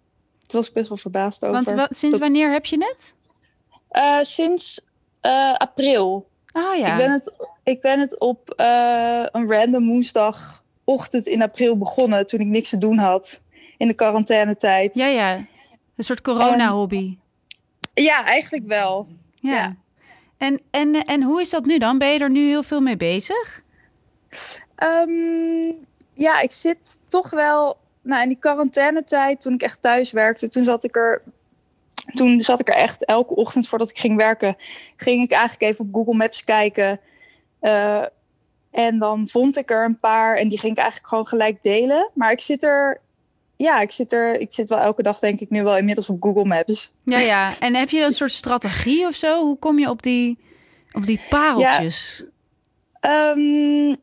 [0.48, 1.64] Toen was ik best wel verbaasd over.
[1.64, 3.14] Want wat, sinds wanneer heb je het?
[3.90, 4.86] Eh, sinds
[5.22, 6.30] eh, april.
[6.54, 6.92] Oh ja.
[6.92, 7.34] Ik, ben het,
[7.64, 8.54] ik ben het op
[9.32, 12.28] een random woensdagochtend in april begonnen.
[12.28, 13.42] Toen ik niks te doen had.
[13.78, 14.96] In de quarantainetijd.
[14.96, 15.36] Ja, ja.
[15.96, 17.18] Een soort corona-hobby.
[17.94, 19.08] ja, eigenlijk wel.
[19.40, 19.54] Ja.
[19.54, 19.76] ja.
[20.42, 21.98] En, en, en hoe is dat nu dan?
[21.98, 23.62] Ben je er nu heel veel mee bezig?
[24.76, 25.74] Ehm,
[26.14, 27.78] ja, ik zit toch wel.
[28.02, 31.22] Nou, in die quarantainetijd, toen ik echt thuis werkte, toen zat ik er.
[32.14, 34.56] Toen zat ik er echt elke ochtend voordat ik ging werken,
[34.96, 37.00] ging ik eigenlijk even op Google Maps kijken.
[37.60, 38.06] Eh,
[38.72, 42.10] en dan vond ik er een paar en die ging ik eigenlijk gewoon gelijk delen.
[42.14, 43.02] Maar ik zit er.
[43.62, 44.40] Ja, ik zit er.
[44.40, 46.92] Ik zit wel elke dag, denk ik, nu wel inmiddels op Google Maps.
[47.04, 47.52] Ja, ja.
[47.60, 49.46] En heb je een soort strategie of zo?
[49.46, 50.40] Hoe kom je op die,
[50.92, 52.24] op die pareltjes?
[53.00, 53.96] Ehm,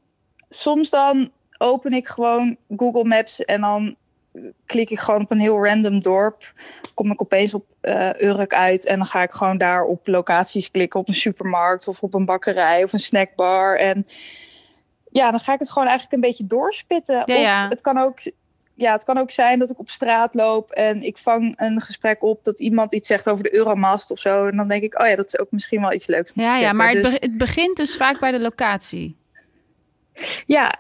[0.49, 3.97] soms dan open ik gewoon Google Maps en dan
[4.67, 6.53] klik ik gewoon op een heel random dorp.
[6.95, 10.71] Kom ik opeens op eh Urk uit en dan ga ik gewoon daar op locaties
[10.71, 11.01] klikken.
[11.01, 13.77] Op een supermarkt of op een bakkerij of een snackbar.
[13.77, 14.07] En
[15.11, 17.15] ja, dan ga ik het gewoon eigenlijk een beetje doorspitten.
[17.15, 17.69] Ja, of ja.
[17.69, 18.21] Het, kan ook,
[18.79, 22.23] ja, het kan ook zijn dat ik op straat loop en ik vang een gesprek
[22.23, 24.47] op dat iemand iets zegt over de Euromast of zo.
[24.47, 26.33] En dan denk ik, oh ja, dat is ook misschien wel iets leuks.
[26.35, 26.73] om te Ja, ja.
[26.73, 29.17] Maar het, Dus- be- het begint dus vaak bij de locatie.
[30.47, 30.75] Ja,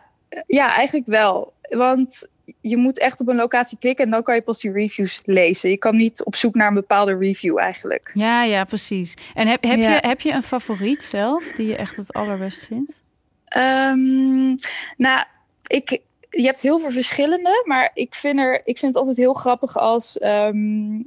[0.47, 1.53] ja, eigenlijk wel.
[1.69, 2.29] Want
[2.61, 5.71] je moet echt op een locatie klikken en dan kan je pas die reviews lezen.
[5.71, 8.11] Je kan niet op zoek naar een bepaalde review eigenlijk.
[8.15, 9.15] Ja, ja, precies.
[9.35, 9.91] En heb, heb, Ja.
[9.95, 13.03] je, heb je een favoriet zelf die je echt het allerbest vindt?
[13.45, 14.55] Ehm,
[14.97, 15.25] nou,
[15.67, 15.99] ik,
[16.31, 19.77] je hebt heel veel verschillende, maar ik vind, er, ik vind het altijd heel grappig
[19.77, 21.03] als ehm,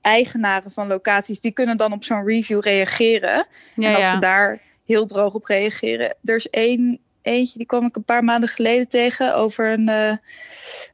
[0.00, 3.46] eigenaren van locaties, die kunnen dan op zo'n review reageren.
[3.76, 4.12] Ja, en als ja.
[4.12, 6.16] ze daar heel droog op reageren.
[6.24, 10.16] Er is één, eentje, die kwam ik een paar maanden geleden tegen over een, eh,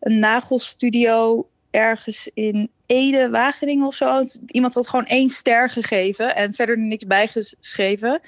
[0.01, 4.25] een nagelstudio ergens in Ede, Wageningen of zo.
[4.47, 8.21] Iemand had gewoon één ster gegeven en verder niks bijgeschreven.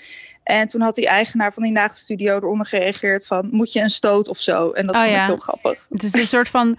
[0.50, 3.48] En toen had die eigenaar van die nagelstudio eronder gereageerd van...
[3.50, 4.70] moet je een stoot of zo?
[4.70, 5.20] En dat Oh vond ja.
[5.22, 5.86] ik heel grappig.
[5.90, 6.78] Het is een soort van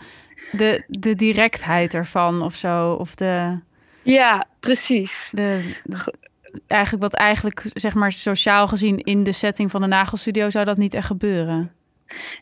[0.51, 2.91] de, de directheid ervan of zo.
[2.93, 3.57] Of de,
[4.01, 5.29] Ja, precies.
[5.31, 6.13] de, de-
[6.67, 10.77] eigenlijk wat eigenlijk, zeg maar, sociaal gezien in de setting van de nagelstudio zou dat
[10.77, 11.71] niet echt gebeuren.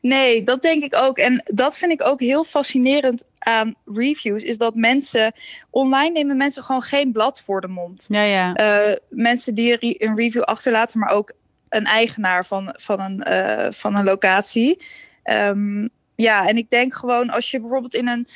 [0.02, 1.18] Nee, dat denk ik ook.
[1.18, 4.44] En dat vind ik ook heel fascinerend aan reviews...
[4.44, 5.34] is dat mensen...
[5.70, 8.06] online nemen mensen gewoon geen blad voor de mond.
[8.08, 8.54] Ja, ja.
[8.54, 11.34] Eh, mensen die een re- een review achterlaten, maar ook
[11.70, 14.82] een eigenaar van, van, een, eh, van een locatie.
[15.24, 18.28] Ehm, ja, en ik denk gewoon als je bijvoorbeeld in een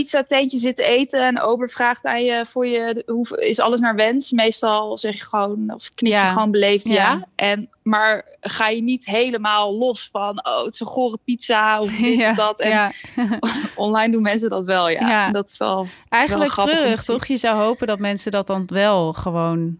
[0.00, 3.94] pizzatentje zit te eten en ober vraagt aan je voor je hoe is alles naar
[3.94, 4.30] wens.
[4.30, 6.28] Meestal zeg je gewoon of knik je Ja.
[6.32, 6.94] gewoon beleefd ja.
[6.94, 7.26] Ja.
[7.34, 11.96] En maar ga je niet helemaal los van oh het is een gore pizza of
[11.96, 12.60] dit ja, of dat.
[12.60, 12.92] En
[13.76, 15.30] online doen mensen dat wel ja.
[15.30, 17.26] Dat is wel Eigenlijk terug, toch?
[17.26, 19.78] Je zou hopen dat mensen dat dan wel gewoon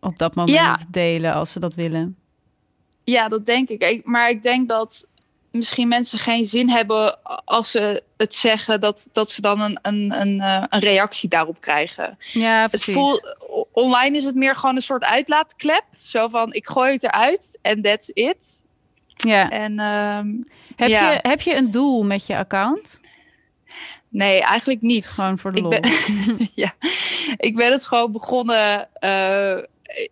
[0.00, 2.16] op dat moment delen als ze dat willen.
[3.04, 3.82] Ja, dat denk ik.
[3.84, 4.06] ik.
[4.06, 5.06] Maar ik denk dat
[5.54, 10.20] misschien mensen geen zin hebben als ze het zeggen, dat, dat ze dan een, een,
[10.20, 12.18] een, eh, een reactie daarop krijgen.
[12.32, 12.96] Ja, Het precies.
[12.96, 15.84] o- online is het meer gewoon een soort uitlaatklep.
[16.06, 18.62] Zo van, ik gooi het eruit en that's it.
[19.16, 19.50] Ja.
[19.50, 20.28] En ehm,
[20.76, 21.12] Heb, ja.
[21.12, 23.00] je, heb je een doel met je account?
[24.08, 25.06] nee, eigenlijk niet.
[25.06, 25.70] Gewoon voor de ik lol.
[25.80, 25.90] ben,
[26.64, 26.72] ja,
[27.36, 29.62] ik ben het gewoon begonnen eh, eh,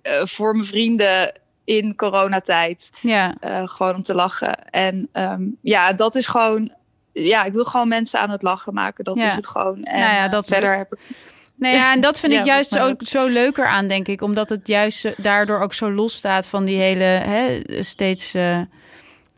[0.02, 1.32] voor mijn vrienden
[1.64, 2.90] in coronatijd.
[3.00, 4.64] Ja, Eh, gewoon om te lachen.
[4.70, 6.74] En ehm, ja, dat is gewoon.
[7.12, 9.04] Ja, ik wil gewoon mensen aan het lachen maken.
[9.04, 9.26] Dat Ja.
[9.26, 9.84] is het gewoon.
[9.84, 10.78] En Nou ja, eh, dat verder lukt.
[10.90, 11.16] heb ik.
[11.54, 14.22] Nee, ja, en dat vind Ja, ik juist ook zo leuker aan, denk ik.
[14.22, 18.58] Omdat het juist eh, daardoor ook zo los staat van die hele hè, steeds eh,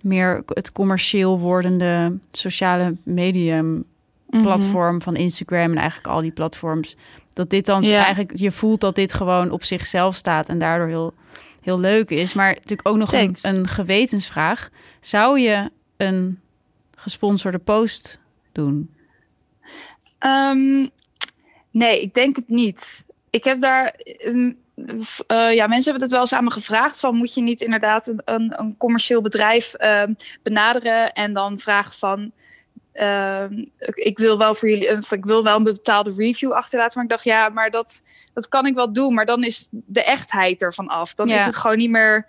[0.01, 3.85] meer het commercieel wordende sociale medium
[4.27, 4.43] Mhm.
[4.43, 6.97] platform van Instagram en eigenlijk al die platforms.
[7.33, 8.05] Dat dit dan Ja.
[8.05, 11.15] eigenlijk, je voelt dat dit gewoon op zichzelf staat en daardoor heel,
[11.65, 12.33] heel leuk is.
[12.33, 14.71] Maar natuurlijk ook nog een, een gewetensvraag.
[15.01, 16.41] Zou je een
[16.97, 18.21] gesponsorde post
[18.53, 18.95] doen?
[20.19, 20.87] Ehm,
[21.71, 23.05] nee, ik denk het niet.
[23.31, 23.87] Ik heb daar.
[23.87, 24.53] ehm,
[25.27, 28.07] eh, ja, mensen hebben het wel eens aan me gevraagd: van moet je niet inderdaad
[28.07, 32.33] een, een, een commercieel bedrijf ehm, benaderen en dan vragen van.
[32.95, 33.65] Ehm,
[33.95, 37.25] ik, wil wel voor jullie, ik wil wel een betaalde review achterlaten, maar ik dacht
[37.25, 38.03] ja, maar dat,
[38.35, 41.15] dat kan ik wel doen, maar dan is de echtheid ervan af.
[41.15, 41.35] Dan Ja.
[41.35, 42.27] is het gewoon niet meer.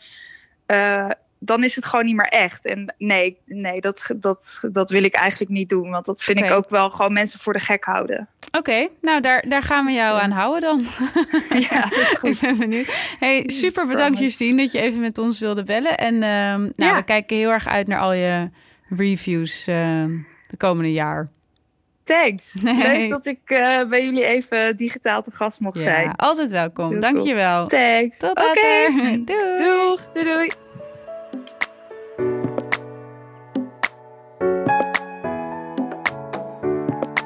[0.66, 1.10] eh,
[1.40, 2.66] dan is het gewoon niet meer echt.
[2.66, 5.90] En nee, nee dat, dat, dat wil ik eigenlijk niet doen.
[5.90, 8.30] Want dat vind ik ook wel gewoon mensen voor de gek houden.
[8.52, 10.86] Oké, nou daar, daar gaan we jou Dus, eh, aan houden dan.
[11.70, 12.40] Ja, is Ik goed.
[12.42, 13.16] ben benieuwd.
[13.20, 14.20] Hey, super bedankt.
[14.20, 15.98] Justine dat je even met ons wilde bellen.
[15.98, 16.96] En ehm, nou, Ja.
[16.96, 18.50] we kijken heel erg uit naar al je
[18.90, 20.18] reviews ehm,
[20.48, 21.30] de komende jaar.
[22.04, 22.54] Thanks.
[22.64, 22.76] Nee.
[22.98, 26.16] Leuk dat ik eh, bij jullie even digitaal te gast mocht Ja, zijn.
[26.16, 26.92] altijd welkom.
[26.92, 27.36] Heel Dank je cool.
[27.36, 27.66] wel.
[27.68, 28.18] Thanks.
[28.18, 28.42] Tot Oké.
[28.42, 28.92] later.
[29.26, 29.58] Doei.
[29.58, 30.12] Doeg.
[30.14, 30.50] Doei doei.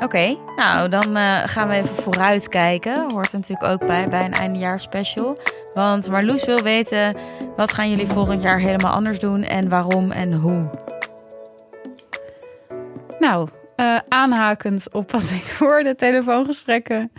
[0.03, 3.11] Oké, nou dan eh, gaan we even vooruit kijken.
[3.11, 5.37] Hoort er natuurlijk ook bij bij een eindejaarsspecial.
[5.73, 7.15] Want Marloes wil weten,
[7.55, 10.69] wat gaan jullie volgend jaar helemaal anders doen en waarom en hoe?
[13.19, 17.11] Nou, eh, aanhakend op wat ik hoorde, telefoongesprekken,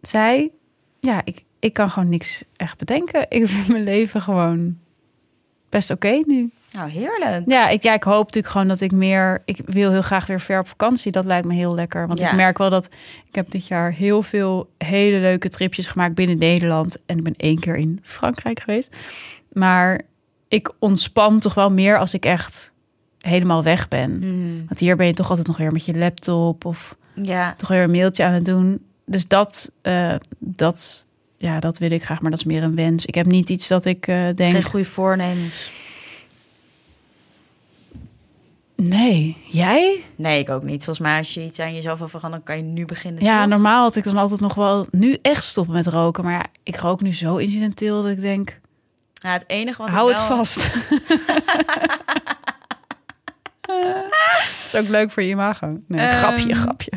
[0.00, 0.50] zei,
[1.00, 3.26] ja, ik, ik kan gewoon niks echt bedenken.
[3.28, 4.78] Ik vind mijn leven gewoon
[5.68, 6.50] best oké nu.
[6.72, 7.42] Nou, heerlijk.
[7.46, 9.42] Ja ik, ja, ik hoop natuurlijk gewoon dat ik meer...
[9.44, 11.12] Ik wil heel graag weer ver op vakantie.
[11.12, 12.06] Dat lijkt me heel lekker.
[12.06, 12.30] Want Ja.
[12.30, 12.88] ik merk wel dat...
[13.28, 16.98] Ik heb dit jaar heel veel hele leuke tripjes gemaakt binnen Nederland.
[17.06, 18.96] En ik ben één keer in Frankrijk geweest.
[19.52, 20.00] Maar
[20.48, 22.72] ik ontspan toch wel meer als ik echt
[23.28, 24.18] helemaal weg ben.
[24.18, 26.64] Mm, Want hier ben je toch altijd nog weer met je laptop...
[26.64, 28.84] of ja, toch weer een mailtje aan het doen.
[29.04, 31.04] Dus dat, eh, dat,
[31.36, 32.20] ja, dat wil ik graag.
[32.20, 33.06] Maar dat is meer een wens.
[33.06, 34.52] Ik heb niet iets dat ik eh, denk...
[34.52, 35.72] geen goede voornemens.
[38.74, 40.00] Nee, jij?
[40.16, 40.84] Nee, ik ook niet.
[40.84, 43.24] Volgens mij als je iets aan jezelf wil veranderen, kan je nu beginnen.
[43.24, 43.50] Ja, toch?
[43.50, 46.24] normaal had ik dan altijd nog wel nu echt stoppen met roken.
[46.24, 48.60] Maar ja, ik rook nu zo incidenteel dat ik denk,
[49.12, 50.70] Ja, het enige wat hou ik het wel- vast.
[54.56, 55.78] Het is ook leuk voor je imago.
[55.88, 56.90] Nee, Ehm, grapje, grapje.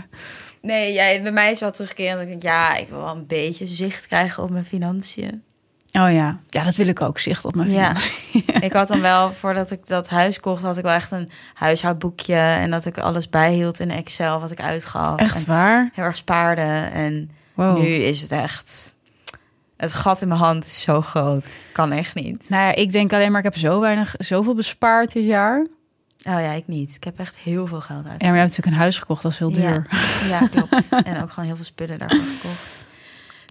[0.61, 2.13] Nee, jij, bij mij is wel terugkerend.
[2.13, 5.43] dat Ik denk, ja, ik wil wel een beetje zicht krijgen op mijn financiën.
[5.91, 8.61] Oh ja, ja, dat wil ik ook, zicht op mijn Ja, financiën.
[8.61, 12.35] ik had dan wel, voordat ik dat huis kocht, had ik wel echt een huishoudboekje.
[12.35, 15.19] En dat ik alles bijhield in Excel wat ik uitgaf.
[15.19, 15.89] Echt waar?
[15.93, 16.89] heel erg spaarde.
[16.93, 17.77] En Wow.
[17.81, 18.95] nu is het echt...
[19.77, 21.43] Het gat in mijn hand is zo groot.
[21.43, 22.45] Het kan echt niet.
[22.49, 25.65] Nou ja, ik denk alleen maar, ik heb zo weinig, zoveel bespaard dit jaar.
[26.23, 26.95] Oh ja, ik niet.
[26.95, 28.21] Ik heb echt heel veel geld uit.
[28.21, 29.87] Ja, maar je hebt natuurlijk een huis gekocht, dat is heel duur.
[30.29, 30.89] Ja, klopt.
[31.09, 32.79] en ook gewoon heel veel spullen daarvoor gekocht.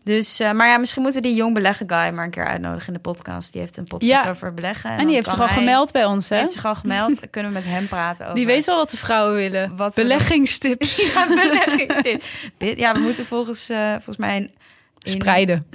[0.03, 2.87] Dus, eh, maar ja, misschien moeten we die jong beleggen guy maar een keer uitnodigen
[2.87, 3.53] in de podcast.
[3.53, 4.31] Die heeft een podcast Ja.
[4.31, 4.91] over beleggen.
[4.91, 6.43] En dan die heeft zich al hij- gemeld bij ons, Die hè?
[6.43, 7.21] heeft zich al gemeld.
[7.21, 8.37] Dan kunnen we met hem praten over...
[8.37, 9.77] Die weet wel wat de vrouwen willen.
[9.77, 10.97] Wat we Beleggingstips.
[11.15, 12.51] Ja, beleggingstips.
[12.59, 14.37] Ja, we moeten volgens, eh, volgens mij...
[14.37, 14.51] in-
[14.99, 15.67] Spreiden.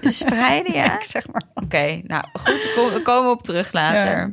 [0.00, 0.98] Spreiden, ja?
[1.02, 1.42] zeg maar.
[1.54, 4.32] Oké, nou goed, we kom- we komen op terug later.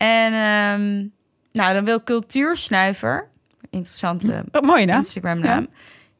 [0.00, 1.06] En ehm,
[1.52, 3.28] nou, dan wil Cultuursnuiver,
[3.70, 4.98] interessante Oh, mooi, nou.
[4.98, 5.66] Instagram naam,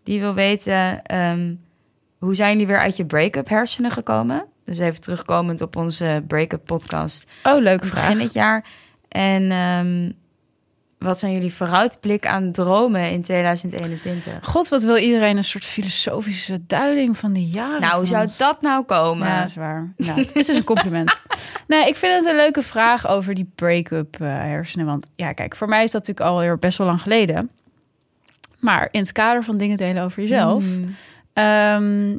[0.02, 1.54] die wil weten ehm,
[2.18, 4.44] hoe zijn die weer uit je break-up hersenen gekomen?
[4.64, 8.18] Dus even terugkomend op onze break-up podcast Oh, leuke begin vraag.
[8.18, 8.64] dit jaar.
[9.08, 10.10] En ehm,
[11.04, 14.38] wat zijn jullie vooruitblik aan dromen in 2021?
[14.42, 17.80] God, wat wil iedereen een soort filosofische duiding van die jaren?
[17.80, 19.26] Nou, hoe zou dat nou komen?
[19.26, 19.92] Ja, dat is waar.
[19.96, 21.16] Nou, het is een compliment.
[21.66, 24.86] nee, ik vind het een leuke vraag over die break-up eh, hersenen.
[24.86, 27.50] Want ja, kijk, voor mij is dat natuurlijk alweer best wel lang geleden.
[28.58, 30.64] Maar in het kader van dingen delen over jezelf.
[30.64, 30.94] Mm.
[31.32, 32.18] ehm,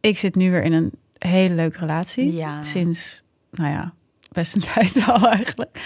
[0.00, 2.32] ik zit nu weer in een hele leuke relatie.
[2.32, 2.62] Ja.
[2.62, 3.92] Sinds, nou ja,
[4.32, 5.78] best een tijd al eigenlijk.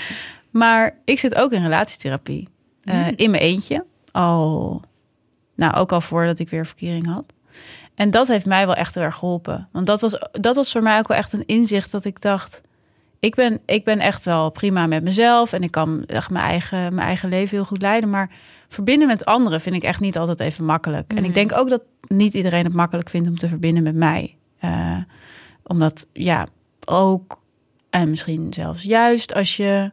[0.53, 2.49] Maar ik zit ook in relatietherapie.
[2.85, 3.13] Eh, Mm.
[3.17, 3.85] In mijn eentje.
[4.13, 4.83] Al,
[5.55, 7.25] nou, ook al voordat ik weer verkering had.
[7.95, 9.69] En dat heeft mij wel echt heel erg geholpen.
[9.73, 12.61] Want dat was, dat was voor mij ook wel echt een inzicht dat ik dacht...
[13.21, 16.95] Ik ben, ik ben echt wel prima met mezelf en ik kan echt mijn eigen,
[16.95, 18.11] mijn eigen leven heel goed leiden.
[18.11, 18.31] Maar
[18.69, 21.13] verbinden met anderen vind ik echt niet altijd even makkelijk.
[21.13, 24.37] En ik denk ook dat niet iedereen het makkelijk vindt om te verbinden met mij.
[24.59, 24.97] Eh,
[25.63, 26.47] omdat, ja,
[26.85, 27.41] ook
[27.91, 29.93] en misschien zelfs juist als je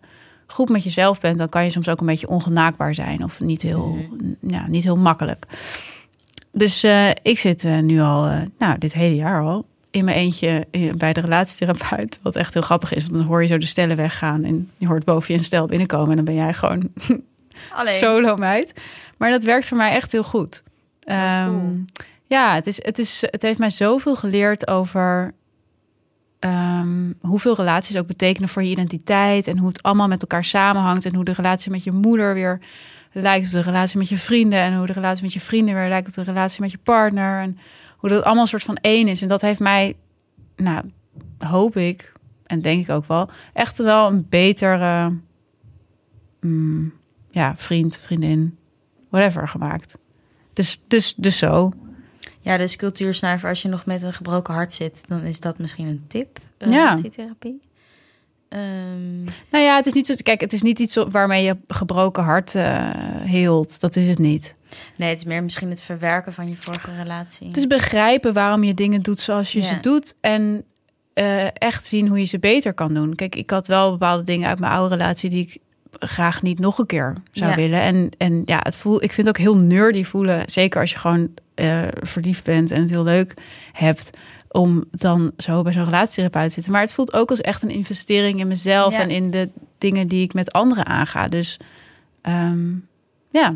[0.52, 3.62] goed met jezelf bent, dan kan je soms ook een beetje ongenaakbaar zijn of niet
[3.62, 3.98] heel,
[4.40, 5.46] ja, niet heel makkelijk.
[6.52, 10.18] Dus eh, ik zit eh, nu al, eh, nou, dit hele jaar al, in mijn
[10.18, 10.68] eentje
[10.98, 12.20] bij de relatietherapeut.
[12.22, 14.88] Wat echt heel grappig is, want dan hoor je zo de stellen weggaan en je
[14.88, 16.90] hoort boven je een stel binnenkomen en dan ben jij gewoon
[17.74, 17.94] Alleen.
[17.94, 18.82] solo meid.
[19.18, 20.64] Maar dat werkt voor mij echt heel goed.
[21.04, 21.84] Ehm, cool.
[22.26, 25.34] ja, het, is, het, is, het heeft mij zoveel geleerd over
[26.40, 29.48] ehm, hoeveel relaties ook betekenen voor je identiteit.
[29.48, 31.06] En hoe het allemaal met elkaar samenhangt.
[31.06, 32.60] En hoe de relatie met je moeder weer
[33.12, 34.60] lijkt op de relatie met je vrienden.
[34.60, 37.42] En hoe de relatie met je vrienden weer lijkt op de relatie met je partner.
[37.42, 37.58] En
[37.98, 39.22] hoe dat allemaal een soort van één is.
[39.22, 39.96] En dat heeft mij,
[40.56, 40.92] nou,
[41.38, 42.14] hoop ik,
[42.46, 45.14] en denk ik ook wel, echt wel een betere
[46.42, 46.94] mm,
[47.32, 48.58] ja, vriend, vriendin,
[49.10, 49.98] whatever gemaakt.
[50.54, 51.74] Dus, dus, dus zo.
[52.50, 55.88] Ja, dus cultuursnuiver, als je nog met een gebroken hart zit, dan is dat misschien
[55.88, 56.40] een tip.
[56.58, 56.68] Ja.
[56.68, 57.60] Relatietherapie.
[58.50, 60.14] Ehm, Nou ja, het is niet zo.
[60.24, 62.90] Kijk, het is niet iets waarmee je gebroken hart eh,
[63.22, 63.80] heelt.
[63.80, 64.56] Dat is het niet.
[64.96, 67.48] nee, het is meer misschien het verwerken van je vorige relatie.
[67.48, 69.66] Het is begrijpen waarom je dingen doet zoals je Ja.
[69.68, 70.16] ze doet.
[70.22, 70.64] En
[71.14, 73.16] eh, echt zien hoe je ze beter kan doen.
[73.16, 75.58] Kijk, ik had wel bepaalde dingen uit mijn oude relatie die ik
[76.00, 77.56] graag niet nog een keer zou Ja.
[77.56, 77.82] willen.
[77.82, 80.50] En, en ja, het voel, ik vind het ook heel nerdy voelen.
[80.50, 81.30] Zeker als je gewoon
[81.60, 83.34] eh, verliefd bent en het heel leuk
[83.72, 84.10] hebt.
[84.52, 86.72] Om dan zo bij zo'n relatietherapeut te zitten.
[86.72, 88.94] Maar het voelt ook als echt een investering in mezelf.
[88.94, 89.00] Ja.
[89.00, 91.28] En in de dingen die ik met anderen aanga.
[91.28, 91.60] Dus
[92.22, 92.68] ehm,
[93.32, 93.54] ja,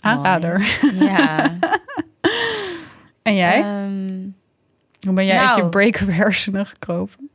[0.00, 0.78] aanrader.
[1.00, 1.50] ja.
[3.22, 3.60] En jij?
[3.60, 4.28] Ehm,
[5.00, 5.68] Hoe ben jij uit je nou.
[5.70, 7.30] break-up hersenen gekropen?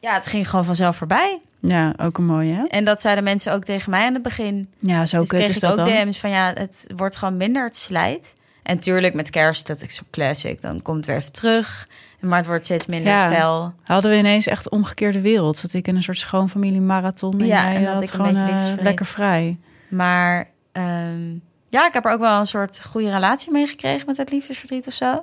[0.00, 1.40] ja, het ging gewoon vanzelf voorbij.
[1.64, 2.62] Ja, ook een mooie, hè?
[2.64, 4.68] En dat zeiden mensen ook tegen mij aan het begin.
[4.78, 5.86] Ja, zo dus kreeg is ik dat ook dan.
[5.86, 8.32] DM's van ja, het wordt gewoon minder, het slijt.
[8.62, 11.88] En tuurlijk met kerst, dat ik zo classic, dan komt het weer even terug.
[12.20, 13.30] Maar het wordt steeds minder Ja.
[13.32, 13.72] fel.
[13.82, 15.56] Hadden we ineens echt omgekeerde wereld.
[15.58, 17.40] Zat ik in een soort schoonfamilie marathon.
[17.40, 19.58] En Ja, en dat had ik een gewoon beetje eh, lekker vrij.
[19.88, 21.30] Maar ehm,
[21.68, 24.86] ja, ik heb er ook wel een soort goede relatie mee gekregen met het liefdesverdriet
[24.86, 25.12] of zo.
[25.14, 25.20] Ik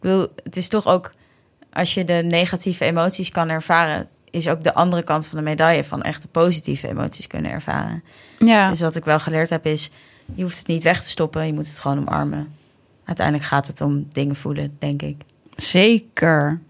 [0.00, 1.10] bedoel, het is toch ook,
[1.72, 5.84] als je de negatieve emoties kan ervaren, is ook de andere kant van de medaille
[5.84, 8.04] van echt de positieve emoties kunnen ervaren.
[8.38, 9.90] Ja, Dus wat ik wel geleerd heb is,
[10.34, 12.54] je hoeft het niet weg te stoppen, je moet het gewoon omarmen.
[13.04, 15.16] Uiteindelijk gaat het om dingen voelen, denk ik.
[15.56, 16.60] zeker.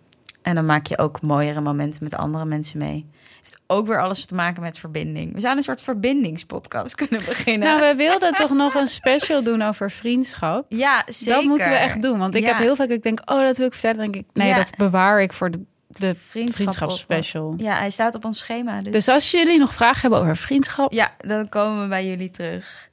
[0.43, 3.06] En dan maak je ook mooiere momenten met andere mensen mee.
[3.43, 5.26] Heeft ook weer alles te maken met verbinding.
[5.35, 7.68] We zouden een soort verbindingspodcast kunnen beginnen.
[7.68, 10.64] Nou, we wilden toch nog een special doen over vriendschap.
[10.68, 11.35] ja, zeker.
[11.35, 12.18] Dat moeten we echt doen.
[12.18, 12.48] Want ik Ja.
[12.48, 13.97] heb heel vaak dat ik denk, oh, dat wil ik vertellen.
[13.97, 14.56] Dan denk ik, nee, Ja.
[14.56, 15.60] dat bewaar ik voor de,
[15.99, 17.55] de Vriendschap- vriendschapsspecial.
[17.57, 18.81] Ja, hij staat op ons schema.
[18.81, 22.31] Dus, Dus als jullie nog vragen hebben over vriendschap, ja, dan komen we bij jullie
[22.31, 22.89] terug.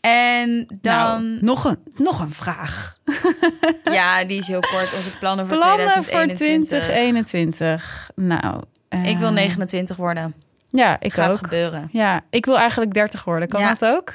[0.00, 2.96] En dan, nou, nog, een, nog een vraag.
[3.84, 4.94] ja, die is heel kort.
[4.96, 6.68] Onze plannen voor Plannen voor 2021.
[6.82, 8.10] 2021.
[8.14, 8.62] Nou,
[9.02, 10.34] Ik wil eh, 29 worden.
[10.68, 11.38] Ja, ik Gaat ook.
[11.38, 11.88] gebeuren.
[11.92, 13.48] Ja, ik wil eigenlijk 30 worden.
[13.48, 13.74] Kan Ja.
[13.74, 14.14] dat ook?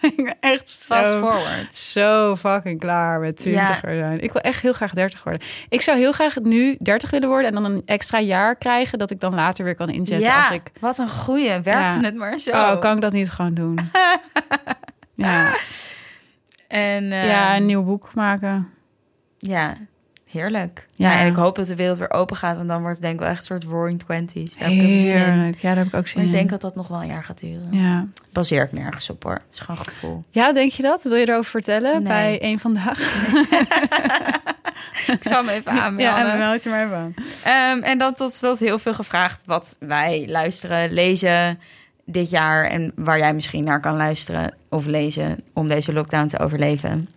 [0.00, 1.74] Ik ben echt Fast forward.
[1.74, 4.20] zo fucking klaar met 20 zijn.
[4.20, 5.42] Ik wil echt heel graag 30 worden.
[5.68, 9.10] Ik zou heel graag nu 30 willen worden en dan een extra jaar krijgen dat
[9.10, 10.62] ik dan later weer kan inzetten Ja, als ik.
[10.80, 11.48] wat een goeie.
[11.60, 12.00] Werkte Ja.
[12.00, 12.50] het maar zo.
[12.50, 13.78] Oh, kan ik dat niet gewoon doen?
[15.14, 15.52] ja.
[16.68, 18.68] En ja, een nieuw boek maken.
[19.38, 19.76] ja,
[20.30, 20.86] heerlijk.
[20.94, 21.12] Ja.
[21.12, 21.18] Ja.
[21.20, 23.20] en ik hoop dat de wereld weer open gaat, want dan wordt het denk ik
[23.20, 24.58] wel echt een soort roaring twenties.
[24.58, 25.58] Heerlijk.
[25.58, 27.22] Ja, daar heb ik ook zin Maar ik denk dat dat nog wel een jaar
[27.22, 27.66] gaat duren.
[27.70, 28.06] Ja.
[28.32, 29.32] Baseer ik nergens op hoor.
[29.32, 30.24] Het is gewoon een gevoel.
[30.30, 31.02] ja, denk je dat?
[31.02, 32.02] Wil je erover vertellen Nee.
[32.02, 32.98] bij een vandaag?
[35.16, 36.26] ik zal me even aanmelden.
[36.26, 37.14] Ja, meld je maar even aan.
[37.44, 41.58] Ehm, en dan tot slot heel veel gevraagd wat wij luisteren, lezen
[42.04, 46.38] dit jaar en waar jij misschien naar kan luisteren of lezen om deze lockdown te
[46.38, 47.08] overleven.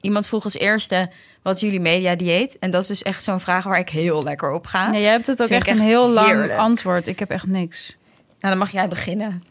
[0.00, 1.10] Iemand vroeg als eerste,
[1.42, 2.58] wat is jullie mediadieet?
[2.58, 4.92] En dat is dus echt zo'n vraag waar ik heel lekker op ga.
[4.92, 6.58] Ja, jij hebt het ook echt een heel lang heerlijk.
[6.58, 7.06] antwoord.
[7.06, 7.96] Ik heb echt niks.
[8.18, 9.42] Nou, dan mag jij beginnen.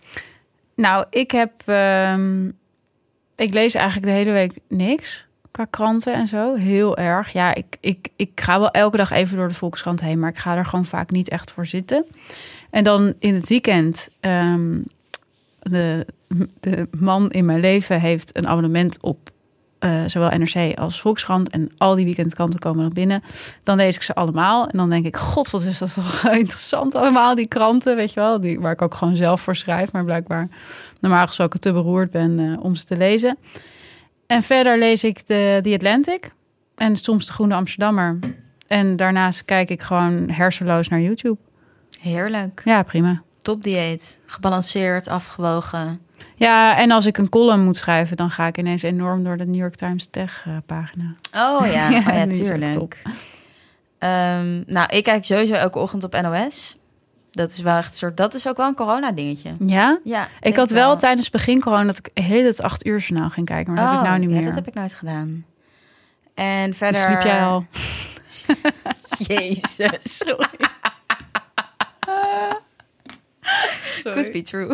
[0.75, 1.51] Nou, ik heb.
[1.65, 2.47] ehm,
[3.35, 5.25] ik lees eigenlijk de hele week niks.
[5.51, 6.55] Qua kranten en zo.
[6.55, 7.31] Heel erg.
[7.31, 10.19] Ja, ik, ik, ik ga wel elke dag even door de Volkskrant heen.
[10.19, 12.05] Maar ik ga er gewoon vaak niet echt voor zitten.
[12.69, 14.09] En dan in het weekend.
[14.19, 14.77] ehm,
[15.59, 16.05] de,
[16.59, 19.29] de man in mijn leven heeft een abonnement op.
[19.79, 21.49] eh, zowel NRC als Volkskrant.
[21.49, 23.23] En al die weekendkranten komen nog binnen.
[23.63, 24.67] Dan lees ik ze allemaal.
[24.67, 27.95] En dan denk ik, god, wat is dat toch interessant allemaal, die kranten.
[27.95, 29.91] Weet je wel, die, waar ik ook gewoon zelf voor schrijf.
[29.91, 30.47] Maar blijkbaar
[30.99, 33.37] normaal gesproken te beroerd ben eh, om ze te lezen.
[34.27, 36.31] En verder lees ik de, The Atlantic.
[36.75, 38.19] En soms de Groene Amsterdammer.
[38.67, 41.37] En daarnaast kijk ik gewoon hersenloos naar YouTube.
[41.99, 42.61] Heerlijk.
[42.65, 43.21] Ja, prima.
[43.41, 44.19] Topdieet.
[44.25, 46.01] Gebalanceerd, afgewogen.
[46.35, 48.17] Ja, en als ik een column moet schrijven...
[48.17, 51.13] dan ga ik ineens enorm door de New York Times Tech eh, pagina.
[51.35, 53.01] Oh ja, Ja, oh, ja tuurlijk.
[53.97, 56.75] Ehm, nou, ik kijk sowieso elke ochtend op NOS.
[57.31, 58.17] Dat is wel echt een soort.
[58.17, 59.51] Dat is ook wel een corona-dingetje.
[59.65, 59.99] Ja?
[60.03, 63.29] Ja, Ik had wel tijdens het begin gewoon dat ik heel het acht uur journaal
[63.29, 63.73] ging kijken.
[63.73, 64.43] Maar dat heb ik nou niet Oh, meer.
[64.43, 65.45] Ja, dat heb ik nooit gedaan.
[66.33, 67.01] En verder.
[67.01, 67.65] Sliep jij al?
[69.27, 70.17] Jezus.
[70.17, 70.47] Sorry.
[74.03, 74.67] Could be true.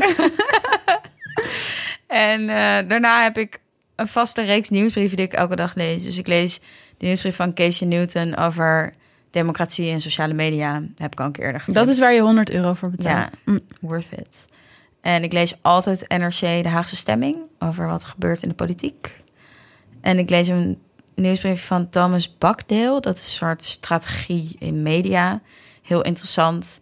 [2.08, 3.60] en eh, daarna heb ik
[3.96, 6.04] een vaste reeks nieuwsbrieven die ik elke dag lees.
[6.04, 6.60] Dus ik lees
[6.98, 8.94] de nieuwsbrief van Casey Newton over
[9.32, 10.74] democratie en sociale media.
[10.74, 11.86] Dat heb ik al een keer eerder gedaan.
[11.86, 13.18] Dat is waar je 100 euro voor betaalt.
[13.18, 13.62] Ja, Mm.
[13.80, 14.46] worth it.
[15.02, 19.12] En ik lees altijd NRC De Haagse Stemming over wat er gebeurt in de politiek.
[20.02, 20.80] En ik lees een
[21.16, 23.02] nieuwsbrief van Thomas Bakdeel.
[23.02, 25.42] Dat is een soort strategie in media.
[25.82, 26.80] Heel interessant.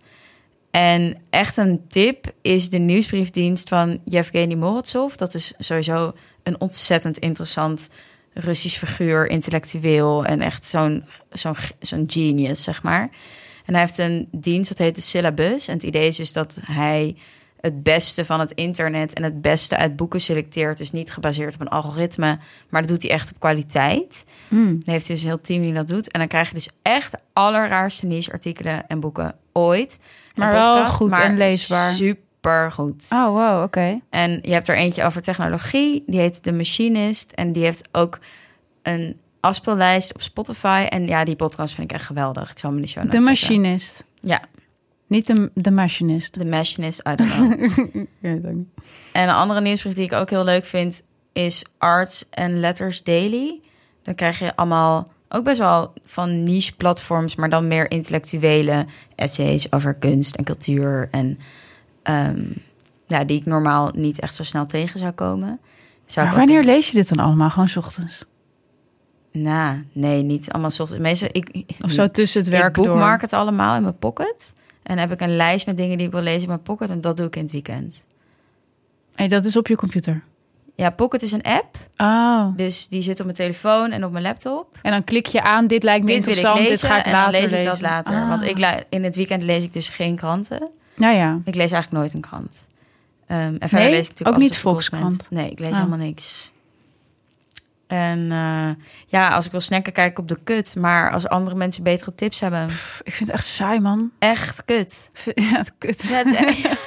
[0.76, 5.16] En echt een tip is de nieuwsbriefdienst van Yevgeny Morozov.
[5.16, 6.14] Dat is sowieso
[6.44, 7.90] een ontzettend interessant
[8.34, 13.10] Russisch figuur, intellectueel en echt zo'n zo'n zo'n genius, zeg maar.
[13.66, 15.68] En hij heeft een dienst dat heet de Syllabus.
[15.68, 17.16] En het idee is dus dat hij
[17.60, 20.78] het beste van het internet en het beste uit boeken selecteert.
[20.78, 22.40] Dus niet gebaseerd op een algoritme,
[22.70, 24.26] maar dat doet hij echt op kwaliteit.
[24.48, 24.80] Mm.
[24.84, 26.12] Dan heeft hij dus een heel team die dat doet.
[26.12, 30.00] En dan krijg je dus echt de allerraarste niche-artikelen en boeken ooit.
[30.36, 31.92] Maar wel goed en leesbaar.
[31.92, 33.08] Super goed.
[33.14, 34.00] Oh, wow, oké.
[34.10, 36.04] En je hebt er eentje over technologie.
[36.08, 37.32] Die heet The Machinist.
[37.32, 38.20] En die heeft ook
[38.82, 40.86] een afspeellijst op Spotify.
[40.90, 42.52] En ja, die podcast vind ik echt geweldig.
[42.52, 43.30] Ik zal hem in de show De zetten.
[43.30, 44.04] machinist.
[44.22, 44.42] Ja,
[45.08, 46.32] Niet de, de machinist.
[46.34, 47.60] The Machinist, I don't know.
[48.20, 48.44] Niet.
[49.12, 51.04] En een andere nieuwsbrief die ik ook heel leuk vind...
[51.34, 53.60] is Arts and Letters Daily.
[54.04, 57.36] Dan krijg je allemaal ook best wel van niche platforms...
[57.36, 58.86] maar dan meer intellectuele
[59.16, 61.08] essays over kunst en cultuur...
[61.12, 61.38] en
[62.04, 62.46] ehm,
[63.08, 65.60] ja, die ik normaal niet echt zo snel tegen zou komen.
[66.06, 67.50] Zou Maar ik ook wanneer lees je dit dan allemaal?
[67.50, 68.26] Gewoon 's ochtends?
[69.32, 71.04] Nou, nee, niet allemaal 's ochtends.
[71.04, 72.86] Meestal, ik, Of zo tussen het ik werk door?
[72.86, 74.54] bookmark het allemaal in mijn pocket.
[74.84, 76.90] En heb ik een lijst met dingen die ik wil lezen in mijn pocket.
[76.90, 78.06] En dat doe ik in het weekend.
[79.16, 80.24] Hey, dat is op je computer.
[80.76, 81.78] Ja, Pocket is een app.
[81.98, 82.46] Oh.
[82.56, 84.78] Dus die zit op mijn telefoon en op mijn laptop.
[84.82, 87.12] En dan klik je aan, dit lijkt me dit interessant, lezen dit ga ik en
[87.12, 88.16] later dan lees ik dat later.
[88.16, 88.28] Ah.
[88.30, 90.70] Want ik in het weekend lees ik dus geen kranten.
[90.96, 91.40] Nou ja.
[91.46, 92.68] Ik lees eigenlijk nooit een krant.
[93.28, 93.90] Ehm, en verder Nee?
[93.90, 95.28] lees ik natuurlijk Ook niet Volkskrant.
[95.30, 95.76] Nee, ik lees Ah.
[95.78, 96.52] helemaal niks.
[97.88, 98.70] En eh,
[99.08, 100.76] ja, als ik wil snacken, kijk ik op de kut.
[100.76, 104.12] Maar als andere mensen betere tips hebben, Pff, Ik vind het echt saai, man.
[104.20, 105.10] echt kut.
[105.36, 106.04] Ja, het kut.
[106.04, 106.78] Ja, het-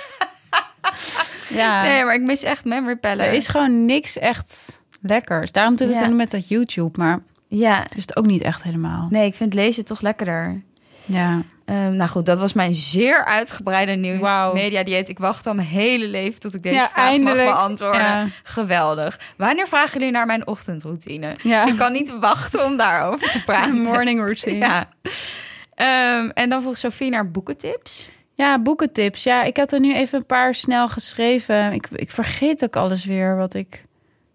[1.49, 1.83] Ja.
[1.83, 3.27] nee, maar ik mis echt Memory Peller.
[3.27, 5.53] Er is gewoon niks echt lekkers.
[5.53, 9.07] Daarom doe ik het met dat YouTube, maar Ja, is het ook niet echt helemaal.
[9.11, 10.63] nee, ik vind lezen toch lekkerder.
[11.09, 11.43] Ja.
[11.65, 14.53] Ehm, nou goed, dat was mijn zeer uitgebreide nieuw Wauw.
[14.53, 15.09] media dieet.
[15.09, 17.45] Ik wacht al mijn hele leven tot ik deze Ja, vraag eindelijk.
[17.45, 18.01] mag beantwoorden.
[18.01, 18.27] Ja.
[18.43, 19.19] Geweldig.
[19.37, 21.33] Wanneer vragen jullie naar mijn ochtendroutine?
[21.43, 21.67] Ja.
[21.67, 23.77] Ik kan niet wachten om daarover te praten.
[23.83, 24.59] Morning routine.
[24.59, 24.89] Ja.
[25.75, 28.09] Ehm, en dan vroeg Sophie naar boekentips.
[28.39, 29.23] Ja, boekentips.
[29.23, 31.73] Ja, ik had er nu even een paar snel geschreven.
[31.73, 33.85] Ik, ik vergeet ook alles weer wat ik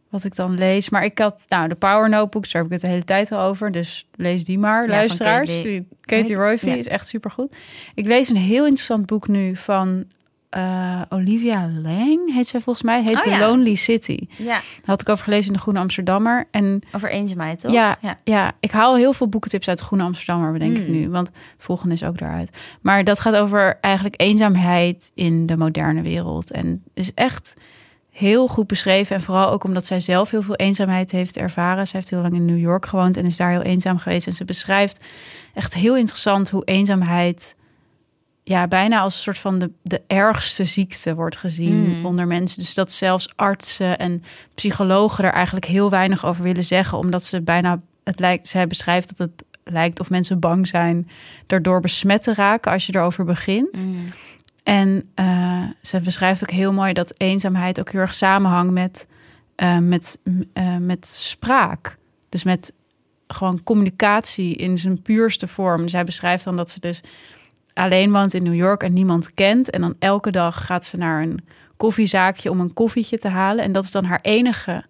[0.09, 0.89] wat ik dan lees.
[0.89, 3.41] Maar ik had, nou, de Power Notebooks, daar heb ik het de hele tijd al
[3.41, 3.71] over.
[3.71, 5.47] Dus lees die maar, luisteraars.
[5.55, 6.75] Katie- Katie Royfi Ja.
[6.75, 7.55] is echt supergoed.
[7.95, 10.05] Ik lees een heel interessant boek nu van
[10.51, 13.01] eh, Olivia Lang, heet zij volgens mij.
[13.03, 13.39] Heet Oh, The ja.
[13.39, 14.27] Lonely City.
[14.37, 16.47] Ja, Daar had ik over gelezen in de Groene Amsterdammer.
[16.51, 17.71] En over eenzaamheid, toch?
[17.71, 18.15] ja, ja.
[18.23, 18.51] ja.
[18.59, 20.93] ik haal heel veel boekentips uit de Groene Amsterdammer, bedenk ik Mm.
[20.93, 21.09] nu.
[21.09, 22.57] Want volgende is ook daaruit.
[22.81, 26.51] Maar dat gaat over eigenlijk eenzaamheid in de moderne wereld.
[26.51, 27.53] En is echt
[28.09, 29.15] heel goed beschreven.
[29.15, 31.87] En vooral ook omdat zij zelf heel veel eenzaamheid heeft ervaren.
[31.87, 34.27] Zij heeft heel lang in New York gewoond en is daar heel eenzaam geweest.
[34.27, 35.03] En ze beschrijft
[35.53, 37.55] echt heel interessant hoe eenzaamheid...
[38.51, 42.05] Ja, bijna als een soort van de, de ergste ziekte wordt gezien Mm.
[42.05, 42.59] onder mensen.
[42.61, 44.23] Dus dat zelfs artsen en
[44.55, 49.17] psychologen er eigenlijk heel weinig over willen zeggen, omdat ze bijna het lijkt, zij beschrijft
[49.17, 51.09] dat het lijkt of mensen bang zijn
[51.47, 53.85] daardoor besmet te raken als je erover begint.
[53.85, 54.05] Mm.
[54.63, 59.07] En eh, ze beschrijft ook heel mooi dat eenzaamheid ook heel erg samenhangt met,
[59.55, 60.19] eh, met,
[60.53, 61.97] eh, met spraak.
[62.29, 62.73] Dus met
[63.27, 65.87] gewoon communicatie in zijn puurste vorm.
[65.87, 67.01] Zij beschrijft dan dat ze dus
[67.73, 69.69] alleen woont in New York en niemand kent.
[69.69, 71.45] En dan elke dag gaat ze naar een
[71.77, 73.63] koffiezaakje om een koffietje te halen.
[73.63, 74.83] En dat is dan haar enige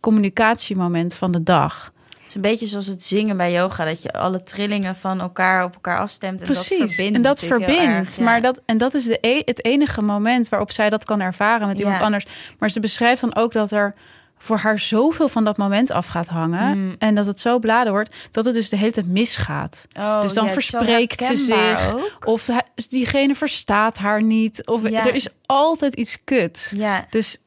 [0.00, 1.92] communicatiemoment van de dag.
[2.10, 5.64] Het is een beetje zoals het zingen bij yoga, dat je alle trillingen van elkaar
[5.64, 6.40] op elkaar afstemt.
[6.40, 6.94] En dat Precies.
[6.94, 7.16] verbindt.
[7.16, 7.82] en dat verbindt.
[7.82, 8.24] erg, ja.
[8.24, 11.66] Maar dat, en dat is de e- het enige moment waarop zij dat kan ervaren
[11.68, 12.04] met iemand Ja.
[12.04, 12.26] anders.
[12.58, 13.94] Maar ze beschrijft dan ook dat er
[14.38, 16.78] voor haar zoveel van dat moment af gaat hangen.
[16.78, 16.94] Mm.
[16.98, 19.86] En dat het zo bladen wordt, dat het dus de hele tijd misgaat.
[19.98, 21.94] Oh, dus dan verspreekt ze zich.
[21.94, 22.16] ook.
[22.26, 24.66] Of hij- diegene verstaat haar niet.
[24.66, 25.06] Of Ja.
[25.06, 26.72] er is altijd iets kut.
[26.76, 27.06] Ja.
[27.10, 27.38] Dus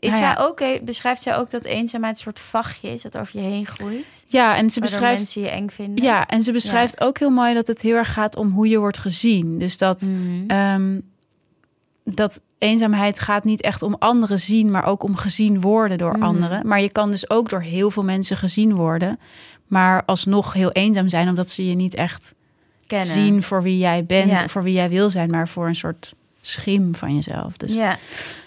[0.00, 0.34] Is Nou ja.
[0.36, 3.46] zij ook, eh, beschrijft zij ook dat eenzaamheid een soort vachtje is dat over je
[3.46, 4.24] heen groeit?
[4.26, 5.18] ja, en ze beschrijft.
[5.18, 6.04] mensen je eng vinden?
[6.04, 8.78] Ja, en ze beschrijft ook heel mooi dat het heel erg gaat om hoe je
[8.78, 9.58] wordt gezien.
[9.58, 10.50] Dus dat, Mhm.
[10.50, 11.00] ehm,
[12.04, 16.22] dat eenzaamheid gaat niet echt om anderen zien, maar ook om gezien worden door Mhm.
[16.22, 16.66] anderen.
[16.66, 19.18] Maar je kan dus ook door heel veel mensen gezien worden,
[19.66, 22.34] maar alsnog heel eenzaam zijn, omdat ze je niet echt
[22.86, 23.06] Kennen.
[23.08, 24.48] zien voor wie jij bent, Ja.
[24.48, 27.56] voor wie jij wil zijn, maar voor een soort schim van jezelf.
[27.56, 27.96] Dus Ja.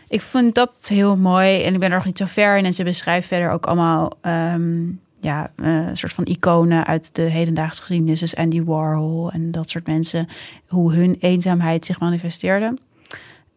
[0.08, 2.66] ik vind dat heel mooi en ik ben er nog niet zo ver in.
[2.66, 4.82] En ze beschrijft verder ook allemaal ehm,
[5.20, 8.20] ja, eh, een soort van iconen uit de hedendaagse geschiedenis.
[8.20, 10.28] Dus Andy Warhol en dat soort mensen.
[10.68, 12.78] Hoe hun eenzaamheid zich manifesteerde.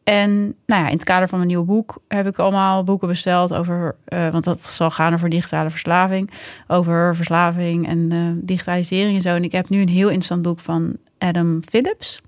[0.04, 3.54] En nou ja, in het kader van mijn nieuwe boek heb ik allemaal boeken besteld
[3.54, 6.30] over, eh, want dat zal gaan over digitale verslaving,
[6.66, 9.34] over verslaving en eh, digitalisering en zo.
[9.34, 12.20] En ik heb nu een heel interessant boek van Adam Phillips.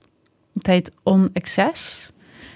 [0.55, 2.13] Het heet On Access.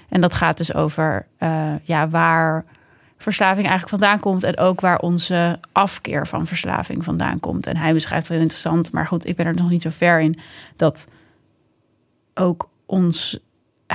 [0.09, 2.65] En dat gaat dus over eh, ja, waar
[3.17, 7.67] verslaving eigenlijk vandaan komt en ook waar onze afkeer van verslaving vandaan komt.
[7.67, 10.19] En hij beschrijft het heel interessant, maar goed, ik ben er nog niet zo ver
[10.19, 10.39] in
[10.75, 11.07] dat
[12.33, 13.39] ook ons,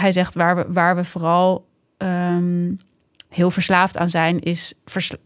[0.00, 1.66] hij zegt waar we, waar we vooral
[1.96, 2.72] ehm,
[3.28, 5.16] heel verslaafd aan zijn, is versla-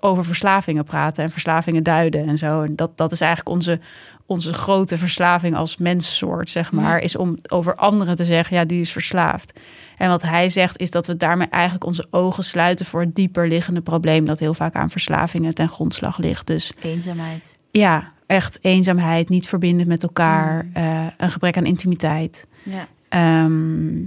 [0.00, 2.62] over verslavingen praten en verslavingen duiden en zo.
[2.62, 3.80] En dat, dat is eigenlijk onze,
[4.26, 8.80] onze grote verslaving als menssoort, zeg maar, is om over anderen te zeggen, ja, die
[8.80, 9.60] is verslaafd.
[9.96, 13.48] En wat hij zegt is dat we daarmee eigenlijk onze ogen sluiten voor het dieper
[13.48, 16.46] liggende probleem dat heel vaak aan verslavingen ten grondslag ligt.
[16.46, 17.58] Dus Eenzaamheid.
[17.70, 22.46] ja, echt eenzaamheid, niet verbinden met elkaar, eh, een gebrek aan intimiteit.
[22.62, 22.86] Ja.
[23.16, 24.04] Ehm,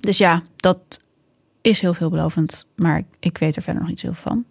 [0.00, 0.78] dus ja, dat
[1.60, 4.44] is heel veelbelovend, maar ik, weet er verder nog niet zoveel van.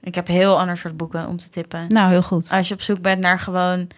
[0.00, 1.88] Ik heb heel ander soort boeken om te tippen.
[1.88, 2.50] Nou, heel goed.
[2.50, 3.88] Als je op zoek bent naar gewoon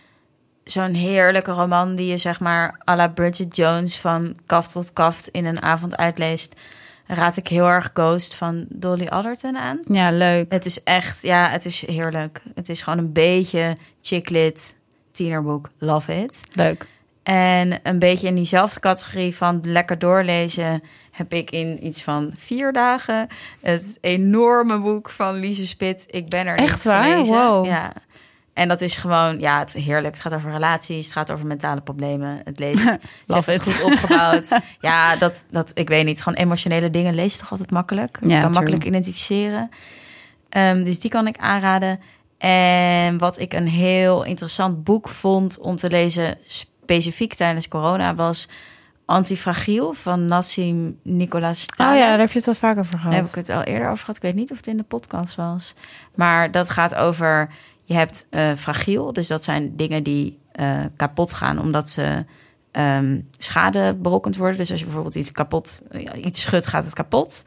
[0.65, 5.29] zo'n heerlijke roman die je zeg maar à la Bridget Jones van kaft tot kaft
[5.29, 6.61] in een avond uitleest,
[7.07, 9.81] raad ik heel erg Ghost van Dolly Alderton aan.
[9.89, 10.53] Ja, leuk.
[10.53, 12.43] Het is echt, ja, het is heerlijk.
[12.55, 14.77] Het is gewoon een beetje chicklit
[15.11, 15.71] tienerboek.
[15.79, 16.43] Love it.
[16.53, 16.87] Leuk.
[17.25, 22.73] En een beetje in diezelfde categorie van lekker doorlezen heb ik in iets van vier
[22.73, 23.29] dagen
[23.61, 26.07] het enorme boek van Lise Spit.
[26.11, 27.05] Ik ben er Echt waar?
[27.05, 27.35] gelezen.
[27.37, 27.67] Wow.
[27.67, 27.93] Ja.
[28.53, 30.15] En dat is gewoon, ja, het is heerlijk.
[30.15, 32.41] Het gaat over relaties, het gaat over mentale problemen.
[32.45, 32.87] Het leest,
[33.27, 33.63] it.
[33.63, 34.61] goed opgebouwd.
[34.81, 38.19] ja, dat, dat, ik weet niet, gewoon emotionele dingen lees je toch altijd makkelijk.
[38.21, 38.53] Je Ja, kan true.
[38.55, 39.71] makkelijk identificeren.
[40.49, 42.01] Ehm, dus die kan ik aanraden.
[42.39, 46.39] En wat ik een heel interessant boek vond om te lezen,
[46.85, 48.49] specifiek tijdens corona, was
[49.07, 51.99] Antifragiel van Nassim Nicolas Oh Taleb.
[51.99, 53.17] ja, daar heb je het wel vaker over Daar gehad.
[53.17, 54.17] heb ik het al eerder over gehad.
[54.17, 55.75] Ik weet niet of het in de podcast was.
[56.15, 57.49] Maar dat gaat over...
[57.83, 59.13] Je hebt eh, fragiel.
[59.13, 61.61] Dus dat zijn dingen die eh, kapot gaan...
[61.61, 62.25] omdat ze
[62.71, 64.57] ehm, schade berokkend worden.
[64.57, 65.83] Dus als je bijvoorbeeld iets kapot...
[65.91, 67.43] ja, iets schudt, gaat het kapot.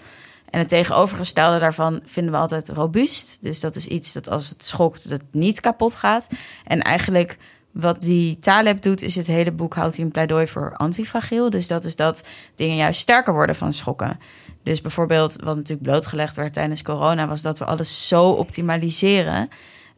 [0.49, 3.37] En het tegenovergestelde daarvan vinden we altijd robuust.
[3.41, 5.09] Dus dat is iets dat als het schokt...
[5.09, 6.27] dat niet kapot gaat.
[6.63, 7.37] En eigenlijk...
[7.79, 11.49] Wat die Taleb doet, is het hele boek houdt hij een pleidooi voor antifragiel.
[11.49, 14.19] Dus dat is dat dingen juist sterker worden van schokken.
[14.63, 19.49] Dus bijvoorbeeld, wat natuurlijk blootgelegd werd tijdens corona, was dat we alles zo optimaliseren.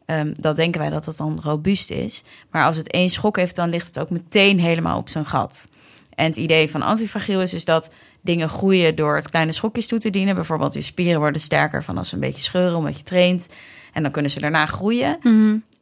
[0.06, 2.22] Ehm, dat denken wij dat dat dan robuust is.
[2.50, 5.68] Maar als het één schok heeft, dan ligt het ook meteen helemaal op zijn gat.
[6.14, 7.90] En het idee van antifragiel is dus dat
[8.20, 10.34] dingen groeien door het kleine schokjes toe te dienen.
[10.34, 13.48] Bijvoorbeeld je spieren worden sterker van als ze een beetje scheuren omdat je traint.
[13.92, 15.18] En dan kunnen ze daarna groeien.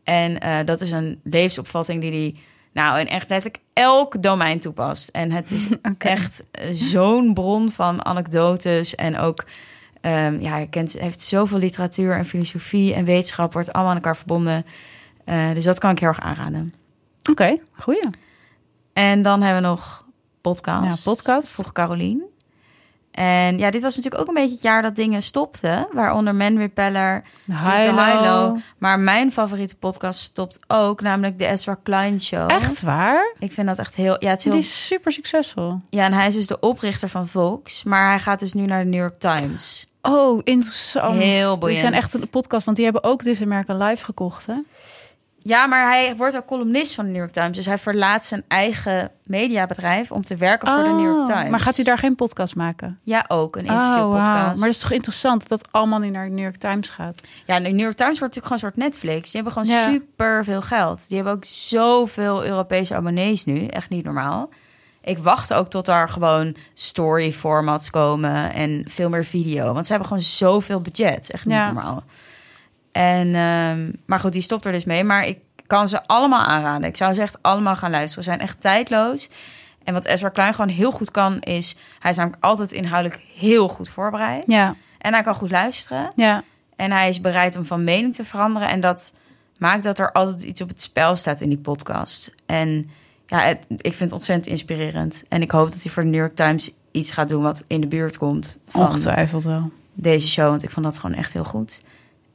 [0.09, 2.41] En eh, dat is een levensopvatting die die
[2.73, 5.09] nou in echt letterlijk elk domein toepast.
[5.09, 5.69] En het is
[5.99, 9.45] echt zo'n bron van anekdotes en ook
[10.01, 14.17] ehm, ja, je kent heeft zoveel literatuur en filosofie en wetenschap wordt allemaal aan elkaar
[14.17, 14.67] verbonden.
[15.25, 16.75] Eh, dus dat kan ik heel erg aanraden.
[17.31, 18.09] Oké, goeie.
[18.93, 20.05] En dan hebben we nog
[20.41, 21.05] podcast.
[21.05, 21.51] Ja, podcast.
[21.51, 22.25] Vroeg Carolien.
[23.19, 25.86] En ja, dit was natuurlijk ook een beetje het jaar dat dingen stopten.
[25.93, 28.53] Waaronder Man Repeller, Hilo.
[28.78, 32.51] Maar mijn favoriete podcast stopt ook, namelijk de Ezra Klein Show.
[32.51, 33.35] Echt waar?
[33.39, 34.16] Ik vind dat echt heel...
[34.19, 35.81] Ja, het is Die heel, is super succesvol.
[35.90, 37.85] ja, en hij is dus de oprichter van Vox.
[37.85, 39.85] Maar hij gaat dus nu naar de New York Times.
[40.03, 41.15] Oh, interessant.
[41.23, 41.78] Heel Die boeiend.
[41.81, 44.55] zijn echt een podcast, want die hebben ook This American Live gekocht, hè?
[45.43, 47.56] Ja, maar hij wordt ook columnist van de New York Times.
[47.56, 51.51] Dus hij verlaat zijn eigen mediabedrijf om te werken voor de New York Oh, Times.
[51.51, 52.98] Maar gaat hij daar geen podcast maken?
[53.02, 54.27] Ja, ook een Oh, interviewpodcast.
[54.28, 54.44] wauw.
[54.47, 57.20] Maar dat is toch interessant dat dat allemaal nu naar de New York Times gaat?
[57.47, 59.31] Ja, de New York Times wordt natuurlijk gewoon een soort Netflix.
[59.32, 59.90] Die hebben gewoon Ja.
[59.90, 61.09] super veel geld.
[61.09, 63.66] Die hebben ook zoveel Europese abonnees nu.
[63.66, 64.48] Echt niet normaal.
[65.02, 69.73] Ik wacht ook tot daar gewoon story formats komen en veel meer video.
[69.73, 71.31] Want ze hebben gewoon zoveel budget.
[71.31, 71.73] Echt niet Ja.
[71.73, 72.02] normaal.
[72.99, 75.05] En, ehm, maar goed, die stopt er dus mee.
[75.05, 76.89] Maar ik kan ze allemaal aanraden.
[76.89, 78.25] Ik zou ze echt allemaal gaan luisteren.
[78.25, 79.29] Ze zijn echt tijdloos.
[79.85, 81.77] En wat Ezra Klein gewoon heel goed kan, is...
[81.99, 84.45] Hij is namelijk altijd inhoudelijk heel goed voorbereid.
[84.47, 86.12] Ja, En hij kan goed luisteren.
[86.16, 86.43] ja.
[86.77, 88.69] En hij is bereid om van mening te veranderen.
[88.69, 89.12] En dat
[89.57, 92.35] maakt dat er altijd iets op het spel staat in die podcast.
[92.47, 92.91] En
[93.27, 95.25] ja, het, ik vind het ontzettend inspirerend.
[95.29, 97.81] En ik hoop dat hij voor de New York Times iets gaat doen wat in
[97.81, 99.70] de buurt komt van Ongetwijfeld wel.
[99.95, 100.49] deze show.
[100.49, 101.83] Want ik vond dat gewoon echt heel goed.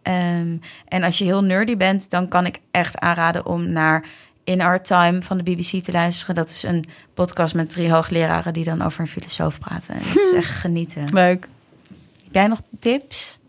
[0.03, 0.57] Ehm,
[0.87, 4.05] en als je heel nerdy bent, dan kan ik echt aanraden om naar
[4.43, 6.35] In Our Time van de BBC te luisteren.
[6.35, 9.93] Dat is een podcast met drie hoogleraren die dan over een filosoof praten.
[9.93, 11.13] En dat is echt genieten.
[11.13, 11.47] Leuk.
[12.23, 13.39] Heb jij nog tips?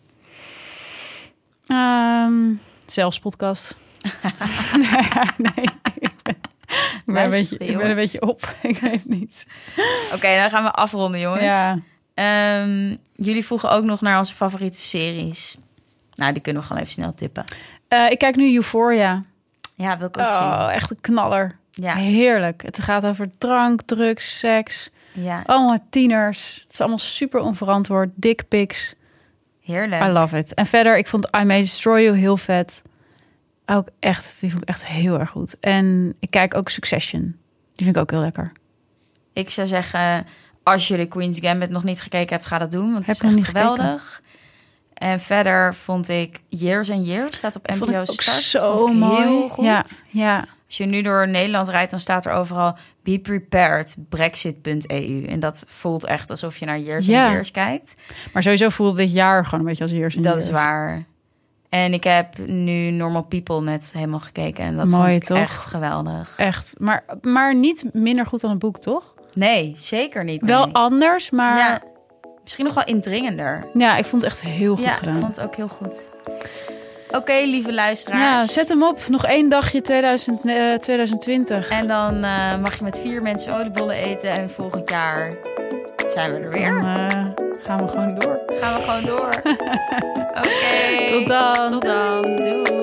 [1.66, 2.52] Ehm
[2.86, 3.76] zelfs podcast.
[5.38, 5.64] nee,
[5.94, 6.10] ik
[7.04, 8.54] ben, een beetje, ik ben een beetje op.
[8.62, 9.46] ik weet het niet.
[10.14, 11.42] Oké, dan gaan we afronden, jongens.
[11.42, 11.78] Ja.
[12.14, 15.56] Ehm, jullie vroegen ook nog naar onze favoriete series.
[16.14, 17.44] Nou, die kunnen we gewoon even snel tippen.
[17.88, 19.22] Eh, ik kijk nu Euphoria.
[19.74, 21.56] Ja, wil ik ook Oh, echt een knaller.
[21.70, 21.84] zien.
[21.84, 22.62] Ja, Heerlijk.
[22.62, 24.90] Het gaat over drank, drugs, seks.
[25.12, 26.58] ja, Allemaal tieners.
[26.62, 28.08] Het is allemaal super onverantwoord.
[28.14, 28.94] Dick pics.
[29.62, 30.02] heerlijk.
[30.02, 30.54] I love it.
[30.54, 32.82] En verder, ik vond I May Destroy You heel vet.
[33.66, 35.58] Ook echt, die vond ik echt heel erg goed.
[35.60, 37.22] En ik kijk ook Succession.
[37.74, 38.52] Die vind ik ook heel lekker.
[39.32, 40.26] Ik zou zeggen,
[40.62, 42.92] als jullie Queen's Gambit nog niet gekeken hebt, ga dat doen.
[42.92, 44.20] Want Heb het is echt geweldig.
[44.94, 48.36] En verder vond ik Years and Years, staat op Vond NPO Start.
[48.42, 49.22] zo vond ik mooi.
[49.22, 49.64] heel goed.
[49.64, 50.44] Ja, ja.
[50.66, 55.24] Als je nu door Nederland rijdt, dan staat er overal Be Prepared, Brexit.eu.
[55.24, 57.22] En dat voelt echt alsof je naar Years Ja.
[57.24, 58.00] and Years kijkt.
[58.32, 60.22] Maar sowieso voelde dit jaar gewoon een beetje als eerst.
[60.22, 61.04] Dat is waar.
[61.68, 64.64] En ik heb nu Normal People net helemaal gekeken.
[64.64, 65.38] En dat Mooi, vond ik toch?
[65.38, 66.34] echt geweldig.
[66.36, 66.74] Echt.
[66.78, 69.14] Maar, maar niet minder goed dan het boek, toch?
[69.32, 70.42] Nee, zeker niet.
[70.42, 70.74] Wel nee.
[70.74, 71.82] anders, maar ja.
[72.44, 73.66] Misschien nog wel indringender.
[73.98, 75.14] ik vond het echt heel goed ja, gedaan.
[75.14, 76.08] ik vond het ook heel goed.
[77.10, 78.52] Oké, lieve Ja, luisteraars.
[78.52, 78.98] zet hem op.
[79.08, 81.68] Nog één dagje 2000, eh, 2020.
[81.68, 84.30] En dan eh, mag je met vier mensen oliebollen eten.
[84.30, 85.34] En volgend jaar
[86.06, 86.80] zijn we er weer.
[86.82, 87.08] Dan eh,
[87.64, 88.42] gaan we gewoon door.
[88.60, 89.28] Gaan we gewoon door.
[90.38, 91.06] Oké.
[91.08, 91.68] Tot dan.
[91.68, 92.36] Tot dan.
[92.36, 92.73] Doei.